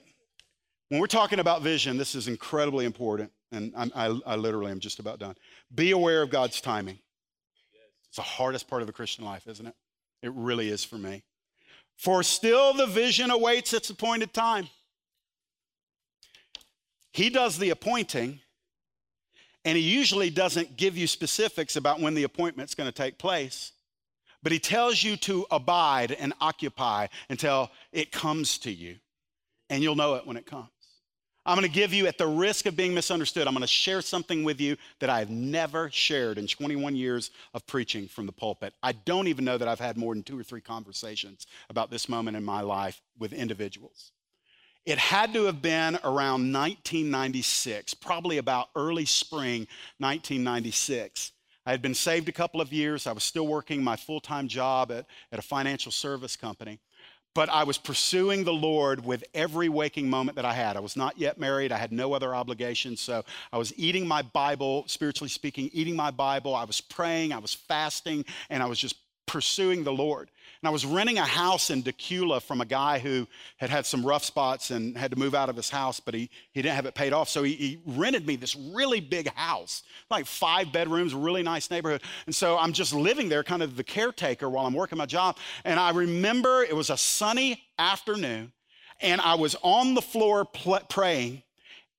When 0.89 1.01
we're 1.01 1.07
talking 1.07 1.39
about 1.39 1.61
vision, 1.61 1.97
this 1.97 2.13
is 2.13 2.27
incredibly 2.27 2.85
important, 2.85 3.31
and 3.51 3.73
I, 3.75 4.17
I 4.25 4.35
literally 4.35 4.71
am 4.71 4.79
just 4.79 4.99
about 4.99 5.19
done. 5.19 5.35
Be 5.73 5.91
aware 5.91 6.21
of 6.21 6.29
God's 6.29 6.61
timing. 6.61 6.99
It's 8.07 8.17
the 8.17 8.21
hardest 8.21 8.67
part 8.67 8.81
of 8.81 8.87
the 8.87 8.93
Christian 8.93 9.25
life, 9.25 9.47
isn't 9.47 9.65
it? 9.65 9.73
It 10.21 10.31
really 10.33 10.69
is 10.69 10.83
for 10.83 10.97
me. 10.97 11.23
For 11.97 12.21
still 12.23 12.73
the 12.73 12.85
vision 12.85 13.31
awaits 13.31 13.73
its 13.73 13.89
appointed 13.89 14.33
time. 14.33 14.69
He 17.11 17.29
does 17.29 17.57
the 17.57 17.69
appointing, 17.69 18.41
and 19.65 19.75
he 19.75 19.83
usually 19.83 20.29
doesn't 20.29 20.77
give 20.77 20.95
you 20.95 21.07
specifics 21.07 21.75
about 21.75 21.99
when 21.99 22.13
the 22.13 22.23
appointment's 22.23 22.75
going 22.75 22.87
to 22.87 22.95
take 22.95 23.17
place, 23.17 23.71
but 24.43 24.51
he 24.51 24.59
tells 24.59 25.03
you 25.03 25.17
to 25.17 25.45
abide 25.49 26.11
and 26.11 26.33
occupy 26.39 27.07
until 27.29 27.71
it 27.91 28.11
comes 28.11 28.59
to 28.59 28.71
you, 28.71 28.97
and 29.69 29.81
you'll 29.81 29.95
know 29.95 30.15
it 30.15 30.25
when 30.27 30.37
it 30.37 30.45
comes. 30.45 30.69
I'm 31.47 31.57
going 31.57 31.67
to 31.67 31.73
give 31.73 31.93
you, 31.93 32.07
at 32.07 32.17
the 32.17 32.25
risk 32.25 32.65
of 32.65 32.75
being 32.75 32.93
misunderstood, 32.93 33.47
I'm 33.47 33.53
going 33.53 33.61
to 33.61 33.67
share 33.67 34.01
something 34.01 34.43
with 34.43 34.59
you 34.59 34.77
that 34.99 35.11
I've 35.11 35.29
never 35.29 35.91
shared 35.91 36.39
in 36.39 36.47
21 36.47 36.95
years 36.95 37.29
of 37.53 37.67
preaching 37.67 38.07
from 38.07 38.25
the 38.25 38.31
pulpit. 38.31 38.73
I 38.81 38.93
don't 38.93 39.27
even 39.27 39.45
know 39.45 39.57
that 39.57 39.67
I've 39.67 39.79
had 39.79 39.95
more 39.95 40.15
than 40.15 40.23
two 40.23 40.39
or 40.39 40.43
three 40.43 40.61
conversations 40.61 41.45
about 41.69 41.91
this 41.91 42.09
moment 42.09 42.35
in 42.35 42.43
my 42.43 42.61
life 42.61 42.99
with 43.19 43.31
individuals. 43.31 44.11
It 44.85 44.99
had 44.99 45.33
to 45.33 45.45
have 45.45 45.63
been 45.63 45.95
around 46.03 46.53
1996, 46.53 47.95
probably 47.95 48.37
about 48.37 48.69
early 48.75 49.05
spring 49.05 49.67
1996. 49.97 51.31
I 51.65 51.71
had 51.71 51.81
been 51.81 51.95
saved 51.95 52.29
a 52.29 52.31
couple 52.31 52.61
of 52.61 52.71
years. 52.71 53.07
I 53.07 53.11
was 53.11 53.23
still 53.23 53.47
working 53.47 53.83
my 53.83 53.95
full 53.95 54.19
time 54.19 54.47
job 54.47 54.91
at, 54.91 55.07
at 55.31 55.39
a 55.39 55.41
financial 55.41 55.91
service 55.91 56.35
company. 56.35 56.79
But 57.33 57.49
I 57.49 57.63
was 57.63 57.79
pursuing 57.79 58.43
the 58.43 58.53
Lord 58.53 59.03
with 59.03 59.23
every 59.33 59.69
waking 59.69 60.07
moment 60.07 60.35
that 60.35 60.45
I 60.45 60.53
had. 60.53 60.77
I 60.77 60.81
was 60.81 60.95
not 60.95 61.17
yet 61.17 61.39
married. 61.39 61.71
I 61.71 61.77
had 61.77 61.91
no 61.91 62.13
other 62.13 62.35
obligations. 62.35 63.01
So 63.01 63.25
I 63.51 63.57
was 63.57 63.73
eating 63.75 64.07
my 64.07 64.21
Bible, 64.21 64.85
spiritually 64.87 65.29
speaking, 65.29 65.69
eating 65.73 65.95
my 65.95 66.11
Bible. 66.11 66.55
I 66.55 66.63
was 66.63 66.79
praying, 66.79 67.33
I 67.33 67.39
was 67.39 67.53
fasting, 67.53 68.23
and 68.49 68.63
I 68.63 68.67
was 68.67 68.79
just 68.79 68.95
pursuing 69.25 69.83
the 69.83 69.91
Lord. 69.91 70.29
And 70.61 70.67
I 70.67 70.71
was 70.71 70.85
renting 70.85 71.17
a 71.17 71.25
house 71.25 71.69
in 71.69 71.83
Decula 71.83 72.41
from 72.41 72.61
a 72.61 72.65
guy 72.65 72.99
who 72.99 73.27
had 73.57 73.69
had 73.69 73.85
some 73.85 74.05
rough 74.05 74.23
spots 74.23 74.71
and 74.71 74.97
had 74.97 75.11
to 75.11 75.17
move 75.17 75.35
out 75.35 75.49
of 75.49 75.55
his 75.55 75.69
house, 75.69 75.99
but 75.99 76.13
he, 76.13 76.29
he 76.51 76.61
didn't 76.61 76.75
have 76.75 76.85
it 76.85 76.95
paid 76.95 77.13
off. 77.13 77.29
So 77.29 77.43
he, 77.43 77.53
he 77.53 77.79
rented 77.85 78.25
me 78.25 78.35
this 78.35 78.55
really 78.55 78.99
big 78.99 79.31
house, 79.35 79.83
like 80.09 80.25
five 80.25 80.71
bedrooms, 80.71 81.13
really 81.13 81.43
nice 81.43 81.69
neighborhood. 81.69 82.01
And 82.25 82.33
so 82.33 82.57
I'm 82.57 82.73
just 82.73 82.93
living 82.93 83.29
there, 83.29 83.43
kind 83.43 83.63
of 83.63 83.75
the 83.75 83.83
caretaker 83.83 84.49
while 84.49 84.65
I'm 84.65 84.73
working 84.73 84.97
my 84.97 85.05
job. 85.05 85.37
And 85.63 85.79
I 85.79 85.91
remember 85.91 86.63
it 86.63 86.75
was 86.75 86.89
a 86.89 86.97
sunny 86.97 87.61
afternoon, 87.77 88.51
and 89.01 89.21
I 89.21 89.35
was 89.35 89.55
on 89.61 89.93
the 89.93 90.01
floor 90.01 90.45
pl- 90.45 90.81
praying 90.89 91.43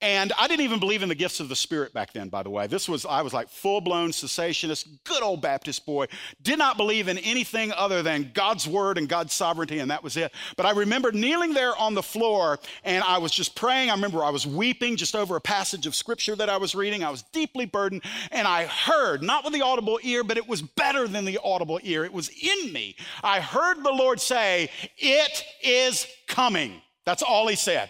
and 0.02 0.32
I 0.38 0.46
didn't 0.46 0.64
even 0.64 0.78
believe 0.78 1.02
in 1.02 1.08
the 1.08 1.14
gifts 1.14 1.40
of 1.40 1.48
the 1.48 1.56
Spirit 1.56 1.94
back 1.94 2.12
then, 2.12 2.28
by 2.28 2.42
the 2.42 2.50
way. 2.50 2.66
This 2.66 2.86
was, 2.86 3.06
I 3.06 3.22
was 3.22 3.32
like 3.32 3.48
full 3.48 3.80
blown 3.80 4.10
cessationist, 4.10 4.86
good 5.04 5.22
old 5.22 5.40
Baptist 5.40 5.86
boy. 5.86 6.06
Did 6.42 6.58
not 6.58 6.76
believe 6.76 7.08
in 7.08 7.16
anything 7.18 7.72
other 7.72 8.02
than 8.02 8.30
God's 8.34 8.68
word 8.68 8.98
and 8.98 9.08
God's 9.08 9.32
sovereignty, 9.32 9.78
and 9.78 9.90
that 9.90 10.04
was 10.04 10.18
it. 10.18 10.32
But 10.56 10.66
I 10.66 10.72
remember 10.72 11.12
kneeling 11.12 11.54
there 11.54 11.74
on 11.76 11.94
the 11.94 12.02
floor 12.02 12.58
and 12.84 13.02
I 13.04 13.18
was 13.18 13.32
just 13.32 13.56
praying. 13.56 13.88
I 13.88 13.94
remember 13.94 14.22
I 14.22 14.30
was 14.30 14.46
weeping 14.46 14.96
just 14.96 15.16
over 15.16 15.36
a 15.36 15.40
passage 15.40 15.86
of 15.86 15.94
scripture 15.94 16.36
that 16.36 16.50
I 16.50 16.58
was 16.58 16.74
reading. 16.74 17.02
I 17.02 17.10
was 17.10 17.22
deeply 17.32 17.64
burdened, 17.64 18.02
and 18.30 18.46
I 18.46 18.66
heard, 18.66 19.22
not 19.22 19.44
with 19.44 19.54
the 19.54 19.62
audible 19.62 19.98
ear, 20.02 20.22
but 20.22 20.36
it 20.36 20.46
was 20.46 20.60
better 20.60 21.08
than 21.08 21.24
the 21.24 21.38
audible 21.42 21.80
ear. 21.82 22.04
It 22.04 22.12
was 22.12 22.28
in 22.28 22.72
me. 22.72 22.96
I 23.22 23.40
heard 23.40 23.82
the 23.82 23.92
Lord 23.92 24.20
say, 24.20 24.70
It 24.98 25.42
is 25.62 26.06
coming. 26.26 26.82
That's 27.04 27.22
all 27.22 27.48
he 27.48 27.56
said. 27.56 27.88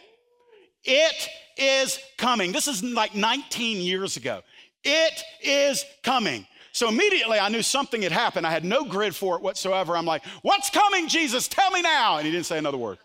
It 0.86 1.28
is 1.56 1.98
coming. 2.16 2.52
This 2.52 2.68
is 2.68 2.82
like 2.82 3.14
19 3.14 3.78
years 3.78 4.16
ago. 4.16 4.42
It 4.84 5.22
is 5.42 5.84
coming. 6.02 6.46
So 6.72 6.88
immediately 6.88 7.38
I 7.38 7.48
knew 7.48 7.62
something 7.62 8.02
had 8.02 8.12
happened. 8.12 8.46
I 8.46 8.50
had 8.50 8.64
no 8.64 8.84
grid 8.84 9.16
for 9.16 9.36
it 9.36 9.42
whatsoever. 9.42 9.96
I'm 9.96 10.04
like, 10.04 10.24
What's 10.42 10.70
coming, 10.70 11.08
Jesus? 11.08 11.48
Tell 11.48 11.70
me 11.70 11.82
now. 11.82 12.18
And 12.18 12.26
he 12.26 12.30
didn't 12.30 12.46
say 12.46 12.58
another 12.58 12.78
word. 12.78 12.98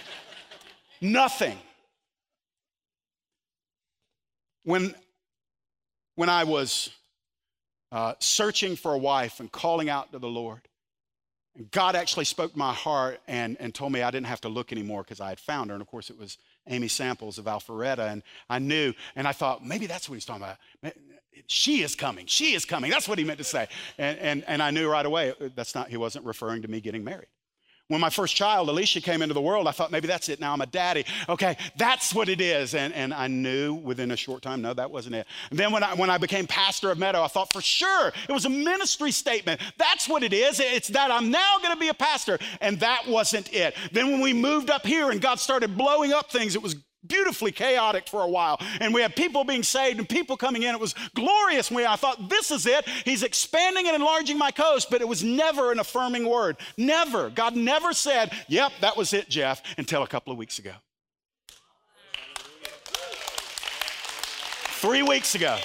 Nothing. 1.00 1.56
When, 4.64 4.94
when 6.16 6.28
I 6.28 6.44
was 6.44 6.90
uh, 7.92 8.14
searching 8.18 8.76
for 8.76 8.92
a 8.92 8.98
wife 8.98 9.40
and 9.40 9.50
calling 9.50 9.88
out 9.88 10.12
to 10.12 10.18
the 10.18 10.28
Lord, 10.28 10.60
God 11.70 11.96
actually 11.96 12.24
spoke 12.26 12.56
my 12.56 12.72
heart 12.72 13.20
and, 13.26 13.56
and 13.58 13.74
told 13.74 13.92
me 13.92 14.02
I 14.02 14.10
didn't 14.10 14.26
have 14.26 14.40
to 14.42 14.48
look 14.48 14.72
anymore 14.72 15.02
because 15.02 15.20
I 15.20 15.28
had 15.30 15.40
found 15.40 15.70
her. 15.70 15.74
And 15.74 15.80
of 15.80 15.88
course, 15.88 16.10
it 16.10 16.18
was 16.18 16.38
Amy 16.70 16.88
Samples 16.88 17.38
of 17.38 17.44
Alpharetta. 17.44 18.10
And 18.10 18.22
I 18.48 18.58
knew, 18.58 18.94
and 19.14 19.28
I 19.28 19.32
thought, 19.32 19.64
maybe 19.64 19.86
that's 19.86 20.08
what 20.08 20.14
he's 20.14 20.24
talking 20.24 20.42
about. 20.42 20.94
She 21.46 21.82
is 21.82 21.94
coming. 21.94 22.26
She 22.26 22.54
is 22.54 22.64
coming. 22.64 22.90
That's 22.90 23.08
what 23.08 23.18
he 23.18 23.24
meant 23.24 23.38
to 23.38 23.44
say. 23.44 23.68
And, 23.98 24.18
and, 24.18 24.44
and 24.46 24.62
I 24.62 24.70
knew 24.70 24.88
right 24.88 25.04
away 25.04 25.34
that's 25.54 25.74
not, 25.74 25.88
he 25.88 25.96
wasn't 25.96 26.24
referring 26.24 26.62
to 26.62 26.68
me 26.68 26.80
getting 26.80 27.04
married. 27.04 27.28
When 27.90 28.00
my 28.00 28.08
first 28.08 28.36
child, 28.36 28.68
Alicia, 28.68 29.00
came 29.00 29.20
into 29.20 29.34
the 29.34 29.40
world, 29.40 29.66
I 29.66 29.72
thought 29.72 29.90
maybe 29.90 30.06
that's 30.06 30.28
it. 30.28 30.38
Now 30.38 30.52
I'm 30.52 30.60
a 30.60 30.66
daddy. 30.66 31.04
Okay, 31.28 31.56
that's 31.76 32.14
what 32.14 32.28
it 32.28 32.40
is. 32.40 32.76
And, 32.76 32.94
and 32.94 33.12
I 33.12 33.26
knew 33.26 33.74
within 33.74 34.12
a 34.12 34.16
short 34.16 34.42
time, 34.42 34.62
no, 34.62 34.72
that 34.72 34.92
wasn't 34.92 35.16
it. 35.16 35.26
And 35.50 35.58
then 35.58 35.72
when 35.72 35.82
I, 35.82 35.94
when 35.94 36.08
I 36.08 36.16
became 36.16 36.46
pastor 36.46 36.92
of 36.92 36.98
Meadow, 36.98 37.20
I 37.20 37.26
thought 37.26 37.52
for 37.52 37.60
sure 37.60 38.12
it 38.28 38.32
was 38.32 38.44
a 38.44 38.48
ministry 38.48 39.10
statement. 39.10 39.60
That's 39.76 40.08
what 40.08 40.22
it 40.22 40.32
is. 40.32 40.60
It's 40.60 40.86
that 40.90 41.10
I'm 41.10 41.32
now 41.32 41.58
going 41.58 41.74
to 41.74 41.80
be 41.80 41.88
a 41.88 41.94
pastor. 41.94 42.38
And 42.60 42.78
that 42.78 43.08
wasn't 43.08 43.52
it. 43.52 43.74
Then 43.90 44.12
when 44.12 44.20
we 44.20 44.34
moved 44.34 44.70
up 44.70 44.86
here 44.86 45.10
and 45.10 45.20
God 45.20 45.40
started 45.40 45.76
blowing 45.76 46.12
up 46.12 46.30
things, 46.30 46.54
it 46.54 46.62
was 46.62 46.76
beautifully 47.06 47.52
chaotic 47.52 48.08
for 48.08 48.22
a 48.22 48.28
while. 48.28 48.58
And 48.80 48.92
we 48.92 49.02
had 49.02 49.16
people 49.16 49.44
being 49.44 49.62
saved 49.62 49.98
and 49.98 50.08
people 50.08 50.36
coming 50.36 50.62
in. 50.62 50.74
It 50.74 50.80
was 50.80 50.94
glorious. 51.14 51.70
I 51.72 51.96
thought, 51.96 52.28
this 52.28 52.50
is 52.50 52.66
it. 52.66 52.86
He's 53.04 53.22
expanding 53.22 53.86
and 53.86 53.96
enlarging 53.96 54.38
my 54.38 54.50
coast, 54.50 54.90
but 54.90 55.00
it 55.00 55.08
was 55.08 55.22
never 55.22 55.72
an 55.72 55.78
affirming 55.78 56.28
word. 56.28 56.56
Never. 56.76 57.30
God 57.30 57.56
never 57.56 57.92
said, 57.92 58.32
yep, 58.48 58.72
that 58.80 58.96
was 58.96 59.12
it, 59.12 59.28
Jeff, 59.28 59.62
until 59.78 60.02
a 60.02 60.06
couple 60.06 60.32
of 60.32 60.38
weeks 60.38 60.58
ago. 60.58 60.72
Three 64.80 65.02
weeks 65.02 65.34
ago. 65.34 65.58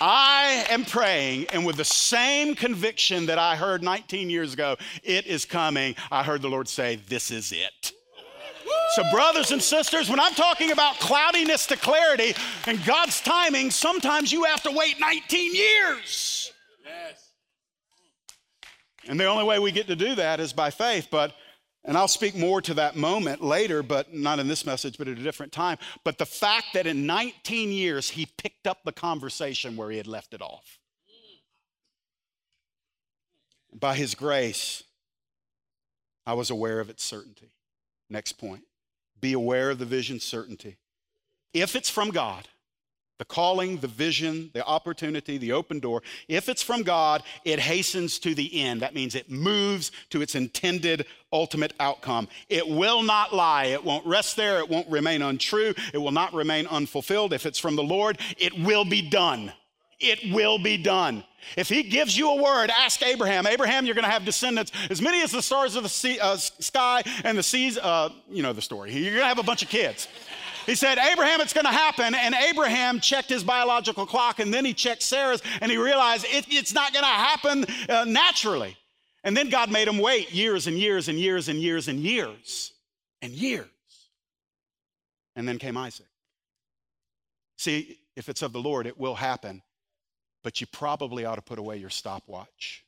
I 0.00 0.66
am 0.68 0.84
praying, 0.84 1.46
and 1.52 1.64
with 1.64 1.76
the 1.76 1.84
same 1.84 2.56
conviction 2.56 3.26
that 3.26 3.38
I 3.38 3.54
heard 3.54 3.84
19 3.84 4.30
years 4.30 4.52
ago, 4.52 4.76
it 5.04 5.26
is 5.26 5.44
coming, 5.44 5.94
I 6.10 6.24
heard 6.24 6.42
the 6.42 6.48
Lord 6.48 6.66
say, 6.66 6.96
This 6.96 7.30
is 7.30 7.52
it. 7.52 7.92
So, 8.94 9.02
brothers 9.10 9.52
and 9.52 9.62
sisters, 9.62 10.10
when 10.10 10.20
I'm 10.20 10.34
talking 10.34 10.70
about 10.70 10.98
cloudiness 10.98 11.66
to 11.66 11.76
clarity 11.76 12.34
and 12.66 12.84
God's 12.84 13.20
timing, 13.20 13.70
sometimes 13.70 14.30
you 14.30 14.44
have 14.44 14.62
to 14.64 14.70
wait 14.70 15.00
19 15.00 15.54
years. 15.54 16.52
Yes. 16.84 17.30
And 19.08 19.18
the 19.18 19.24
only 19.24 19.44
way 19.44 19.58
we 19.58 19.72
get 19.72 19.86
to 19.86 19.96
do 19.96 20.14
that 20.16 20.40
is 20.40 20.52
by 20.52 20.70
faith. 20.70 21.08
But, 21.10 21.34
and 21.84 21.96
I'll 21.96 22.08
speak 22.08 22.36
more 22.36 22.60
to 22.62 22.74
that 22.74 22.94
moment 22.94 23.42
later, 23.42 23.82
but 23.82 24.12
not 24.12 24.38
in 24.38 24.46
this 24.46 24.66
message, 24.66 24.98
but 24.98 25.08
at 25.08 25.18
a 25.18 25.22
different 25.22 25.52
time. 25.52 25.78
But 26.04 26.18
the 26.18 26.26
fact 26.26 26.66
that 26.74 26.86
in 26.86 27.06
19 27.06 27.72
years, 27.72 28.10
he 28.10 28.26
picked 28.26 28.66
up 28.66 28.80
the 28.84 28.92
conversation 28.92 29.76
where 29.76 29.90
he 29.90 29.96
had 29.96 30.06
left 30.06 30.34
it 30.34 30.42
off. 30.42 30.78
By 33.74 33.96
his 33.96 34.14
grace, 34.14 34.82
I 36.26 36.34
was 36.34 36.50
aware 36.50 36.78
of 36.78 36.90
its 36.90 37.02
certainty. 37.02 37.52
Next 38.12 38.32
point 38.32 38.64
be 39.20 39.32
aware 39.32 39.70
of 39.70 39.78
the 39.78 39.86
vision 39.86 40.20
certainty. 40.20 40.76
If 41.54 41.74
it's 41.74 41.88
from 41.88 42.10
God, 42.10 42.48
the 43.18 43.24
calling, 43.24 43.78
the 43.78 43.86
vision, 43.86 44.50
the 44.52 44.66
opportunity, 44.66 45.38
the 45.38 45.52
open 45.52 45.78
door, 45.78 46.02
if 46.28 46.48
it's 46.48 46.62
from 46.62 46.82
God, 46.82 47.22
it 47.44 47.60
hastens 47.60 48.18
to 48.18 48.34
the 48.34 48.60
end. 48.60 48.82
That 48.82 48.94
means 48.94 49.14
it 49.14 49.30
moves 49.30 49.92
to 50.10 50.20
its 50.20 50.34
intended 50.34 51.06
ultimate 51.32 51.72
outcome. 51.80 52.28
It 52.48 52.68
will 52.68 53.02
not 53.02 53.32
lie. 53.32 53.66
It 53.66 53.84
won't 53.84 54.04
rest 54.04 54.36
there. 54.36 54.58
It 54.58 54.68
won't 54.68 54.90
remain 54.90 55.22
untrue. 55.22 55.72
It 55.94 55.98
will 55.98 56.10
not 56.10 56.34
remain 56.34 56.66
unfulfilled. 56.66 57.32
If 57.32 57.46
it's 57.46 57.58
from 57.58 57.76
the 57.76 57.82
Lord, 57.82 58.18
it 58.36 58.58
will 58.58 58.84
be 58.84 59.08
done. 59.08 59.52
It 60.02 60.32
will 60.32 60.58
be 60.58 60.76
done. 60.76 61.24
If 61.56 61.68
he 61.68 61.82
gives 61.82 62.16
you 62.16 62.30
a 62.30 62.42
word, 62.42 62.70
ask 62.70 63.02
Abraham. 63.02 63.46
Abraham, 63.46 63.84
you're 63.84 63.94
going 63.94 64.04
to 64.04 64.10
have 64.10 64.24
descendants 64.24 64.72
as 64.90 65.02
many 65.02 65.22
as 65.22 65.32
the 65.32 65.42
stars 65.42 65.76
of 65.76 65.82
the 65.82 65.88
sea, 65.88 66.18
uh, 66.20 66.36
sky 66.36 67.02
and 67.24 67.36
the 67.36 67.42
seas. 67.42 67.78
Uh, 67.78 68.10
you 68.30 68.42
know 68.42 68.52
the 68.52 68.62
story. 68.62 68.92
You're 68.92 69.12
going 69.12 69.22
to 69.22 69.26
have 69.26 69.38
a 69.38 69.42
bunch 69.42 69.62
of 69.62 69.68
kids. 69.68 70.08
He 70.66 70.74
said, 70.76 70.98
Abraham, 70.98 71.40
it's 71.40 71.52
going 71.52 71.66
to 71.66 71.72
happen. 71.72 72.14
And 72.14 72.34
Abraham 72.34 73.00
checked 73.00 73.28
his 73.28 73.42
biological 73.42 74.06
clock 74.06 74.38
and 74.38 74.54
then 74.54 74.64
he 74.64 74.72
checked 74.72 75.02
Sarah's 75.02 75.42
and 75.60 75.70
he 75.70 75.76
realized 75.76 76.24
it, 76.28 76.46
it's 76.48 76.72
not 76.72 76.92
going 76.92 77.02
to 77.02 77.08
happen 77.08 77.66
uh, 77.88 78.04
naturally. 78.04 78.76
And 79.24 79.36
then 79.36 79.50
God 79.50 79.70
made 79.70 79.88
him 79.88 79.98
wait 79.98 80.32
years 80.32 80.66
and 80.66 80.78
years 80.78 81.08
and 81.08 81.18
years 81.18 81.48
and 81.48 81.58
years 81.60 81.88
and 81.88 81.98
years 82.00 82.72
and 83.20 83.32
years. 83.32 83.66
And 85.34 85.48
then 85.48 85.58
came 85.58 85.76
Isaac. 85.76 86.06
See, 87.56 87.98
if 88.16 88.28
it's 88.28 88.42
of 88.42 88.52
the 88.52 88.60
Lord, 88.60 88.86
it 88.86 88.98
will 88.98 89.14
happen 89.14 89.62
but 90.42 90.60
you 90.60 90.66
probably 90.66 91.24
ought 91.24 91.36
to 91.36 91.42
put 91.42 91.58
away 91.58 91.76
your 91.76 91.90
stopwatch. 91.90 92.84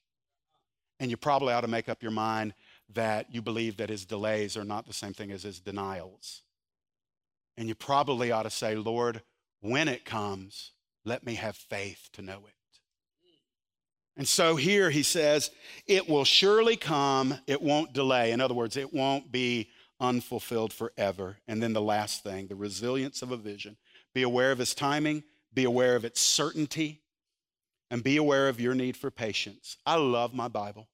And 1.00 1.11
you 1.11 1.16
probably 1.16 1.52
ought 1.52 1.62
to 1.62 1.68
make 1.68 1.88
up 1.88 2.02
your 2.02 2.12
mind 2.12 2.55
that 2.92 3.32
you 3.34 3.42
believe 3.42 3.76
that 3.78 3.90
his 3.90 4.05
delays 4.05 4.57
are 4.57 4.64
not 4.64 4.86
the 4.86 4.92
same 4.92 5.12
thing 5.12 5.32
as 5.32 5.42
his 5.42 5.61
denials. 5.61 6.42
And 7.57 7.68
you 7.68 7.74
probably 7.74 8.30
ought 8.32 8.44
to 8.44 8.50
say, 8.50 8.74
Lord, 8.74 9.22
when 9.61 9.88
it 9.88 10.05
comes, 10.05 10.72
let 11.05 11.24
me 11.24 11.34
have 11.34 11.57
faith 11.57 12.09
to 12.12 12.22
know 12.22 12.42
it. 12.46 12.55
And 14.16 14.28
so 14.28 14.55
here 14.55 14.90
he 14.90 15.02
says, 15.02 15.50
it 15.86 16.09
will 16.09 16.24
surely 16.24 16.76
come, 16.76 17.38
it 17.46 17.61
won't 17.61 17.92
delay. 17.92 18.30
In 18.30 18.40
other 18.40 18.55
words, 18.55 18.76
it 18.76 18.94
won't 18.94 19.32
be 19.32 19.70
unfulfilled 20.00 20.72
forever. 20.72 21.38
And 21.48 21.62
then 21.62 21.72
the 21.72 21.80
last 21.80 22.22
thing, 22.22 22.46
the 22.46 22.55
resilience 22.55 23.22
of 23.22 23.32
a 23.32 23.36
vision. 23.36 23.76
Be 24.14 24.22
aware 24.22 24.52
of 24.52 24.59
his 24.59 24.74
timing, 24.74 25.24
be 25.52 25.64
aware 25.64 25.96
of 25.96 26.05
its 26.05 26.20
certainty, 26.20 27.00
and 27.95 28.03
be 28.03 28.16
aware 28.16 28.49
of 28.49 28.61
your 28.61 28.74
need 28.74 28.97
for 28.97 29.09
patience. 29.09 29.76
I 29.86 29.95
love 29.95 30.34
my 30.34 30.49
Bible. 30.49 30.88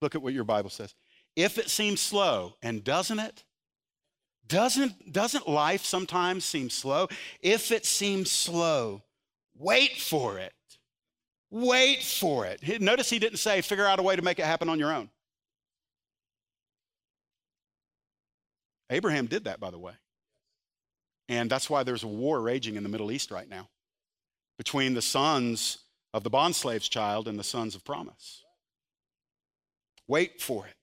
Look 0.00 0.14
at 0.14 0.22
what 0.22 0.34
your 0.34 0.44
Bible 0.44 0.70
says. 0.70 0.94
If 1.34 1.58
it 1.58 1.68
seems 1.68 2.00
slow, 2.00 2.54
and 2.62 2.84
doesn't 2.84 3.18
it? 3.18 3.42
Doesn't, 4.46 5.12
doesn't 5.12 5.48
life 5.48 5.84
sometimes 5.84 6.44
seem 6.44 6.70
slow? 6.70 7.08
If 7.40 7.72
it 7.72 7.84
seems 7.84 8.30
slow, 8.30 9.02
wait 9.58 9.96
for 9.96 10.38
it. 10.38 10.52
Wait 11.50 12.04
for 12.04 12.46
it. 12.46 12.80
Notice 12.80 13.10
he 13.10 13.18
didn't 13.18 13.38
say, 13.38 13.60
figure 13.60 13.86
out 13.86 13.98
a 13.98 14.04
way 14.04 14.14
to 14.14 14.22
make 14.22 14.38
it 14.38 14.44
happen 14.44 14.68
on 14.68 14.78
your 14.78 14.92
own. 14.92 15.10
Abraham 18.90 19.26
did 19.26 19.42
that, 19.46 19.58
by 19.58 19.72
the 19.72 19.78
way. 19.80 19.94
And 21.28 21.50
that's 21.50 21.68
why 21.68 21.82
there's 21.82 22.04
a 22.04 22.06
war 22.06 22.40
raging 22.40 22.76
in 22.76 22.84
the 22.84 22.88
Middle 22.88 23.10
East 23.10 23.32
right 23.32 23.48
now 23.48 23.68
between 24.56 24.94
the 24.94 25.02
sons 25.02 25.78
of 26.14 26.22
the 26.22 26.30
bondslave's 26.30 26.88
child 26.88 27.26
and 27.26 27.36
the 27.36 27.44
sons 27.44 27.74
of 27.74 27.84
promise. 27.84 28.44
Wait 30.06 30.40
for 30.40 30.64
it. 30.64 30.76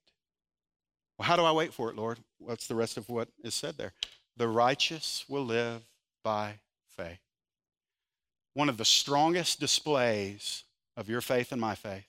Well, 1.18 1.28
how 1.28 1.38
do 1.38 1.44
I 1.44 1.54
wait 1.54 1.74
for 1.74 1.90
it, 1.90 1.96
Lord? 1.96 2.20
What's 2.38 2.68
the 2.68 2.76
rest 2.76 2.98
of 2.98 3.08
what 3.08 3.30
is 3.42 3.56
said 3.56 3.78
there? 3.78 3.94
The 4.36 4.50
righteous 4.50 5.24
will 5.30 5.46
live 5.46 5.84
by 6.22 6.56
faith. 6.98 7.22
One 8.54 8.68
of 8.68 8.76
the 8.76 8.84
strongest 8.84 9.62
displays 9.62 10.66
of 10.98 11.08
your 11.08 11.22
faith 11.22 11.54
and 11.54 11.62
my 11.62 11.76
faith 11.76 12.08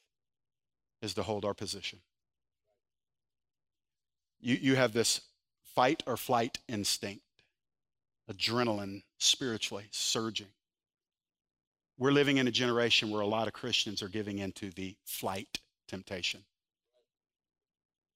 is 1.00 1.14
to 1.14 1.22
hold 1.22 1.44
our 1.44 1.54
position. 1.54 2.00
You, 4.40 4.56
you 4.60 4.74
have 4.74 4.92
this 4.92 5.20
fight 5.62 6.02
or 6.08 6.16
flight 6.16 6.58
instinct, 6.68 7.22
adrenaline 8.28 9.04
spiritually 9.18 9.84
surging. 9.92 10.48
We're 12.02 12.10
living 12.10 12.38
in 12.38 12.48
a 12.48 12.50
generation 12.50 13.10
where 13.10 13.20
a 13.20 13.28
lot 13.28 13.46
of 13.46 13.52
Christians 13.52 14.02
are 14.02 14.08
giving 14.08 14.40
into 14.40 14.72
the 14.72 14.96
flight 15.04 15.60
temptation. 15.86 16.42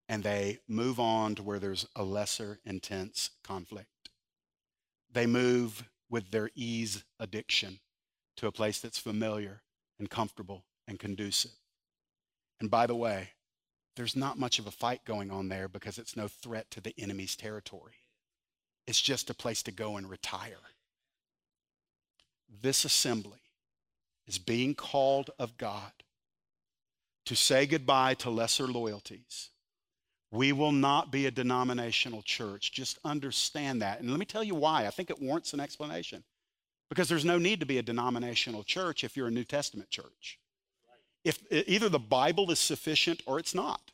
And 0.09 0.25
they 0.25 0.59
move 0.67 0.99
on 0.99 1.37
to 1.37 1.45
where 1.45 1.61
there's 1.61 1.87
a 1.95 2.03
lesser 2.03 2.59
intense 2.65 3.31
conflict. 3.45 4.11
They 5.13 5.27
move 5.27 5.85
with 6.11 6.33
their 6.33 6.51
ease 6.57 7.05
addiction 7.21 7.79
to 8.39 8.49
a 8.49 8.53
place 8.53 8.81
that's 8.81 8.99
familiar 8.99 9.63
and 10.01 10.11
comfortable 10.11 10.65
and 10.89 10.99
conducive. 10.99 11.53
And 12.59 12.69
by 12.69 12.89
the 12.89 12.97
way, 12.97 13.35
there's 13.95 14.17
not 14.17 14.37
much 14.37 14.59
of 14.59 14.67
a 14.67 14.73
fight 14.73 15.05
going 15.05 15.31
on 15.31 15.49
there 15.49 15.69
because 15.69 15.97
it's 15.97 16.17
no 16.17 16.27
threat 16.27 16.73
to 16.73 16.81
the 16.81 16.93
enemy's 16.99 17.37
territory. 17.37 17.95
It's 18.85 19.01
just 19.01 19.31
a 19.31 19.35
place 19.35 19.63
to 19.63 19.71
go 19.71 19.97
and 19.97 20.11
retire. 20.11 20.73
This 22.49 22.85
assembly 22.85 23.43
is 24.27 24.39
being 24.39 24.75
called 24.75 25.31
of 25.39 25.57
God 25.57 25.93
to 27.27 27.37
say 27.37 27.67
goodbye 27.67 28.15
to 28.15 28.31
lesser 28.31 28.67
loyalties. 28.67 29.51
We 30.31 30.53
will 30.53 30.73
not 30.73 31.11
be 31.11 31.27
a 31.27 31.31
denominational 31.31 32.23
church. 32.23 32.73
Just 32.73 32.99
understand 33.05 33.83
that. 33.83 34.01
And 34.01 34.11
let 34.11 34.19
me 34.19 34.27
tell 34.27 34.45
you 34.45 34.55
why. 34.55 34.87
I 34.87 34.91
think 34.91 35.11
it 35.11 35.21
warrants 35.21 35.53
an 35.53 35.61
explanation. 35.61 36.25
Because 36.89 37.09
there's 37.09 37.25
no 37.25 37.39
need 37.39 37.61
to 37.61 37.67
be 37.67 37.79
a 37.79 37.83
denominational 37.83 38.63
church 38.63 39.03
if 39.03 39.17
you're 39.17 39.27
a 39.29 39.33
New 39.33 39.45
Testament 39.45 39.91
church. 39.91 40.39
If 41.25 41.41
either 41.51 41.89
the 41.89 41.99
Bible 41.99 42.51
is 42.51 42.61
sufficient 42.61 43.23
or 43.27 43.39
it's 43.41 43.55
not. 43.55 43.91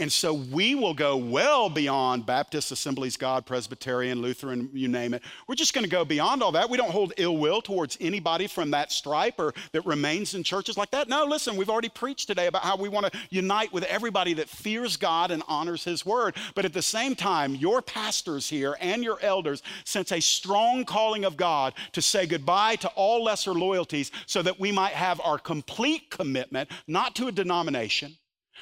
And 0.00 0.12
so 0.12 0.32
we 0.32 0.76
will 0.76 0.94
go 0.94 1.16
well 1.16 1.68
beyond 1.68 2.24
Baptist, 2.24 2.70
Assemblies 2.70 3.16
God, 3.16 3.44
Presbyterian, 3.44 4.22
Lutheran, 4.22 4.70
you 4.72 4.86
name 4.86 5.12
it. 5.12 5.22
We're 5.48 5.56
just 5.56 5.74
going 5.74 5.82
to 5.82 5.90
go 5.90 6.04
beyond 6.04 6.40
all 6.40 6.52
that. 6.52 6.70
We 6.70 6.76
don't 6.76 6.92
hold 6.92 7.14
ill 7.16 7.36
will 7.36 7.60
towards 7.60 7.98
anybody 8.00 8.46
from 8.46 8.70
that 8.70 8.92
stripe 8.92 9.40
or 9.40 9.54
that 9.72 9.84
remains 9.84 10.34
in 10.34 10.44
churches 10.44 10.76
like 10.76 10.92
that. 10.92 11.08
No, 11.08 11.24
listen, 11.24 11.56
we've 11.56 11.68
already 11.68 11.88
preached 11.88 12.28
today 12.28 12.46
about 12.46 12.62
how 12.62 12.76
we 12.76 12.88
want 12.88 13.12
to 13.12 13.18
unite 13.30 13.72
with 13.72 13.82
everybody 13.84 14.34
that 14.34 14.48
fears 14.48 14.96
God 14.96 15.32
and 15.32 15.42
honors 15.48 15.82
His 15.82 16.06
word. 16.06 16.36
But 16.54 16.64
at 16.64 16.72
the 16.72 16.82
same 16.82 17.16
time, 17.16 17.56
your 17.56 17.82
pastors 17.82 18.48
here 18.48 18.76
and 18.80 19.02
your 19.02 19.18
elders 19.20 19.64
sense 19.82 20.12
a 20.12 20.20
strong 20.20 20.84
calling 20.84 21.24
of 21.24 21.36
God 21.36 21.74
to 21.92 22.00
say 22.00 22.24
goodbye 22.24 22.76
to 22.76 22.88
all 22.90 23.24
lesser 23.24 23.52
loyalties 23.52 24.12
so 24.26 24.42
that 24.42 24.60
we 24.60 24.70
might 24.70 24.92
have 24.92 25.20
our 25.24 25.38
complete 25.38 26.08
commitment, 26.08 26.70
not 26.86 27.16
to 27.16 27.26
a 27.26 27.32
denomination 27.32 28.16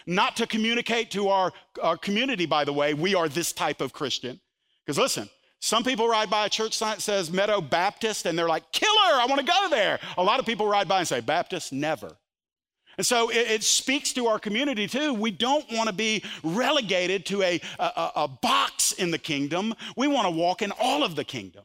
not 0.07 0.37
to 0.37 0.47
communicate 0.47 1.11
to 1.13 1.29
our, 1.29 1.53
our 1.83 1.97
community, 1.97 2.47
by 2.47 2.65
the 2.65 2.73
way, 2.73 2.95
we 2.95 3.15
are 3.15 3.29
this 3.29 3.53
type 3.53 3.81
of 3.81 3.93
Christian. 3.93 4.41
Because 4.85 4.99
listen, 4.99 5.29
some 5.61 5.83
people 5.83 6.09
ride 6.09 6.31
by 6.31 6.47
a 6.47 6.49
church 6.49 6.77
sign 6.77 6.97
that 6.97 7.03
says 7.03 7.33
Meadow 7.33 7.61
Baptist 7.61 8.27
and 8.27 8.39
they're 8.39 8.49
like, 8.49 8.71
killer, 8.73 8.91
I 8.95 9.27
want 9.29 9.41
to 9.41 9.47
go 9.47 9.69
there. 9.71 9.99
A 10.19 10.23
lot 10.23 10.39
of 10.39 10.47
people 10.47 10.67
ride 10.67 10.89
by 10.89 10.99
and 10.99 11.09
say, 11.09 11.21
Baptist, 11.21 11.73
never. 11.73 12.17
And 12.99 13.07
so 13.07 13.31
it, 13.31 13.51
it 13.51 13.65
speaks 13.65 14.13
to 14.15 14.27
our 14.27 14.39
community 14.39 14.87
too. 14.87 15.13
We 15.13 15.31
don't 15.31 15.71
want 15.73 15.89
to 15.89 15.95
be 15.95 16.23
relegated 16.43 17.27
to 17.27 17.43
a, 17.43 17.61
a, 17.79 18.11
a 18.17 18.29
box 18.29 18.93
in 18.93 19.11
the 19.11 19.19
kingdom. 19.19 19.75
We 19.97 20.09
want 20.09 20.27
to 20.27 20.31
walk 20.31 20.63
in 20.63 20.73
all 20.73 21.03
of 21.03 21.17
the 21.17 21.25
kingdom. 21.25 21.65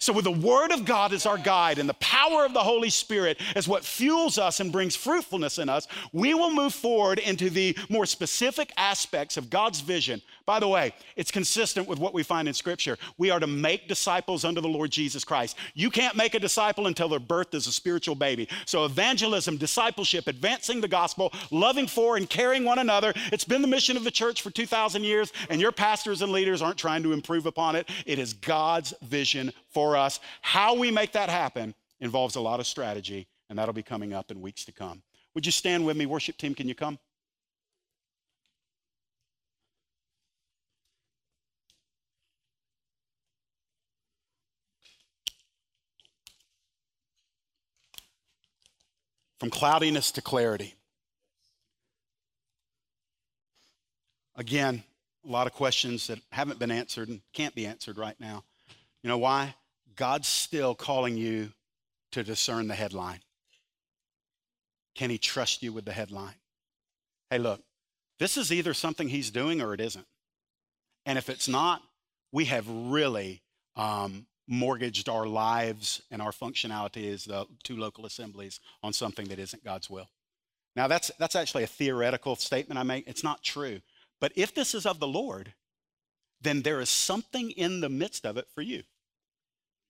So, 0.00 0.14
with 0.14 0.24
the 0.24 0.30
Word 0.30 0.72
of 0.72 0.86
God 0.86 1.12
as 1.12 1.26
our 1.26 1.36
guide 1.36 1.78
and 1.78 1.86
the 1.86 1.94
power 1.94 2.46
of 2.46 2.54
the 2.54 2.60
Holy 2.60 2.88
Spirit 2.88 3.38
as 3.54 3.68
what 3.68 3.84
fuels 3.84 4.38
us 4.38 4.58
and 4.58 4.72
brings 4.72 4.96
fruitfulness 4.96 5.58
in 5.58 5.68
us, 5.68 5.86
we 6.14 6.32
will 6.32 6.50
move 6.50 6.72
forward 6.72 7.18
into 7.18 7.50
the 7.50 7.76
more 7.90 8.06
specific 8.06 8.72
aspects 8.78 9.36
of 9.36 9.50
God's 9.50 9.80
vision. 9.80 10.22
By 10.46 10.60
the 10.60 10.68
way, 10.68 10.94
it's 11.16 11.30
consistent 11.30 11.86
with 11.86 11.98
what 11.98 12.14
we 12.14 12.22
find 12.22 12.48
in 12.48 12.54
Scripture. 12.54 12.98
We 13.18 13.30
are 13.30 13.40
to 13.40 13.46
make 13.46 13.88
disciples 13.88 14.44
under 14.44 14.60
the 14.60 14.68
Lord 14.68 14.90
Jesus 14.90 15.24
Christ. 15.24 15.56
You 15.74 15.90
can't 15.90 16.16
make 16.16 16.34
a 16.34 16.40
disciple 16.40 16.86
until 16.86 17.08
they're 17.08 17.20
birthed 17.20 17.54
as 17.54 17.66
a 17.66 17.72
spiritual 17.72 18.14
baby. 18.14 18.48
So, 18.66 18.84
evangelism, 18.84 19.56
discipleship, 19.56 20.26
advancing 20.26 20.80
the 20.80 20.88
gospel, 20.88 21.32
loving 21.50 21.86
for 21.86 22.16
and 22.16 22.28
caring 22.28 22.64
one 22.64 22.78
another, 22.78 23.12
it's 23.32 23.44
been 23.44 23.62
the 23.62 23.68
mission 23.68 23.96
of 23.96 24.04
the 24.04 24.10
church 24.10 24.42
for 24.42 24.50
2,000 24.50 25.04
years, 25.04 25.32
and 25.48 25.60
your 25.60 25.72
pastors 25.72 26.22
and 26.22 26.32
leaders 26.32 26.62
aren't 26.62 26.78
trying 26.78 27.02
to 27.02 27.12
improve 27.12 27.46
upon 27.46 27.76
it. 27.76 27.88
It 28.06 28.18
is 28.18 28.32
God's 28.32 28.94
vision 29.02 29.52
for 29.68 29.96
us. 29.96 30.20
How 30.42 30.74
we 30.74 30.90
make 30.90 31.12
that 31.12 31.28
happen 31.28 31.74
involves 32.00 32.36
a 32.36 32.40
lot 32.40 32.60
of 32.60 32.66
strategy, 32.66 33.26
and 33.48 33.58
that'll 33.58 33.74
be 33.74 33.82
coming 33.82 34.12
up 34.12 34.30
in 34.30 34.40
weeks 34.40 34.64
to 34.64 34.72
come. 34.72 35.02
Would 35.34 35.46
you 35.46 35.52
stand 35.52 35.86
with 35.86 35.96
me? 35.96 36.06
Worship 36.06 36.36
team, 36.36 36.54
can 36.54 36.66
you 36.66 36.74
come? 36.74 36.98
From 49.40 49.50
cloudiness 49.50 50.12
to 50.12 50.22
clarity. 50.22 50.74
Again, 54.36 54.84
a 55.26 55.30
lot 55.30 55.46
of 55.46 55.54
questions 55.54 56.06
that 56.06 56.18
haven't 56.30 56.58
been 56.58 56.70
answered 56.70 57.08
and 57.08 57.22
can't 57.32 57.54
be 57.54 57.66
answered 57.66 57.98
right 57.98 58.18
now. 58.20 58.44
You 59.02 59.08
know 59.08 59.18
why? 59.18 59.54
God's 59.96 60.28
still 60.28 60.74
calling 60.74 61.16
you 61.16 61.52
to 62.12 62.22
discern 62.22 62.68
the 62.68 62.74
headline. 62.74 63.20
Can 64.94 65.10
He 65.10 65.18
trust 65.18 65.62
you 65.62 65.72
with 65.72 65.84
the 65.84 65.92
headline? 65.92 66.34
Hey, 67.30 67.38
look, 67.38 67.62
this 68.18 68.36
is 68.36 68.52
either 68.52 68.74
something 68.74 69.08
He's 69.08 69.30
doing 69.30 69.62
or 69.62 69.72
it 69.72 69.80
isn't. 69.80 70.06
And 71.06 71.16
if 71.16 71.30
it's 71.30 71.48
not, 71.48 71.82
we 72.32 72.44
have 72.46 72.66
really 72.68 73.42
um, 73.76 74.26
mortgaged 74.46 75.08
our 75.08 75.26
lives 75.26 76.02
and 76.10 76.20
our 76.20 76.32
functionality 76.32 77.12
as 77.12 77.24
the 77.24 77.46
two 77.62 77.76
local 77.76 78.06
assemblies 78.06 78.60
on 78.82 78.92
something 78.92 79.28
that 79.28 79.38
isn't 79.38 79.64
God's 79.64 79.88
will. 79.88 80.08
Now, 80.76 80.88
that's, 80.88 81.10
that's 81.18 81.36
actually 81.36 81.64
a 81.64 81.68
theoretical 81.68 82.36
statement 82.36 82.78
I 82.78 82.82
make. 82.82 83.06
It's 83.06 83.24
not 83.24 83.42
true. 83.42 83.80
But 84.20 84.32
if 84.36 84.54
this 84.54 84.74
is 84.74 84.86
of 84.86 85.00
the 85.00 85.08
Lord, 85.08 85.54
then 86.40 86.62
there 86.62 86.80
is 86.80 86.90
something 86.90 87.50
in 87.50 87.80
the 87.80 87.88
midst 87.88 88.24
of 88.24 88.36
it 88.36 88.46
for 88.54 88.62
you. 88.62 88.82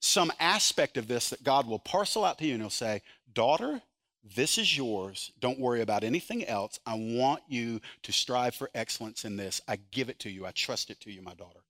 Some 0.01 0.33
aspect 0.41 0.97
of 0.97 1.09
this 1.09 1.31
that 1.31 1.45
God 1.45 1.67
will 1.67 1.79
parcel 1.79 2.25
out 2.25 2.39
to 2.39 2.47
you 2.47 2.55
and 2.55 2.63
He'll 2.63 2.71
say, 2.71 3.03
Daughter, 3.33 3.83
this 4.25 4.59
is 4.59 4.77
yours. 4.77 5.33
Don't 5.41 5.61
worry 5.61 5.83
about 5.83 6.05
anything 6.05 6.45
else. 6.45 6.79
I 6.87 6.95
want 6.95 7.43
you 7.49 7.81
to 8.03 8.13
strive 8.13 8.55
for 8.55 8.71
excellence 8.75 9.25
in 9.25 9.37
this. 9.37 9.61
I 9.69 9.79
give 9.91 10.09
it 10.09 10.19
to 10.21 10.31
you. 10.31 10.47
I 10.47 10.51
trust 10.51 10.91
it 10.91 11.01
to 11.01 11.13
you, 11.13 11.23
my 11.23 11.35
daughter. 11.35 11.61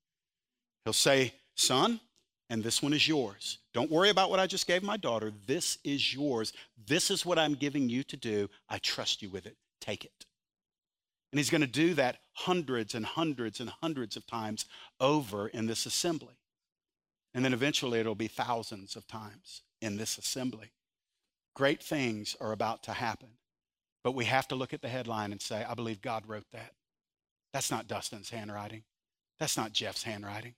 He'll 0.84 0.92
say, 0.92 1.34
Son, 1.54 2.00
and 2.51 2.64
this 2.64 2.82
one 2.82 2.92
is 2.92 3.07
yours. 3.07 3.59
Don't 3.72 3.90
worry 3.90 4.11
about 4.11 4.28
what 4.28 4.40
I 4.40 4.46
just 4.48 4.66
gave 4.66 4.82
my 4.82 4.96
daughter. 4.96 5.32
This 5.46 5.78
is 5.84 6.12
yours. 6.12 6.53
This 6.86 7.11
is 7.11 7.24
what 7.24 7.38
I'm 7.38 7.55
giving 7.55 7.88
you 7.88 8.03
to 8.03 8.16
do. 8.16 8.51
I 8.68 8.78
trust 8.78 9.22
you 9.22 9.30
with 9.30 9.46
it. 9.46 9.57
Take 9.80 10.05
it. 10.05 10.26
And 11.32 11.38
he's 11.38 11.48
going 11.48 11.61
to 11.61 11.66
do 11.68 11.94
that 11.94 12.18
hundreds 12.32 12.96
and 12.96 13.07
hundreds 13.07 13.61
and 13.61 13.70
hundreds 13.80 14.16
of 14.16 14.26
times 14.26 14.66
over 14.98 15.46
in 15.46 15.66
this 15.66 15.86
assembly. 15.86 16.34
And 17.32 17.44
then 17.44 17.53
eventually 17.55 18.01
it'll 18.01 18.16
be 18.16 18.26
thousands 18.26 18.96
of 18.96 19.07
times 19.07 19.62
in 19.80 19.96
this 19.96 20.18
assembly. 20.18 20.72
Great 21.55 21.80
things 21.80 22.36
are 22.40 22.51
about 22.51 22.82
to 22.82 22.92
happen. 22.92 23.28
But 24.03 24.16
we 24.16 24.24
have 24.24 24.48
to 24.48 24.57
look 24.57 24.74
at 24.74 24.82
the 24.82 24.88
headline 24.88 25.30
and 25.30 25.40
say, 25.40 25.64
I 25.68 25.74
believe 25.74 26.03
God 26.03 26.24
wrote 26.26 26.51
that. 26.53 26.72
That's 27.53 27.70
not 27.70 27.86
Dustin's 27.86 28.30
handwriting. 28.30 28.82
That's 29.38 29.57
not 29.57 29.72
Jeff's 29.72 30.03
handwriting. 30.03 30.55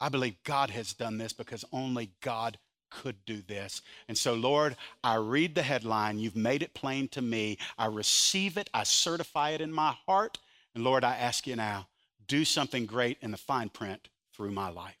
I 0.00 0.08
believe 0.08 0.42
God 0.44 0.70
has 0.70 0.92
done 0.92 1.18
this 1.18 1.32
because 1.32 1.64
only 1.72 2.10
God 2.20 2.58
could 2.90 3.16
do 3.26 3.42
this. 3.42 3.82
And 4.08 4.16
so, 4.16 4.34
Lord, 4.34 4.76
I 5.04 5.16
read 5.16 5.54
the 5.54 5.62
headline. 5.62 6.18
You've 6.18 6.36
made 6.36 6.62
it 6.62 6.74
plain 6.74 7.08
to 7.08 7.22
me. 7.22 7.58
I 7.76 7.86
receive 7.86 8.56
it. 8.56 8.70
I 8.72 8.84
certify 8.84 9.50
it 9.50 9.60
in 9.60 9.72
my 9.72 9.94
heart. 10.06 10.38
And 10.74 10.84
Lord, 10.84 11.04
I 11.04 11.16
ask 11.16 11.46
you 11.46 11.56
now, 11.56 11.88
do 12.26 12.44
something 12.44 12.86
great 12.86 13.18
in 13.20 13.30
the 13.30 13.36
fine 13.36 13.68
print 13.68 14.08
through 14.34 14.52
my 14.52 14.70
life. 14.70 14.96